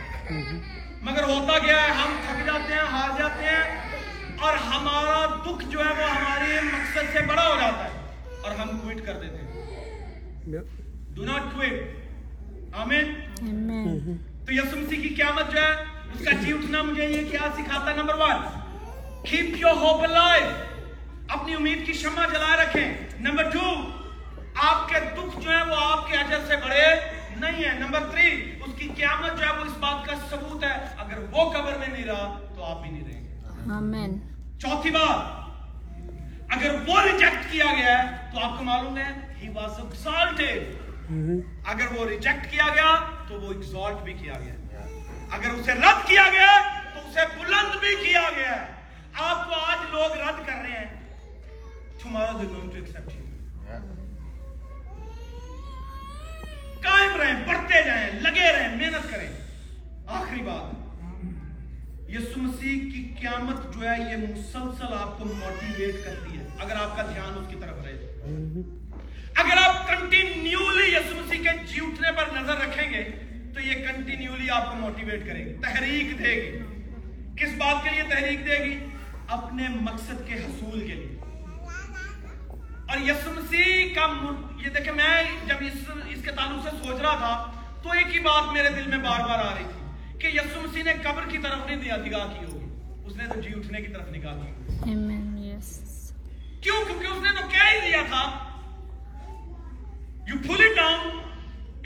مگر 1.03 1.23
ہوتا 1.29 1.59
گیا 1.67 1.81
ہے 1.83 1.93
ہم 2.01 2.17
تھک 2.27 2.45
جاتے 2.47 2.73
ہیں 2.73 2.87
ہار 2.93 3.19
جاتے 3.19 3.45
ہیں 3.45 3.65
اور 4.47 4.57
ہمارا 4.67 5.25
دکھ 5.47 5.65
جو 5.71 5.79
ہے 5.85 5.93
وہ 5.99 6.11
ہمارے 6.11 6.61
مقصد 6.65 7.13
سے 7.13 7.21
بڑا 7.27 7.47
ہو 7.49 7.57
جاتا 7.61 7.85
ہے 7.85 7.91
اور 8.43 8.59
ہم 8.59 8.79
کوئٹ 8.83 9.07
کر 9.07 9.15
دیتے 9.23 9.37
ہیں. 9.37 10.63
ڈو 11.15 11.25
ناٹ 11.25 11.55
کوئٹ 11.55 12.75
آمین. 12.85 13.15
تو 13.41 14.53
یسوع 14.53 14.79
مسیح 14.79 15.01
کی 15.03 15.09
قیامت 15.09 15.53
جو 15.53 15.61
ہے 15.61 15.73
اس 16.15 16.25
کا 16.25 16.33
جی 16.41 16.53
اٹھنا 16.53 16.83
مجھے 16.83 17.05
یہ 17.07 17.31
کیا 17.31 17.49
سکھاتا 17.57 17.91
ہے 17.91 17.97
number 17.97 18.15
one 18.21 18.37
keep 19.25 19.57
your 19.59 19.77
hope 19.81 20.05
life 20.11 21.33
اپنی 21.37 21.55
امید 21.55 21.87
کی 21.87 21.93
شمع 21.93 22.27
جلائے 22.33 22.57
رکھیں. 22.63 22.89
نمبر 23.21 23.51
ٹو 23.53 23.75
آپ 24.69 24.89
کے 24.89 25.01
دکھ 25.17 25.39
جو 25.41 25.51
ہے 25.51 25.63
وہ 25.71 25.77
آپ 25.83 26.09
کے 26.09 26.17
اجر 26.19 26.41
سے 26.47 26.57
بڑے 26.65 26.85
نہیں 27.37 27.65
ہے 27.65 27.73
نمبر 27.79 28.09
تھری 28.11 28.31
اس 28.65 28.73
کی 28.79 28.89
قیامت 28.97 29.39
جو 29.39 29.45
ہے 29.45 29.53
وہ 29.59 29.65
اس 29.65 29.77
بات 29.81 30.07
کا 30.07 30.15
ثبوت 30.31 30.65
ہے 30.65 30.73
اگر 30.99 31.19
وہ 31.31 31.51
قبر 31.53 31.79
میں 31.79 31.87
نہیں 31.87 32.05
رہا 32.05 32.39
تو 32.55 32.65
آپ 32.65 32.83
بھی 32.83 32.91
نہیں 32.91 33.05
رہیں 33.05 33.23
گے. 33.23 33.73
Amen. 33.79 34.19
چوتھی 34.59 34.91
بات 34.91 36.53
اگر 36.53 36.75
وہ 36.87 37.01
ریجیکٹ 37.03 37.51
کیا 37.53 37.73
گیا 37.77 37.99
ہے 37.99 38.17
تو 38.33 38.41
آپ 38.41 38.59
کو 38.59 38.65
معلوم 38.65 38.97
ہے 38.99 39.11
he 39.41 39.49
was 39.51 39.79
exalted. 39.83 40.63
Mm-hmm. 41.11 41.39
اگر 41.65 41.93
وہ 41.95 42.07
ریجیکٹ 42.07 42.51
کیا 42.51 42.67
گیا 42.75 42.95
تو 43.31 43.41
وہ 43.41 43.53
ایگزالٹ 43.53 43.97
بھی 44.05 44.13
کیا 44.13 44.33
گیا۔ 44.33 44.55
اگر 45.31 45.51
اسے 45.51 45.73
رد 45.73 46.07
کیا 46.07 46.23
گیا، 46.33 46.81
تو 46.95 47.09
اسے 47.09 47.21
بلند 47.39 47.81
بھی 47.81 47.97
کیا 48.07 48.29
گیا۔ 48.37 48.67
آپ 49.13 49.49
کو 49.49 49.55
آج 49.55 49.79
لوگ 49.91 50.13
رد 50.13 50.47
کر 50.47 50.53
رہے 50.53 50.71
ہیں۔ 50.71 51.19
Tomorrow 52.07 52.33
they're 52.33 52.53
going 52.53 52.69
to 52.69 52.77
accept 52.77 53.07
you 53.07 53.31
قائم 56.83 57.21
رہیں، 57.21 57.47
بڑھتے 57.47 57.85
جائیں، 57.85 58.13
لگے 58.13 58.53
رہیں، 58.53 58.77
محنت 58.77 59.11
کریں۔ 59.11 59.33
آخری 60.07 60.41
بات۔ 60.43 60.81
یسوع 62.11 62.43
مسیح 62.43 62.81
کی 62.81 63.15
قیامت 63.21 63.75
جو 63.75 63.81
ہے، 63.81 64.11
یہ 64.11 64.17
مسلسل 64.17 64.93
آپ 65.01 65.19
کو 65.19 65.25
موٹیویٹ 65.25 66.05
کرتی 66.05 66.39
ہے۔ 66.39 66.47
اگر 66.59 66.77
آپ 66.77 66.97
کا 66.97 67.03
دھیان 67.03 67.39
اس 67.39 67.47
کی 67.49 67.57
طرف 67.61 67.77
رہے۔ 67.85 68.15
اگر 69.37 69.57
آپ 69.63 69.89
کنٹینیولی 69.89 70.40
کنٹینیولی 74.51 74.67
آپ 74.67 74.71
کو 74.71 74.77
موٹیویٹ 74.77 75.27
کرے 75.27 75.45
گی 75.45 75.55
تحریک 75.55 76.19
دے 76.19 76.35
گی۔ 76.37 76.59
کس 77.37 77.49
بات 77.59 77.85
کے 77.85 77.91
لیے 77.91 78.03
تحریک 78.03 78.47
دے 78.47 78.65
گی؟ 78.65 78.79
اپنے 79.29 79.69
مقصد 79.69 80.27
کے 80.27 80.35
حصول 80.35 80.81
کے 80.81 80.95
لیے۔ 80.95 81.19
اور 82.89 82.99
یسوع 83.01 83.33
مسیح 83.33 83.95
کا 83.95 84.07
یہ 84.65 84.69
دیکھیں 84.69 84.93
میں 84.93 85.23
جب 85.47 85.55
اس 85.61 85.91
اس 86.09 86.25
کے 86.25 86.31
تعلق 86.31 86.65
سے 86.65 86.89
سوچ 86.89 87.01
رہا 87.01 87.17
تھا 87.17 87.53
تو 87.83 87.91
ایک 87.91 88.15
ہی 88.15 88.21
بات 88.21 88.53
میرے 88.53 88.69
دل 88.69 88.87
میں 88.87 88.99
بار 88.99 89.21
بار 89.21 89.39
آ 89.39 89.55
رہی 89.55 89.65
تھی 89.65 90.19
کہ 90.19 90.37
یسوع 90.37 90.63
مسیح 90.63 90.83
نے 90.83 90.93
قبر 91.03 91.23
کی 91.29 91.39
طرف 91.39 91.67
نہیں 91.67 91.77
دیا 91.77 91.97
نگاہ 91.97 92.27
کی 92.39 92.45
ہوگی۔ 92.45 92.67
اس 93.07 93.17
نے 93.17 93.25
تو 93.27 93.41
جی 93.41 93.49
اٹھنے 93.57 93.81
کی 93.81 93.93
طرف 93.93 94.09
نگاہ 94.09 94.35
کی۔ 94.35 94.71
Amen. 94.91 95.25
Yes. 95.37 95.87
کیوں؟ 96.61 96.85
کیونکہ 96.85 97.07
اس 97.07 97.23
نے 97.23 97.29
تو 97.41 97.49
کہہ 97.49 97.83
ہی 97.83 97.91
دیا 97.91 98.03
تھا 98.09 98.47
you 100.29 100.37
pull 100.47 100.61
it 100.61 100.75
down 100.83 101.17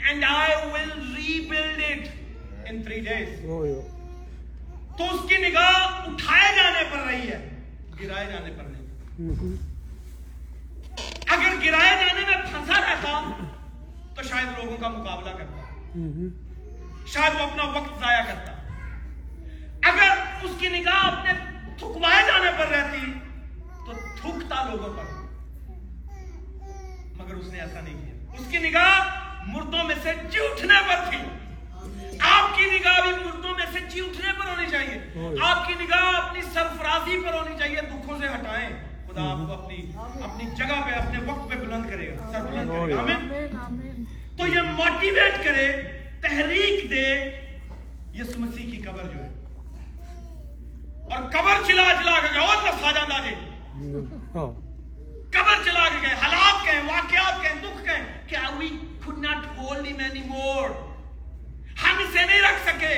and 0.09 0.23
I 0.23 0.49
will 0.73 0.93
rebuild 1.17 1.95
it. 1.95 2.24
In 2.65 2.81
three 2.81 3.03
days. 3.07 3.29
Yeah. 3.45 3.81
تو 4.97 5.03
اس 5.11 5.29
کی 5.29 5.37
نگاہ 5.37 6.01
اٹھائے 6.07 6.55
جانے 6.55 6.89
پر 6.91 6.97
رہی 6.97 7.29
ہے 7.29 7.49
گرائے 8.01 8.25
جانے 8.31 8.51
پر 8.57 8.63
نہیں. 8.63 8.85
اگر 11.29 11.65
گرائے 11.65 12.05
جانے 12.05 12.21
میں 12.25 12.37
پھنسا 12.51 12.81
رہتا 12.81 13.31
تو 14.15 14.23
شاید 14.23 14.63
لوگوں 14.63 14.77
کا 14.77 14.87
مقابلہ 14.87 15.29
کرتا۔ 15.29 15.61
شاید 17.07 17.35
وہ 17.35 17.39
اپنا 17.39 17.63
وقت 17.63 17.99
ضائع 17.99 18.23
کرتا۔ 18.23 18.51
اگر 19.83 20.17
اس 20.43 20.51
کی 20.59 20.67
نگاہ 20.67 21.05
اپنے 21.05 21.31
تھکوائے 21.77 22.23
جانے 22.27 22.51
پر 22.57 22.67
رہتی 22.67 23.13
تو 23.85 23.93
تھکتا 23.93 24.69
لوگوں 24.69 24.93
پر۔ 24.93 25.03
مگر 27.13 27.33
اس 27.35 27.47
نے 27.47 27.61
ایسا 27.61 27.81
نہیں 27.81 28.01
کیا۔ 28.01 28.33
اس 28.39 28.45
کی 28.51 28.57
نگاہ 28.57 29.23
مردوں 29.45 29.83
میں 29.83 29.95
سے 30.03 30.11
جی 30.31 30.39
اٹھنے 30.39 30.73
پر 30.87 31.09
تھی۔ 31.09 31.17
آپ 32.19 32.57
کی 32.57 32.65
نگاہ 32.65 33.01
بھی 33.01 33.11
مردوں 33.25 33.53
میں 33.53 33.65
سے 33.73 33.79
جی 33.79 33.99
اٹھنے 34.01 34.31
پر 34.39 34.47
ہونی 34.47 34.69
چاہیے۔ 34.71 34.99
آپ 35.41 35.67
کی 35.67 35.73
نگاہ 35.73 36.21
اپنی 36.23 36.41
سرفرازی 36.41 37.21
پر 37.25 37.33
ہونی 37.33 37.57
چاہیے 37.59 37.81
دکھوں 37.81 38.19
سے 38.19 38.27
ہٹائیں۔ 38.27 38.69
خدا 39.07 39.31
آپ 39.31 39.37
کو 39.47 39.53
اپنی 39.53 39.91
اپنی 40.23 40.49
جگہ 40.55 40.81
پہ 40.85 40.95
اپنے 40.95 41.31
وقت 41.31 41.49
پہ 41.49 41.55
بلند 41.55 41.89
کرے 41.89 42.11
گا۔ 42.11 42.31
سر 42.31 42.41
بلند 42.45 42.69
کرے 42.69 42.93
گا۔ 42.93 42.99
آمین۔ 43.65 44.03
تو 44.37 44.47
یہ 44.47 44.61
موٹیویٹ 44.61 45.43
کرے 45.43 45.81
تحریک 46.21 46.89
دے۔ 46.91 47.31
یسو 48.13 48.39
مسیح 48.39 48.71
کی 48.71 48.77
قبر 48.77 49.03
جو 49.03 49.19
ہے۔ 49.23 49.29
اور 51.11 51.23
قبر 51.23 51.67
چلا 51.67 51.83
چلا 51.99 52.19
کے 52.21 52.27
گئے 52.33 52.45
اور 52.45 52.67
لفظ 52.67 52.81
جانا 52.95 53.23
جی 53.25 53.35
ہاں۔ 54.35 54.47
قبر 55.31 55.63
چلا 55.65 55.89
کے 55.89 55.97
گئے 56.01 56.15
حالات 56.21 56.65
کہیں 56.65 56.81
واقعات 56.87 57.41
کہیں 57.41 57.55
دکھ 57.61 57.85
کہیں 57.85 58.27
کہ 58.27 58.35
we 58.35 58.67
could 59.05 59.19
not 59.25 59.39
hold 59.57 59.85
him 59.85 59.99
anymore 60.11 60.94
ہم 61.95 62.01
اسے 62.01 62.25
نہیں 62.25 62.41
رکھ 62.41 62.69
سکے۔ 62.69 62.95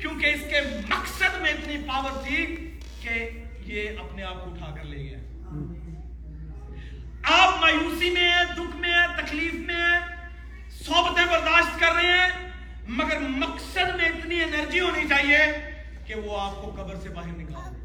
کیونکہ 0.00 0.26
اس 0.26 0.40
کے 0.50 0.60
مقصد 0.88 1.40
میں 1.40 1.50
اتنی 1.50 1.76
پاور 1.88 2.22
تھی 2.24 2.44
کہ 3.02 3.28
یہ 3.66 3.88
اپنے 3.98 4.22
آپ 4.22 4.44
کو 4.44 4.50
اٹھا 4.50 4.74
کر 4.76 4.84
لے 4.84 4.96
گیا۔ 4.96 5.18
آپ 7.22 7.60
مایوسی 7.60 8.10
میں 8.10 8.28
ہیں 8.28 8.44
دکھ 8.56 8.76
میں 8.76 8.90
ہیں 8.90 9.06
تکلیف 9.16 9.54
میں 9.54 9.74
ہیں 9.74 10.00
صحبتیں 10.70 11.24
برداشت 11.24 11.80
کر 11.80 11.92
رہے 11.94 12.12
ہیں 12.12 12.48
مگر 12.88 13.18
مقصد 13.18 13.94
میں 13.96 14.04
اتنی 14.04 14.42
انرجی 14.42 14.80
ہونی 14.80 15.08
چاہیے 15.08 15.38
کہ 16.06 16.14
وہ 16.14 16.40
آپ 16.40 16.62
کو 16.62 16.70
قبر 16.70 16.94
سے 17.02 17.08
باہر 17.08 17.36
نکال 17.36 17.80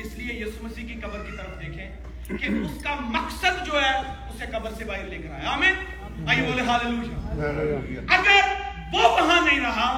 اس 0.00 0.14
لیے 0.14 0.34
یسو 0.34 0.64
مسیح 0.64 0.86
کی 0.86 0.94
قبر 0.94 1.24
کی 1.24 1.36
طرف 1.36 1.60
دیکھیں 1.60 2.38
کہ 2.38 2.46
اس 2.46 2.82
کا 2.84 2.94
مقصد 3.00 3.66
جو 3.66 3.80
ہے 3.82 3.96
اسے 4.28 4.44
قبر 4.52 4.70
سے 4.78 4.84
باہر 4.84 5.04
لے 5.04 5.18
کر 5.18 5.30
آیا 5.30 5.50
آمین۔ 5.50 5.74
آئیے 6.28 6.46
بولے 6.46 6.62
ہاللویہ 6.62 8.00
اگر 8.08 8.61
وہ 8.92 9.02
وہاں 9.10 9.40
نہیں 9.40 9.60
رہا 9.60 9.90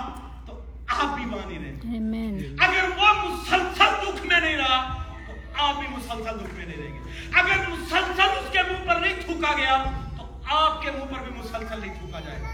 تو 0.47 0.61
آپ 0.87 1.15
بھی 1.17 1.25
وہاں 1.31 1.47
نہیں 1.51 1.65
رہیں 1.65 1.97
آمین 1.97 2.57
اگر 2.61 2.89
وہ 2.99 3.13
مسلسل 3.23 3.95
دکھ 4.03 4.27
میں 4.27 4.41
نہیں 4.41 4.57
رہا 4.57 4.79
تو 5.27 5.33
آپ 5.65 5.79
بھی 5.79 5.89
مسلسل 5.91 6.39
دکھ 6.41 6.55
میں 6.55 6.67
نہیں 6.67 6.77
رہیں 6.77 6.95
گے۔ 6.95 7.01
اگر 7.33 7.69
مسلسل 7.69 8.39
اس 8.39 8.53
کے 8.53 8.63
منہ 8.63 8.89
پر 8.89 9.01
نہیں 9.01 9.15
تھوکا 9.25 9.53
گیا 9.57 9.77
تو 10.17 10.27
آپ 10.57 10.83
کے 10.83 10.91
منہ 10.91 11.15
پر 11.15 11.23
بھی 11.23 11.39
مسلسل 11.39 11.81
نہیں 11.81 11.95
تھوکا 11.99 12.21
جائے 12.21 12.41
گا۔ 12.43 12.49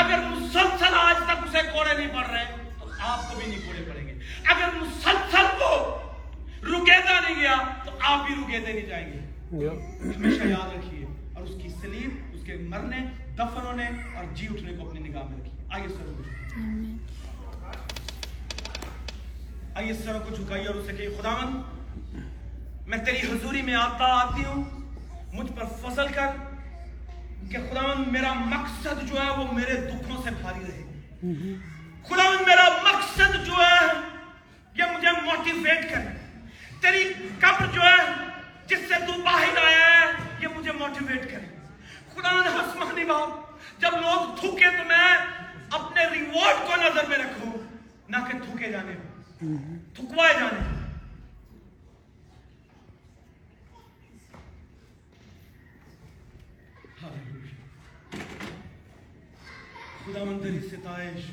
اگر 0.00 0.18
مسلسل 0.28 0.94
آج 0.98 1.16
تک 1.26 1.46
اسے 1.46 1.62
کوڑے 1.72 1.94
نہیں 1.94 2.14
پڑ 2.14 2.26
رہے 2.26 2.44
تو 2.80 2.90
آپ 2.98 3.28
کو 3.28 3.38
بھی 3.38 3.46
نہیں 3.46 3.66
کوڑے 3.66 3.84
پڑیں 3.90 4.06
گے۔ 4.06 4.14
اگر 4.44 4.68
مسلسل 4.80 5.46
وہ 5.60 5.72
رکیدا 6.62 7.20
نہیں 7.20 7.40
گیا 7.40 7.56
تو 7.84 7.90
آپ 8.00 8.26
بھی 8.26 8.34
رکیدے 8.34 8.72
نہیں 8.72 8.86
جائیں 8.86 9.06
گے۔ 9.12 9.20
ہمیشہ 10.16 10.44
یاد 10.48 10.74
رکھیے 10.74 11.04
اور 11.34 11.42
اس 11.42 11.54
کی 11.62 11.68
سلیب 11.80 12.34
اس 12.34 12.44
کے 12.46 12.56
مرنے 12.68 12.98
دفن 13.38 13.66
ہونے 13.66 13.88
اور 14.16 14.24
جی 14.34 14.46
اٹھنے 14.50 14.72
کو 14.72 14.88
اپنی 14.88 15.00
نگاہ 15.08 15.22
میں 15.22 15.38
رکھیے۔ 15.38 15.51
آئیے 15.72 15.88
سر 15.88 16.04
کو 16.06 16.22
آئیے 19.74 19.92
سر 19.94 20.18
کو 20.18 20.34
جھکائیے 20.34 20.66
اور 20.66 20.74
اسے 20.74 20.92
کہیے 20.92 21.14
خداون 21.20 21.60
میں 22.86 22.98
تیری 22.98 23.26
حضوری 23.28 23.62
میں 23.62 23.74
آتا 23.74 24.06
آتی 24.14 24.44
ہوں 24.44 24.64
مجھ 25.34 25.50
پر 25.52 25.64
فضل 25.82 26.08
کر 26.14 26.36
کہ 27.50 27.58
خداون 27.70 28.02
میرا 28.12 28.32
مقصد 28.46 29.06
جو 29.10 29.20
ہے 29.20 29.28
وہ 29.30 29.52
میرے 29.52 29.76
دکھوں 29.86 30.22
سے 30.24 30.30
بھاری 30.40 30.64
رہے۔ 30.66 30.82
خداون 32.08 32.36
میرا 32.48 32.68
مقصد 32.82 33.34
جو 33.46 33.52
ہے 33.52 33.86
یہ 34.74 34.92
مجھے 34.96 35.10
موٹیویٹ 35.22 35.90
کرے 35.90 36.14
تیری 36.80 37.04
قبر 37.40 37.66
جو 37.74 37.80
ہے 37.80 37.96
جس 38.66 38.78
سے 38.88 39.00
تو 39.06 39.20
باہر 39.24 39.64
آیا 39.64 39.88
ہے 39.90 40.12
یہ 40.40 40.48
مجھے 40.56 40.72
موٹیویٹ 40.72 41.30
کرے 41.32 41.46
خداون 42.14 42.46
حسمانی 42.58 43.04
بات 43.04 43.80
جب 43.80 43.92
لوگ 44.00 44.36
تھوکے 44.40 44.70
تو 44.78 44.84
میں 44.88 45.41
اپنے 45.78 46.04
ریوارڈ 46.12 46.66
کو 46.66 46.76
نظر 46.82 47.08
میں 47.08 47.18
رکھوں 47.18 47.52
نہ 48.08 48.16
کہ 48.28 48.38
تھوکے 48.44 48.70
جانے 48.72 48.94
تھکوائے 49.94 50.34
جانے 50.38 50.70
خدا 60.04 60.22
مندری 60.24 60.60
ستائش 60.60 61.24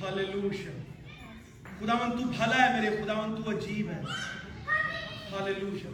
ہاللوشا 0.00 0.72
خدا 1.78 1.94
من 2.00 2.16
تو 2.18 2.28
بھلا 2.30 2.56
ہے 2.62 2.80
میرے 2.80 2.90
خدا 2.96 3.14
من 3.14 3.42
تو 3.42 3.50
عجیب 3.50 3.90
ہے۔ 3.90 4.00
ہاللوشا 5.32 5.90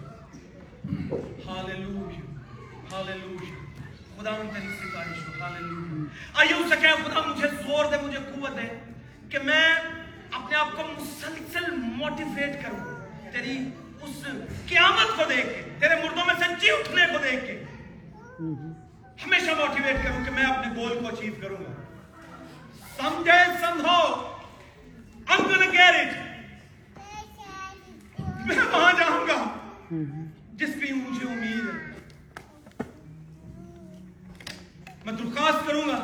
ہاللوشا 1.46 2.24
ہاللوشا 2.92 3.67
خدا 4.18 4.30
من 4.30 4.48
تیری 4.54 4.68
ستائش 4.78 5.28
ہو 5.28 5.32
ہاللوشا 5.40 6.40
آئیے 6.40 6.54
اسے 6.54 6.76
کہیں، 6.80 6.92
خدا 7.04 7.20
مجھے 7.26 7.48
زور 7.48 7.84
دے، 7.84 7.96
مجھے 8.02 8.18
قوت 8.18 8.56
دے 8.56 8.66
کہ 9.30 9.38
میں 9.38 9.74
اپنے 10.32 10.56
آپ 10.56 10.68
کو 10.76 10.82
مسلسل 10.82 11.76
موٹیویٹ 11.76 12.62
کروں۔ 12.62 13.30
تیری 13.32 13.58
اس 14.00 14.24
قیامت 14.68 15.16
کو 15.16 15.22
دیکھ 15.28 15.46
کے، 15.46 15.62
تیرے 15.78 15.94
مردوں 15.94 16.26
میں 16.26 16.34
سے 16.38 16.54
جی 16.60 16.70
اٹھنے 16.70 17.06
کو 17.12 17.18
دیکھ 17.18 17.46
کے 17.46 17.64
ہمیشہ 19.24 19.50
موٹیویٹ 19.58 19.96
کروں 20.04 20.24
کہ 20.24 20.30
میں 20.30 20.44
اپنے 20.44 20.74
گول 20.76 20.98
کو 20.98 21.08
اچیو 21.08 21.32
کروں 21.40 21.64
گا۔ 21.64 21.72
سمجھے 22.96 23.38
سمجھو 23.60 24.00
I'm 25.32 25.42
gonna 25.44 25.70
get 25.72 25.96
it. 26.02 26.12
میں 28.46 28.56
وہاں 28.72 28.92
جاؤں 28.98 29.26
گا۔ 29.28 29.36
جس 30.52 30.68
پہ 30.80 30.92
مجھے 30.92 31.26
امید 31.26 31.64
ہے۔ 31.68 31.87
میں 35.08 35.16
درخواست 35.16 35.66
کروں 35.66 35.82
گا 35.88 35.94